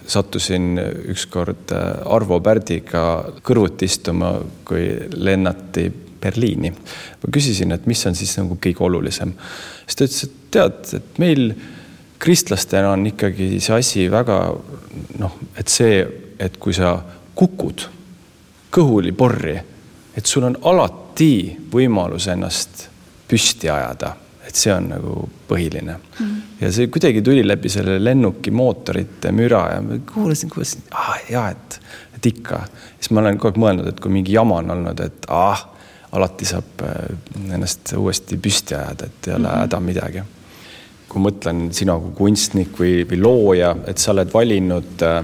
sattusin 0.08 0.80
ükskord 1.12 1.74
äh, 1.76 1.88
Arvo 2.16 2.40
Pärdiga 2.42 3.04
kõrvuti 3.46 3.90
istuma, 3.90 4.38
kui 4.66 4.88
lennati 5.14 5.90
Berliini. 6.22 6.72
ma 6.72 7.32
küsisin, 7.34 7.74
et 7.76 7.86
mis 7.86 8.06
on 8.08 8.16
siis 8.16 8.38
nagu 8.40 8.58
kõige 8.64 8.84
olulisem. 8.88 9.34
siis 9.86 9.96
ta 9.96 10.08
ütles, 10.08 10.24
et 10.24 10.38
tead, 10.52 10.94
et 10.98 11.20
meil 11.20 11.52
kristlastena 12.20 12.96
on 12.96 13.06
ikkagi 13.12 13.60
see 13.60 13.76
asi 13.76 14.08
väga 14.12 14.40
noh, 15.20 15.38
et 15.58 15.68
see, 15.68 16.02
et 16.40 16.58
kui 16.58 16.74
sa 16.74 16.98
kukud 17.38 17.88
kõhuli 18.74 19.14
porri, 19.18 19.56
et 20.18 20.26
sul 20.26 20.48
on 20.50 20.58
alati 20.70 21.58
võimalus 21.72 22.28
ennast 22.34 22.88
püsti 23.28 23.70
ajada 23.70 24.16
et 24.48 24.56
see 24.56 24.72
on 24.74 24.90
nagu 24.92 25.14
põhiline 25.48 25.94
mm. 25.98 26.20
-hmm. 26.20 26.36
ja 26.62 26.72
see 26.74 26.88
kuidagi 26.88 27.22
tuli 27.22 27.44
läbi 27.48 27.70
selle 27.70 27.98
lennuki 28.04 28.52
mootorite 28.52 29.32
müra 29.36 29.64
ja 29.74 29.82
ma 29.82 30.00
kuulasin, 30.14 30.50
kuulasin, 30.50 30.84
ah 30.92 31.18
ja 31.30 31.50
et, 31.50 31.80
et 32.16 32.26
ikka. 32.26 32.62
siis 33.00 33.12
ma 33.12 33.22
olen 33.22 33.38
kogu 33.38 33.52
aeg 33.52 33.64
mõelnud, 33.64 33.90
et 33.92 34.00
kui 34.00 34.12
mingi 34.12 34.34
jama 34.34 34.62
on 34.64 34.72
olnud, 34.78 35.04
et 35.04 35.28
ah, 35.28 35.66
alati 36.12 36.48
saab 36.48 36.86
äh, 36.88 37.54
ennast 37.54 37.94
uuesti 37.98 38.38
püsti 38.38 38.76
ajada, 38.76 39.06
et 39.12 39.28
ei 39.28 39.34
ole 39.34 39.48
mm 39.48 39.54
-hmm. 39.54 39.60
häda 39.66 39.80
midagi. 39.80 40.24
kui 41.10 41.22
mõtlen 41.24 41.68
sina 41.72 42.00
kui 42.00 42.12
kunstnik 42.16 42.80
või, 42.80 43.04
või 43.10 43.22
looja, 43.22 43.76
et 43.88 43.98
sa 43.98 44.12
oled 44.12 44.34
valinud 44.34 45.04
äh, 45.04 45.24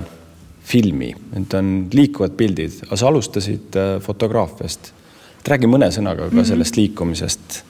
filmi, 0.63 1.11
need 1.33 1.53
on 1.57 1.71
liikuvad 1.93 2.37
pildid, 2.39 2.83
aga 2.87 2.97
sa 2.99 3.07
alustasid 3.11 3.75
äh, 3.75 3.95
fotograafiast. 4.01 4.93
räägi 5.43 5.67
mõne 5.67 5.89
sõnaga 5.91 6.29
ka 6.29 6.35
-hmm. 6.35 6.45
sellest 6.47 6.75
liikumisest. 6.75 7.63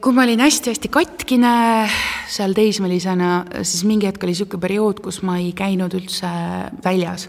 Kui 0.00 0.12
ma 0.12 0.22
olin 0.22 0.40
hästi-hästi 0.40 0.88
katkine 0.88 1.88
seal 2.30 2.52
teismelisena, 2.54 3.44
siis 3.62 3.84
mingi 3.84 4.06
hetk 4.06 4.22
oli 4.22 4.30
niisugune 4.30 4.60
periood, 4.60 5.00
kus 5.02 5.22
ma 5.22 5.38
ei 5.38 5.52
käinud 5.52 5.94
üldse 5.94 6.28
väljas. 6.84 7.28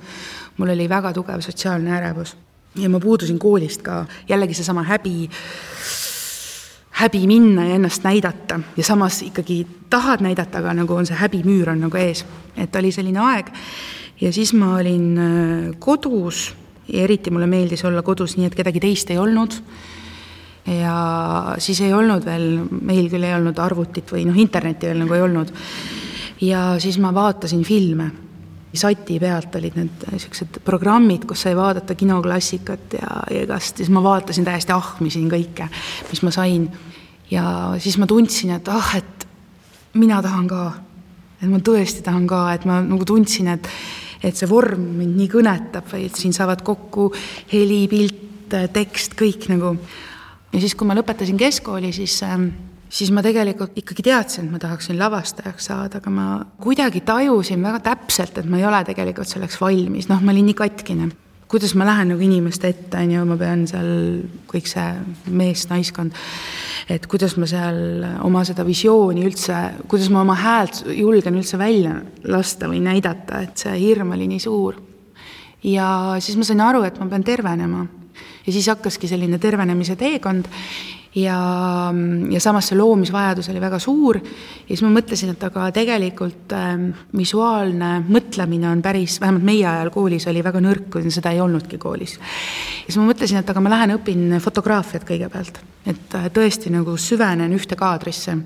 mul 0.57 0.69
oli 0.69 0.89
väga 0.89 1.13
tugev 1.13 1.41
sotsiaalne 1.41 1.91
ärevus. 1.97 2.37
Ja 2.75 2.89
ma 2.89 2.99
puudusin 2.99 3.39
koolist 3.39 3.81
ka, 3.81 4.05
jällegi 4.29 4.53
seesama 4.53 4.83
häbi, 4.83 5.29
häbi 6.91 7.27
minna 7.27 7.65
ja 7.65 7.75
ennast 7.75 8.03
näidata. 8.03 8.59
Ja 8.77 8.83
samas 8.83 9.21
ikkagi 9.21 9.67
tahad 9.89 10.21
näidata, 10.21 10.57
aga 10.57 10.73
nagu 10.73 10.93
on 10.93 11.05
see 11.05 11.15
häbimüür 11.15 11.69
on 11.69 11.79
nagu 11.79 11.97
ees, 11.97 12.25
et 12.57 12.75
oli 12.75 12.91
selline 12.91 13.19
aeg 13.19 13.49
ja 14.21 14.33
siis 14.33 14.53
ma 14.53 14.75
olin 14.77 15.17
äh, 15.17 15.69
kodus 15.79 16.49
ja 16.87 17.03
eriti 17.03 17.31
mulle 17.31 17.47
meeldis 17.47 17.85
olla 17.85 18.01
kodus 18.01 18.37
nii, 18.37 18.49
et 18.49 18.57
kedagi 18.57 18.81
teist 18.83 19.11
ei 19.13 19.17
olnud 19.21 19.55
ja 20.67 21.55
siis 21.57 21.81
ei 21.81 21.93
olnud 21.93 22.25
veel, 22.25 22.47
meil 22.69 23.09
küll 23.11 23.25
ei 23.25 23.35
olnud 23.37 23.59
arvutit 23.61 24.11
või 24.13 24.25
noh, 24.27 24.37
internetti 24.37 24.89
veel 24.89 25.03
nagu 25.03 25.15
ei 25.15 25.23
olnud. 25.25 25.53
ja 26.41 26.63
siis 26.79 26.97
ma 26.99 27.13
vaatasin 27.13 27.63
filme. 27.63 28.11
sati 28.73 29.19
pealt 29.19 29.55
olid 29.55 29.75
need 29.75 30.03
niisugused 30.11 30.59
programmid, 30.63 31.25
kus 31.25 31.41
sai 31.41 31.55
vaadata 31.57 31.95
kinoklassikat 31.95 32.93
ja, 32.93 33.15
ja 33.31 33.43
igast, 33.43 33.77
siis 33.77 33.89
ma 33.89 34.03
vaatasin 34.03 34.45
täiesti 34.45 34.71
ahmisin 34.71 35.29
kõike, 35.29 35.69
mis 36.11 36.21
ma 36.21 36.31
sain. 36.31 36.69
ja 37.31 37.73
siis 37.79 37.97
ma 37.97 38.07
tundsin, 38.07 38.51
et 38.51 38.67
ah, 38.67 38.95
et 38.97 39.27
mina 39.93 40.21
tahan 40.21 40.47
ka. 40.47 40.73
et 41.41 41.49
ma 41.49 41.57
tõesti 41.59 42.03
tahan 42.03 42.27
ka, 42.27 42.53
et 42.53 42.65
ma 42.65 42.81
nagu 42.81 43.05
tundsin, 43.05 43.47
et 43.47 43.67
et 44.23 44.35
see 44.35 44.49
vorm 44.49 44.81
mind 44.99 45.17
nii 45.19 45.29
kõnetab 45.31 45.93
et 45.99 46.15
siin 46.15 46.33
saavad 46.35 46.63
kokku 46.65 47.09
heli, 47.53 47.85
pilt, 47.91 48.55
tekst, 48.73 49.13
kõik 49.19 49.45
nagu 49.51 49.75
ja 50.53 50.61
siis, 50.61 50.73
kui 50.75 50.87
ma 50.89 50.97
lõpetasin 50.97 51.37
keskkooli, 51.39 51.91
siis 51.93 52.17
ähm, 52.25 52.49
siis 52.89 53.11
ma 53.13 53.23
tegelikult 53.25 53.77
ikkagi 53.79 54.05
teadsin, 54.09 54.47
et 54.47 54.53
ma 54.53 54.61
tahaksin 54.61 54.97
lavastajaks 54.99 55.69
saada, 55.69 56.01
aga 56.01 56.13
ma 56.13 56.27
kuidagi 56.61 57.03
tajusin 57.05 57.63
väga 57.63 57.81
täpselt, 57.91 58.41
et 58.41 58.49
ma 58.49 58.59
ei 58.59 58.67
ole 58.67 58.81
tegelikult 58.87 59.29
selleks 59.29 59.59
valmis, 59.61 60.09
noh, 60.09 60.21
ma 60.23 60.33
olin 60.33 60.49
nii 60.49 60.57
katkine. 60.57 61.09
Kuidas 61.49 61.73
ma 61.75 61.85
lähen 61.87 62.11
nagu 62.13 62.21
inimeste 62.21 62.69
ette, 62.69 62.99
on 62.99 63.11
ju, 63.13 63.23
ma 63.25 63.37
pean 63.39 63.65
seal 63.69 63.89
kõik 64.49 64.69
see 64.69 65.33
mees-naiskond, 65.33 66.13
et 66.93 67.07
kuidas 67.09 67.35
ma 67.41 67.49
seal 67.49 68.05
oma 68.25 68.43
seda 68.45 68.65
visiooni 68.67 69.25
üldse, 69.25 69.57
kuidas 69.89 70.11
ma 70.13 70.21
oma 70.21 70.37
häält 70.37 70.83
julgen 70.93 71.39
üldse 71.41 71.57
välja 71.57 71.95
lasta 72.29 72.69
või 72.69 72.83
näidata, 72.85 73.41
et 73.47 73.65
see 73.65 73.73
hirm 73.81 74.13
oli 74.17 74.29
nii 74.29 74.45
suur. 74.45 74.77
ja 75.63 76.15
siis 76.23 76.37
ma 76.37 76.45
sain 76.47 76.61
aru, 76.63 76.85
et 76.87 76.99
ma 77.01 77.09
pean 77.09 77.25
tervenema 77.25 77.85
ja 78.45 78.53
siis 78.53 78.69
hakkaski 78.69 79.09
selline 79.09 79.39
tervenemise 79.41 79.97
teekond 79.99 80.47
ja, 81.15 81.37
ja 82.31 82.41
samas 82.41 82.69
see 82.69 82.77
loomisvajadus 82.77 83.49
oli 83.49 83.61
väga 83.61 83.79
suur. 83.81 84.19
Ja 84.21 84.69
siis 84.69 84.83
ma 84.85 84.91
mõtlesin, 84.93 85.33
et 85.33 85.43
aga 85.47 85.69
tegelikult 85.75 86.53
äh, 86.55 86.75
visuaalne 87.17 87.91
mõtlemine 88.09 88.69
on 88.69 88.83
päris, 88.85 89.19
vähemalt 89.21 89.45
meie 89.47 89.65
ajal 89.69 89.91
koolis 89.93 90.27
oli 90.29 90.43
väga 90.45 90.61
nõrk, 90.63 90.99
seda 91.09 91.33
ei 91.33 91.41
olnudki 91.41 91.79
koolis. 91.81 92.17
ja 92.19 92.85
siis 92.85 92.99
ma 93.01 93.07
mõtlesin, 93.09 93.41
et 93.41 93.49
aga 93.49 93.63
ma 93.63 93.73
lähen 93.73 93.95
õpin 93.97 94.37
fotograafiat 94.43 95.07
kõigepealt, 95.09 95.61
et 95.89 96.17
äh, 96.19 96.29
tõesti 96.33 96.73
nagu 96.73 96.97
süvenen 96.97 97.53
ühte 97.57 97.79
kaadrisse, 97.79 98.37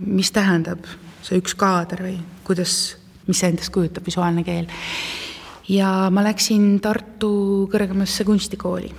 mis 0.00 0.32
tähendab 0.32 0.86
see 1.24 1.40
üks 1.40 1.56
kaader 1.58 2.04
või 2.04 2.16
kuidas, 2.44 2.96
mis 3.26 3.40
see 3.40 3.52
endast 3.52 3.72
kujutab, 3.72 4.06
visuaalne 4.06 4.44
keel 4.44 4.68
ja 5.70 5.90
ma 6.10 6.24
läksin 6.24 6.80
Tartu 6.82 7.68
kõrgemasse 7.70 8.24
kunstikooli, 8.26 8.90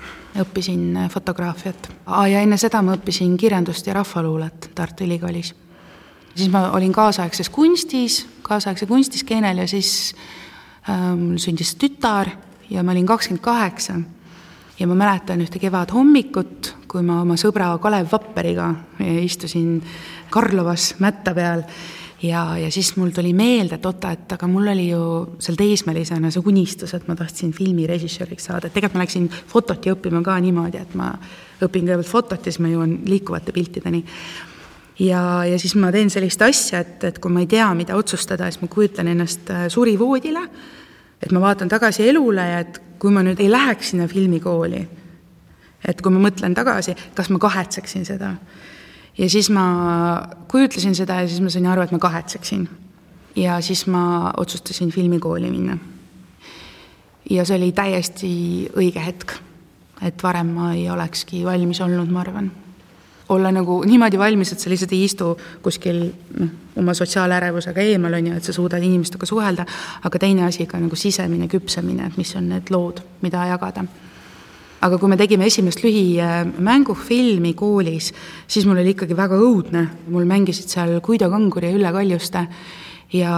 õppisin 0.42 1.08
fotograafiat. 1.12 1.90
ja 2.08 2.42
enne 2.42 2.58
seda 2.58 2.82
ma 2.82 2.96
õppisin 2.96 3.36
kirjandust 3.38 3.88
ja 3.88 3.94
rahvaluulet 3.94 4.72
Tartu 4.76 5.04
Ülikoolis. 5.04 5.54
siis 6.36 6.52
ma 6.52 6.72
olin 6.72 6.94
kaasaegses 6.94 7.50
kunstis, 7.50 8.26
kaasaegse 8.42 8.86
kunstiskeenel 8.86 9.58
ja 9.58 9.68
siis 9.68 10.16
äh, 10.90 11.16
mul 11.16 11.38
sündis 11.38 11.76
tütar 11.76 12.30
ja 12.70 12.84
ma 12.84 12.92
olin 12.92 13.06
kakskümmend 13.06 13.44
kaheksa. 13.44 13.94
ja 14.80 14.88
ma 14.88 14.96
mäletan 14.96 15.42
ühte 15.42 15.60
kevadhommikut, 15.60 16.76
kui 16.88 17.02
ma 17.02 17.22
oma 17.22 17.36
sõbra 17.36 17.78
Kalev 17.80 18.08
Vapperiga 18.12 18.74
istusin 19.00 19.82
Karlovas 20.30 20.96
mätta 21.00 21.34
peal 21.34 21.64
ja, 22.24 22.58
ja 22.58 22.72
siis 22.72 22.94
mul 22.98 23.10
tuli 23.16 23.34
meelde, 23.34 23.80
et 23.80 23.86
oota, 23.86 24.12
et 24.12 24.36
aga 24.36 24.48
mul 24.48 24.68
oli 24.74 24.90
ju 24.90 25.02
seal 25.42 25.58
teismelisena 25.60 26.32
see 26.32 26.44
unistus, 26.46 26.94
et 26.94 27.08
ma 27.10 27.16
tahtsin 27.20 27.54
filmirežissööriks 27.56 28.50
saada, 28.50 28.68
et 28.68 28.78
tegelikult 28.78 29.00
ma 29.00 29.06
läksin 29.06 29.28
fototi 29.32 29.94
õppima 29.94 30.22
ka 30.26 30.38
niimoodi, 30.44 30.82
et 30.82 30.96
ma 31.00 31.12
õpin 31.62 31.86
kõigepealt 31.86 32.10
fotot 32.10 32.46
ja 32.46 32.54
siis 32.54 32.62
ma 32.62 32.72
jõuan 32.72 33.00
liikuvate 33.10 33.54
piltideni 33.56 34.04
ja, 35.00 35.46
ja 35.46 35.60
siis 35.60 35.76
ma 35.80 35.92
teen 35.94 36.10
sellist 36.14 36.42
asja, 36.46 36.82
et, 36.84 37.04
et 37.10 37.20
kui 37.22 37.34
ma 37.34 37.44
ei 37.44 37.50
tea, 37.50 37.68
mida 37.78 37.98
otsustada, 37.98 38.50
siis 38.52 38.62
ma 38.64 38.70
kujutan 38.72 39.10
ennast 39.12 39.50
äh, 39.54 39.66
surivoodile, 39.72 40.44
et 41.22 41.32
ma 41.34 41.44
vaatan 41.44 41.70
tagasi 41.72 42.08
elule 42.10 42.48
ja 42.48 42.64
et 42.66 42.82
kui 43.02 43.14
ma 43.14 43.24
nüüd 43.26 43.40
ei 43.42 43.50
läheks 43.52 43.94
sinna 43.94 44.08
filmikooli, 44.10 44.82
et 45.88 46.02
kui 46.02 46.14
ma 46.14 46.22
mõtlen 46.28 46.56
tagasi, 46.58 46.96
kas 47.18 47.32
ma 47.34 47.42
kahetseksin 47.42 48.06
seda. 48.06 48.36
Ja 49.18 49.30
siis 49.30 49.50
ma 49.50 49.66
kujutlesin 50.48 50.96
seda 50.96 51.22
ja 51.22 51.28
siis 51.28 51.42
ma 51.42 51.50
sain 51.50 51.68
aru, 51.68 51.82
et 51.82 51.92
ma 51.92 52.00
kahetseksin. 52.00 52.70
ja 53.36 53.62
siis 53.62 53.88
ma 53.88 54.32
otsustasin 54.38 54.92
filmikooli 54.92 55.52
minna. 55.52 55.78
ja 57.30 57.46
see 57.46 57.58
oli 57.58 57.72
täiesti 57.72 58.34
õige 58.78 59.06
hetk, 59.06 59.32
et 60.02 60.24
varem 60.24 60.48
ma 60.48 60.74
ei 60.74 60.90
olekski 60.90 61.46
valmis 61.46 61.82
olnud, 61.82 62.10
ma 62.10 62.22
arvan 62.22 62.52
olla 63.32 63.52
nagu 63.52 63.84
niimoodi 63.88 64.20
valmis, 64.20 64.52
et 64.52 64.60
sa 64.60 64.70
lihtsalt 64.70 64.92
ei 64.92 65.06
istu 65.08 65.32
kuskil 65.64 66.02
noh, 66.40 66.50
oma 66.82 66.94
sotsiaalärevusega 66.98 67.84
eemal, 67.94 68.18
on 68.18 68.28
ju, 68.28 68.38
et 68.38 68.48
sa 68.48 68.54
suudad 68.54 68.84
inimestega 68.84 69.26
suhelda, 69.26 69.66
aga 70.04 70.20
teine 70.20 70.44
asi 70.48 70.66
ka 70.68 70.80
nagu 70.82 70.96
sisemine 71.00 71.48
küpsemine, 71.52 72.10
et 72.10 72.18
mis 72.20 72.36
on 72.36 72.50
need 72.52 72.72
lood, 72.74 73.00
mida 73.24 73.46
jagada. 73.54 73.86
Aga 74.82 74.98
kui 74.98 75.10
me 75.12 75.18
tegime 75.20 75.46
esimest 75.50 75.84
lühimängufilmi 75.86 77.54
koolis, 77.58 78.12
siis 78.50 78.66
mul 78.66 78.82
oli 78.82 78.96
ikkagi 78.96 79.18
väga 79.18 79.38
õudne, 79.38 79.88
mul 80.10 80.30
mängisid 80.30 80.72
seal 80.72 80.98
Guido 81.06 81.30
Kangur 81.30 81.68
ja 81.68 81.74
Ülle 81.76 81.92
Kaljuste 81.94 82.48
ja, 83.14 83.34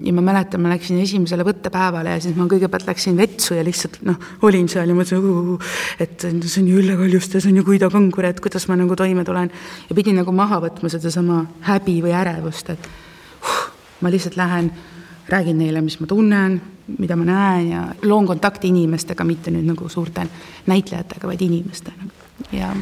ja 0.00 0.14
ma 0.16 0.24
mäletan, 0.24 0.62
ma 0.64 0.72
läksin 0.72 0.98
esimesele 1.02 1.44
võttepäevale 1.46 2.16
ja 2.16 2.22
siis 2.24 2.36
ma 2.38 2.48
kõigepealt 2.50 2.88
läksin 2.88 3.18
vetsu 3.18 3.58
ja 3.58 3.64
lihtsalt 3.66 4.00
noh, 4.08 4.18
olin 4.46 4.68
seal 4.72 4.90
ja 4.90 4.96
mõtlesin, 4.96 5.60
et 6.02 6.26
see 6.26 6.62
on 6.62 6.72
ju 6.72 6.80
Ülle 6.82 6.96
Kaljuste, 6.98 7.42
see 7.42 7.52
on 7.52 7.60
ju 7.60 7.66
Guido 7.68 7.90
Kangur, 7.92 8.26
et 8.28 8.42
kuidas 8.42 8.66
ma 8.70 8.78
nagu 8.80 8.96
toime 8.98 9.24
tulen. 9.24 9.52
ja 9.88 9.96
pidin 9.96 10.18
nagu 10.20 10.32
maha 10.34 10.58
võtma 10.64 10.90
sedasama 10.92 11.44
häbi 11.68 12.00
või 12.04 12.16
ärevust, 12.16 12.74
et 12.74 12.90
uh, 12.90 13.62
ma 14.02 14.12
lihtsalt 14.12 14.40
lähen, 14.40 14.72
räägin 15.28 15.58
neile, 15.58 15.80
mis 15.80 16.00
ma 16.00 16.06
tunnen, 16.06 16.60
mida 16.98 17.16
ma 17.16 17.24
näen 17.24 17.70
ja 17.70 17.86
loon 18.02 18.26
kontakti 18.26 18.68
inimestega, 18.68 19.24
mitte 19.24 19.50
nüüd 19.50 19.66
nagu 19.70 19.88
suurte 19.88 20.26
näitlejatega, 20.66 21.26
vaid 21.28 21.40
inimestega 21.40 22.12
ja 22.52 22.74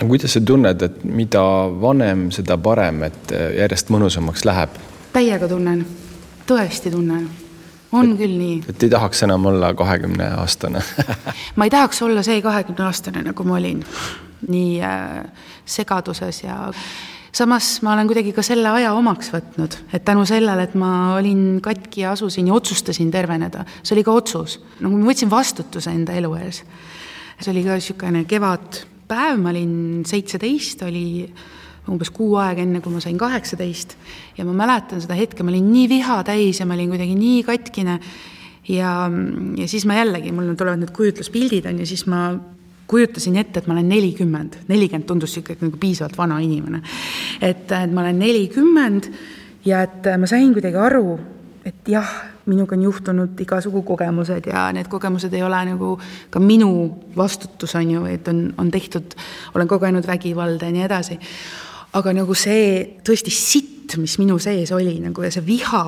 no 0.00 0.08
kuidas 0.08 0.32
sa 0.32 0.40
tunned, 0.40 0.82
et 0.82 1.04
mida 1.04 1.42
vanem, 1.80 2.30
seda 2.34 2.56
parem, 2.58 3.02
et 3.08 3.34
järjest 3.58 3.92
mõnusamaks 3.92 4.46
läheb? 4.48 4.80
täiega 5.12 5.48
tunnen, 5.48 5.84
tõesti 6.48 6.90
tunnen. 6.90 7.28
On 7.92 8.14
et, 8.14 8.16
küll 8.16 8.38
nii. 8.40 8.62
et 8.72 8.82
ei 8.86 8.90
tahaks 8.90 9.20
enam 9.26 9.46
olla 9.50 9.74
kahekümne 9.76 10.30
aastane 10.40 10.80
ma 11.56 11.66
ei 11.68 11.70
tahaks 11.70 12.00
olla 12.02 12.22
see 12.24 12.40
kahekümne 12.42 12.86
aastane, 12.88 13.20
nagu 13.26 13.44
ma 13.44 13.58
olin, 13.58 13.82
nii 14.48 14.78
äh, 14.80 15.18
segaduses 15.68 16.40
ja 16.46 16.72
samas 17.32 17.78
ma 17.82 17.94
olen 17.94 18.08
kuidagi 18.10 18.34
ka 18.36 18.44
selle 18.44 18.68
aja 18.76 18.92
omaks 18.96 19.32
võtnud, 19.32 19.76
et 19.94 20.04
tänu 20.04 20.24
sellele, 20.28 20.66
et 20.68 20.74
ma 20.78 21.14
olin 21.16 21.62
katki 21.64 22.04
ja 22.04 22.12
asusin 22.12 22.50
ja 22.50 22.56
otsustasin 22.56 23.10
terveneda, 23.12 23.64
see 23.80 23.96
oli 23.96 24.04
ka 24.06 24.16
otsus, 24.20 24.58
nagu 24.80 24.98
ma 24.98 25.08
võtsin 25.08 25.32
vastutuse 25.32 25.94
enda 25.94 26.16
elu 26.18 26.34
ees. 26.42 26.62
see 27.40 27.50
oli 27.54 27.64
ka 27.66 27.78
niisugune 27.80 28.24
kevadpäev, 28.28 29.40
ma 29.40 29.50
olin 29.50 30.04
seitseteist, 30.06 30.84
oli 30.86 31.26
umbes 31.90 32.12
kuu 32.14 32.36
aega 32.38 32.62
enne, 32.62 32.80
kui 32.82 32.92
ma 32.94 33.00
sain 33.02 33.16
kaheksateist 33.18 33.96
ja 34.36 34.46
ma 34.46 34.54
mäletan 34.54 35.02
seda 35.02 35.16
hetke, 35.18 35.42
ma 35.42 35.50
olin 35.50 35.72
nii 35.72 35.88
viha 35.90 36.20
täis 36.26 36.60
ja 36.60 36.66
ma 36.68 36.76
olin 36.76 36.92
kuidagi 36.92 37.16
nii 37.18 37.42
katkine. 37.48 37.98
ja, 38.68 39.10
ja 39.58 39.68
siis 39.68 39.86
ma 39.88 39.96
jällegi, 39.98 40.30
mul 40.32 40.52
tulevad 40.54 40.84
need 40.84 40.92
kujutluspildid 40.94 41.66
on 41.66 41.80
ju, 41.82 41.88
siis 41.88 42.06
ma 42.06 42.28
kujutasin 42.92 43.38
ette, 43.40 43.62
et 43.62 43.68
ma 43.68 43.76
olen 43.76 43.88
nelikümmend, 43.88 44.58
nelikümmend 44.68 45.08
tundus 45.08 45.32
niisugune 45.36 45.68
nagu 45.70 45.80
piisavalt 45.80 46.18
vana 46.18 46.40
inimene. 46.44 46.82
et, 47.40 47.64
et 47.72 47.92
ma 47.92 48.04
olen 48.04 48.18
nelikümmend 48.20 49.08
ja 49.64 49.82
et 49.86 50.12
ma 50.18 50.28
sain 50.30 50.52
kuidagi 50.52 50.76
aru, 50.76 51.16
et 51.64 51.88
jah, 51.88 52.12
minuga 52.46 52.74
on 52.76 52.82
juhtunud 52.82 53.40
igasugu 53.40 53.84
kogemused 53.86 54.46
ja 54.50 54.68
need 54.74 54.88
kogemused 54.90 55.34
ei 55.34 55.42
ole 55.46 55.64
nagu 55.70 55.96
ka 56.30 56.40
minu 56.42 56.70
vastutus, 57.16 57.74
on 57.78 57.90
ju, 57.90 58.06
et 58.10 58.28
on, 58.28 58.48
on 58.58 58.70
tehtud, 58.70 59.14
olen 59.54 59.68
kogenud 59.70 60.06
vägivalda 60.06 60.68
ja 60.68 60.74
nii 60.74 60.88
edasi 60.88 61.20
aga 61.98 62.14
nagu 62.16 62.34
see 62.36 62.98
tõesti 63.04 63.32
sitt, 63.34 63.96
mis 64.00 64.16
minu 64.20 64.38
sees 64.40 64.72
oli 64.72 64.96
nagu 65.02 65.24
ja 65.24 65.30
see 65.32 65.44
viha, 65.44 65.84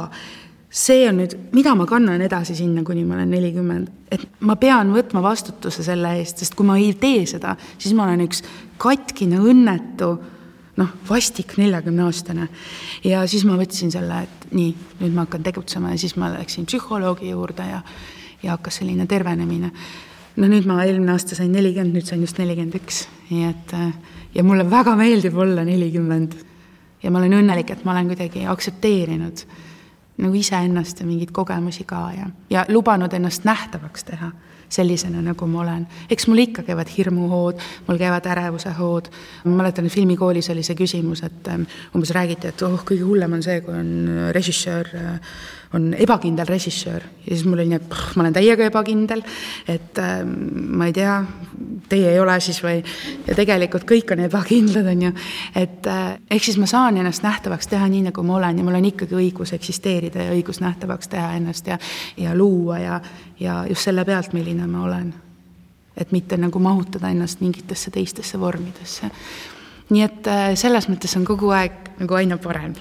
see 0.74 1.04
on 1.06 1.20
nüüd, 1.22 1.34
mida 1.54 1.74
ma 1.78 1.86
kannan 1.86 2.22
edasi 2.24 2.56
sinna, 2.58 2.82
kuni 2.86 3.04
ma 3.06 3.14
olen 3.18 3.30
nelikümmend. 3.30 3.90
et 4.10 4.22
ma 4.46 4.56
pean 4.58 4.90
võtma 4.94 5.22
vastutuse 5.22 5.84
selle 5.86 6.16
eest, 6.18 6.42
sest 6.42 6.54
kui 6.58 6.66
ma 6.66 6.76
ei 6.78 6.92
tee 6.98 7.24
seda, 7.30 7.54
siis 7.78 7.94
ma 7.94 8.08
olen 8.08 8.24
üks 8.26 8.42
katkine, 8.82 9.38
õnnetu, 9.38 10.08
noh, 10.80 10.94
vastik 11.08 11.54
neljakümneaastane. 11.60 12.48
ja 13.06 13.22
siis 13.30 13.44
ma 13.46 13.58
võtsin 13.60 13.92
selle, 13.94 14.24
et 14.26 14.48
nii, 14.54 14.72
nüüd 15.02 15.14
ma 15.14 15.28
hakkan 15.28 15.46
tegutsema 15.46 15.92
ja 15.94 16.00
siis 16.02 16.16
ma 16.18 16.32
läksin 16.32 16.66
psühholoogi 16.66 17.30
juurde 17.30 17.66
ja, 17.68 17.78
ja 18.42 18.56
hakkas 18.56 18.80
selline 18.82 19.06
tervenemine. 19.06 19.70
no 20.36 20.48
nüüd 20.50 20.66
ma 20.66 20.80
eelmine 20.82 21.14
aasta 21.14 21.38
sain 21.38 21.52
nelikümmend, 21.54 21.94
nüüd 21.94 22.08
sain 22.10 22.24
just 22.26 22.40
nelikümmend 22.42 22.80
üks, 22.80 23.04
nii 23.30 23.46
et 23.46 23.76
ja 24.34 24.42
mulle 24.42 24.66
väga 24.70 24.96
meeldib 24.98 25.38
olla 25.38 25.62
nelikümmend. 25.62 26.34
ja 27.02 27.14
ma 27.14 27.22
olen 27.22 27.38
õnnelik, 27.44 27.70
et 27.70 27.86
ma 27.86 27.94
olen 27.94 28.10
kuidagi 28.10 28.42
aktsepteerinud 28.50 29.46
nagu 30.18 30.34
iseennast 30.38 31.00
ja 31.00 31.06
mingeid 31.06 31.32
kogemusi 31.34 31.84
ka 31.84 32.10
ja, 32.16 32.26
ja 32.50 32.66
lubanud 32.68 33.12
ennast 33.12 33.44
nähtavaks 33.44 34.04
teha 34.04 34.30
sellisena, 34.68 35.22
nagu 35.22 35.46
ma 35.46 35.60
olen. 35.60 35.86
eks 36.10 36.26
mul 36.26 36.42
ikka 36.44 36.62
käivad 36.66 36.90
hirmuhood, 36.96 37.60
mul 37.86 37.98
käivad 37.98 38.26
ärevuse 38.26 38.72
hood. 38.78 39.10
ma 39.44 39.56
mäletan, 39.62 39.86
et 39.86 39.92
filmikoolis 39.92 40.50
oli 40.50 40.62
see 40.62 40.78
küsimus, 40.78 41.22
et 41.26 41.48
ähm, 41.48 41.66
umbes 41.94 42.14
räägiti, 42.14 42.50
et 42.50 42.62
oh, 42.62 42.80
kõige 42.86 43.04
hullem 43.04 43.36
on 43.38 43.42
see, 43.42 43.60
kui 43.64 43.74
on 43.74 43.92
režissöör 44.34 44.90
äh, 44.94 45.36
on 45.74 45.94
ebakindel 45.98 46.46
režissöör 46.46 47.02
ja 47.02 47.36
siis 47.36 47.44
mul 47.44 47.58
oli 47.58 47.66
nii, 47.68 47.78
et 47.80 47.94
ma 48.16 48.22
olen 48.22 48.34
täiega 48.36 48.66
ebakindel, 48.68 49.22
et 49.68 49.98
äh, 49.98 50.20
ma 50.24 50.86
ei 50.86 50.92
tea, 50.94 51.16
teie 51.88 52.12
ei 52.12 52.20
ole 52.20 52.36
siis 52.44 52.60
või, 52.62 52.82
ja 53.26 53.36
tegelikult 53.36 53.86
kõik 53.88 54.12
on 54.14 54.24
ebakindlad, 54.26 54.90
on 54.92 55.02
ju, 55.08 55.12
et 55.58 55.88
äh, 55.90 56.04
ehk 56.30 56.46
siis 56.46 56.58
ma 56.60 56.68
saan 56.70 57.00
ennast 57.00 57.24
nähtavaks 57.26 57.70
teha 57.72 57.88
nii, 57.90 58.04
nagu 58.10 58.26
ma 58.26 58.38
olen 58.38 58.60
ja 58.60 58.66
mul 58.66 58.78
on 58.78 58.88
ikkagi 58.90 59.18
õigus 59.18 59.54
eksisteerida 59.56 60.28
ja 60.28 60.36
õigus 60.36 60.62
nähtavaks 60.64 61.10
teha 61.12 61.34
ennast 61.40 61.68
ja, 61.70 61.78
ja 62.20 62.36
luua 62.38 62.78
ja, 62.82 63.00
ja 63.40 63.62
just 63.68 63.88
selle 63.88 64.04
pealt, 64.04 64.32
milline 64.36 64.68
ma 64.70 64.86
olen. 64.86 65.12
et 65.96 66.10
mitte 66.12 66.36
nagu 66.36 66.58
mahutada 66.58 67.08
ennast 67.08 67.40
mingitesse 67.40 67.90
teistesse 67.90 68.40
vormidesse. 68.40 69.10
nii 69.90 70.02
et 70.02 70.26
äh, 70.26 70.48
selles 70.54 70.88
mõttes 70.88 71.16
on 71.16 71.24
kogu 71.24 71.50
aeg 71.54 71.96
nagu 71.98 72.14
aina 72.14 72.38
parem 72.38 72.74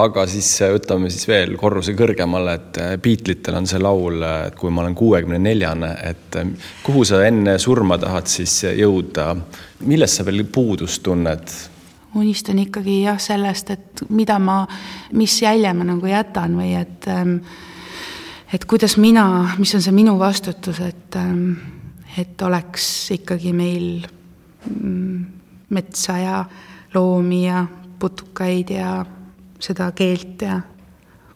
aga 0.00 0.24
siis 0.30 0.48
äh, 0.64 0.72
võtame 0.74 1.10
siis 1.12 1.26
veel 1.28 1.54
korruse 1.58 1.94
kõrgemale, 1.96 2.56
et 2.58 2.80
äh, 2.82 2.94
Beatlitel 3.02 3.58
on 3.58 3.68
see 3.70 3.82
laul, 3.82 4.22
äh, 4.22 4.48
et 4.48 4.56
kui 4.58 4.72
ma 4.74 4.82
olen 4.82 4.96
kuuekümne 4.98 5.38
neljane, 5.42 5.92
et 6.10 6.38
kuhu 6.86 7.04
sa 7.06 7.22
enne 7.26 7.56
surma 7.62 7.98
tahad 8.02 8.30
siis 8.30 8.56
jõuda, 8.74 9.30
millest 9.86 10.20
sa 10.20 10.26
veel 10.26 10.44
puudust 10.46 11.04
tunned? 11.06 11.54
unistan 12.14 12.60
ikkagi 12.62 13.00
jah 13.02 13.16
sellest, 13.18 13.70
et 13.74 14.02
mida 14.14 14.36
ma, 14.38 14.60
mis 15.18 15.34
jälje 15.42 15.72
ma 15.74 15.86
nagu 15.88 16.06
jätan 16.06 16.52
või 16.54 16.68
et 16.78 17.08
ähm, 17.10 17.40
et 18.54 18.64
kuidas 18.70 18.94
mina, 19.02 19.56
mis 19.58 19.74
on 19.74 19.82
see 19.82 19.94
minu 19.94 20.14
vastutus, 20.20 20.78
et 20.78 21.18
ähm, 21.18 21.56
et 22.14 22.42
oleks 22.46 22.86
ikkagi 23.16 23.50
meil 23.50 24.04
mm, 24.70 25.24
metsa 25.74 26.18
ja 26.22 26.44
loomi 26.94 27.40
ja 27.48 27.64
putukaid 27.98 28.70
ja 28.70 29.00
seda 29.64 29.90
keelt 29.96 30.42
ja 30.42 30.60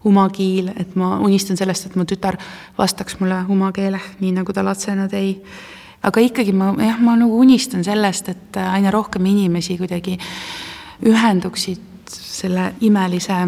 umakiil, 0.04 0.70
et 0.76 0.94
ma 0.96 1.16
unistan 1.24 1.56
sellest, 1.58 1.88
et 1.88 1.96
mu 1.98 2.06
tütar 2.08 2.38
vastaks 2.78 3.18
mulle 3.20 3.42
umakeele, 3.50 4.00
nii 4.20 4.32
nagu 4.36 4.52
ta 4.52 4.64
lapsena 4.64 5.08
tei. 5.08 5.42
aga 6.02 6.20
ikkagi 6.22 6.52
ma 6.52 6.72
jah, 6.78 7.00
ma 7.02 7.16
nagu 7.18 7.40
unistan 7.40 7.84
sellest, 7.84 8.28
et 8.28 8.56
aina 8.62 8.90
rohkem 8.94 9.26
inimesi 9.26 9.78
kuidagi 9.78 10.18
ühenduksid 11.06 11.80
selle 12.08 12.72
imelise 12.80 13.40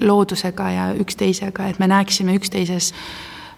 loodusega 0.00 0.70
ja 0.70 0.84
üksteisega, 0.94 1.66
et 1.68 1.78
me 1.78 1.86
näeksime 1.90 2.36
üksteises 2.38 2.92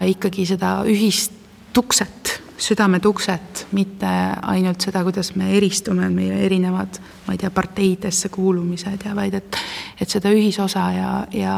ikkagi 0.01 0.45
seda 0.45 0.79
ühist 0.89 1.31
tukset 1.73 2.41
südametukset, 2.57 3.67
mitte 3.75 4.07
ainult 4.41 4.81
seda, 4.81 5.03
kuidas 5.03 5.33
me 5.35 5.49
eristume, 5.57 6.07
meie 6.09 6.37
erinevad, 6.45 6.99
ma 7.25 7.35
ei 7.35 7.39
tea, 7.41 7.51
parteidesse 7.51 8.29
kuulumised 8.33 9.05
ja 9.05 9.15
vaid 9.15 9.35
et, 9.41 9.57
et 10.01 10.09
seda 10.09 10.31
ühisosa 10.31 10.85
ja, 10.95 11.11
ja, 11.35 11.55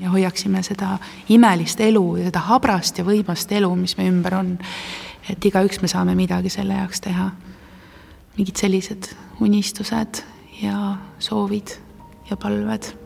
ja 0.00 0.10
hoiaksime 0.10 0.62
seda 0.66 0.96
imelist 1.30 1.80
elu 1.80 2.04
ja 2.20 2.30
seda 2.30 2.42
habrast 2.50 2.98
ja 2.98 3.06
võimast 3.06 3.52
elu, 3.54 3.70
mis 3.78 3.96
meie 3.98 4.10
ümber 4.12 4.38
on. 4.40 4.56
et 5.30 5.44
igaüks 5.44 5.82
me 5.82 5.88
saame 5.88 6.14
midagi 6.18 6.50
selle 6.50 6.74
jaoks 6.74 7.00
teha. 7.00 7.30
mingid 8.38 8.56
sellised 8.56 9.12
unistused 9.40 10.22
ja 10.62 10.96
soovid 11.18 11.76
ja 12.30 12.36
palved 12.36 12.99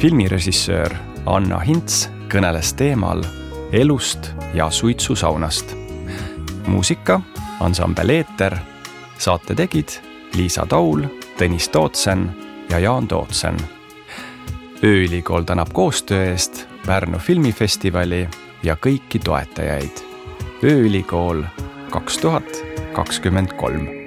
filmirežissöör 0.00 0.94
Anna 1.28 1.58
Hints 1.60 2.06
kõneles 2.32 2.72
teemal 2.72 3.20
elust 3.72 4.30
ja 4.54 4.70
suitsusaunast. 4.70 5.76
muusika, 6.66 7.20
ansambel 7.60 8.08
Eeter, 8.08 8.56
saate 9.18 9.54
tegid 9.54 9.92
Liisa 10.34 10.64
Taul, 10.66 11.04
Tõnis 11.36 11.68
Tootsen 11.68 12.30
ja 12.70 12.78
Jaan 12.78 13.08
Tootsen. 13.08 13.56
ööülikool 14.84 15.42
tänab 15.42 15.72
koostöö 15.72 16.30
eest 16.30 16.66
Pärnu 16.86 17.18
filmifestivali 17.18 18.28
ja 18.62 18.76
kõiki 18.76 19.18
toetajaid. 19.24 20.00
ööülikool 20.64 21.44
kaks 21.90 22.18
tuhat 22.18 22.64
kakskümmend 22.92 23.52
kolm 23.56 23.99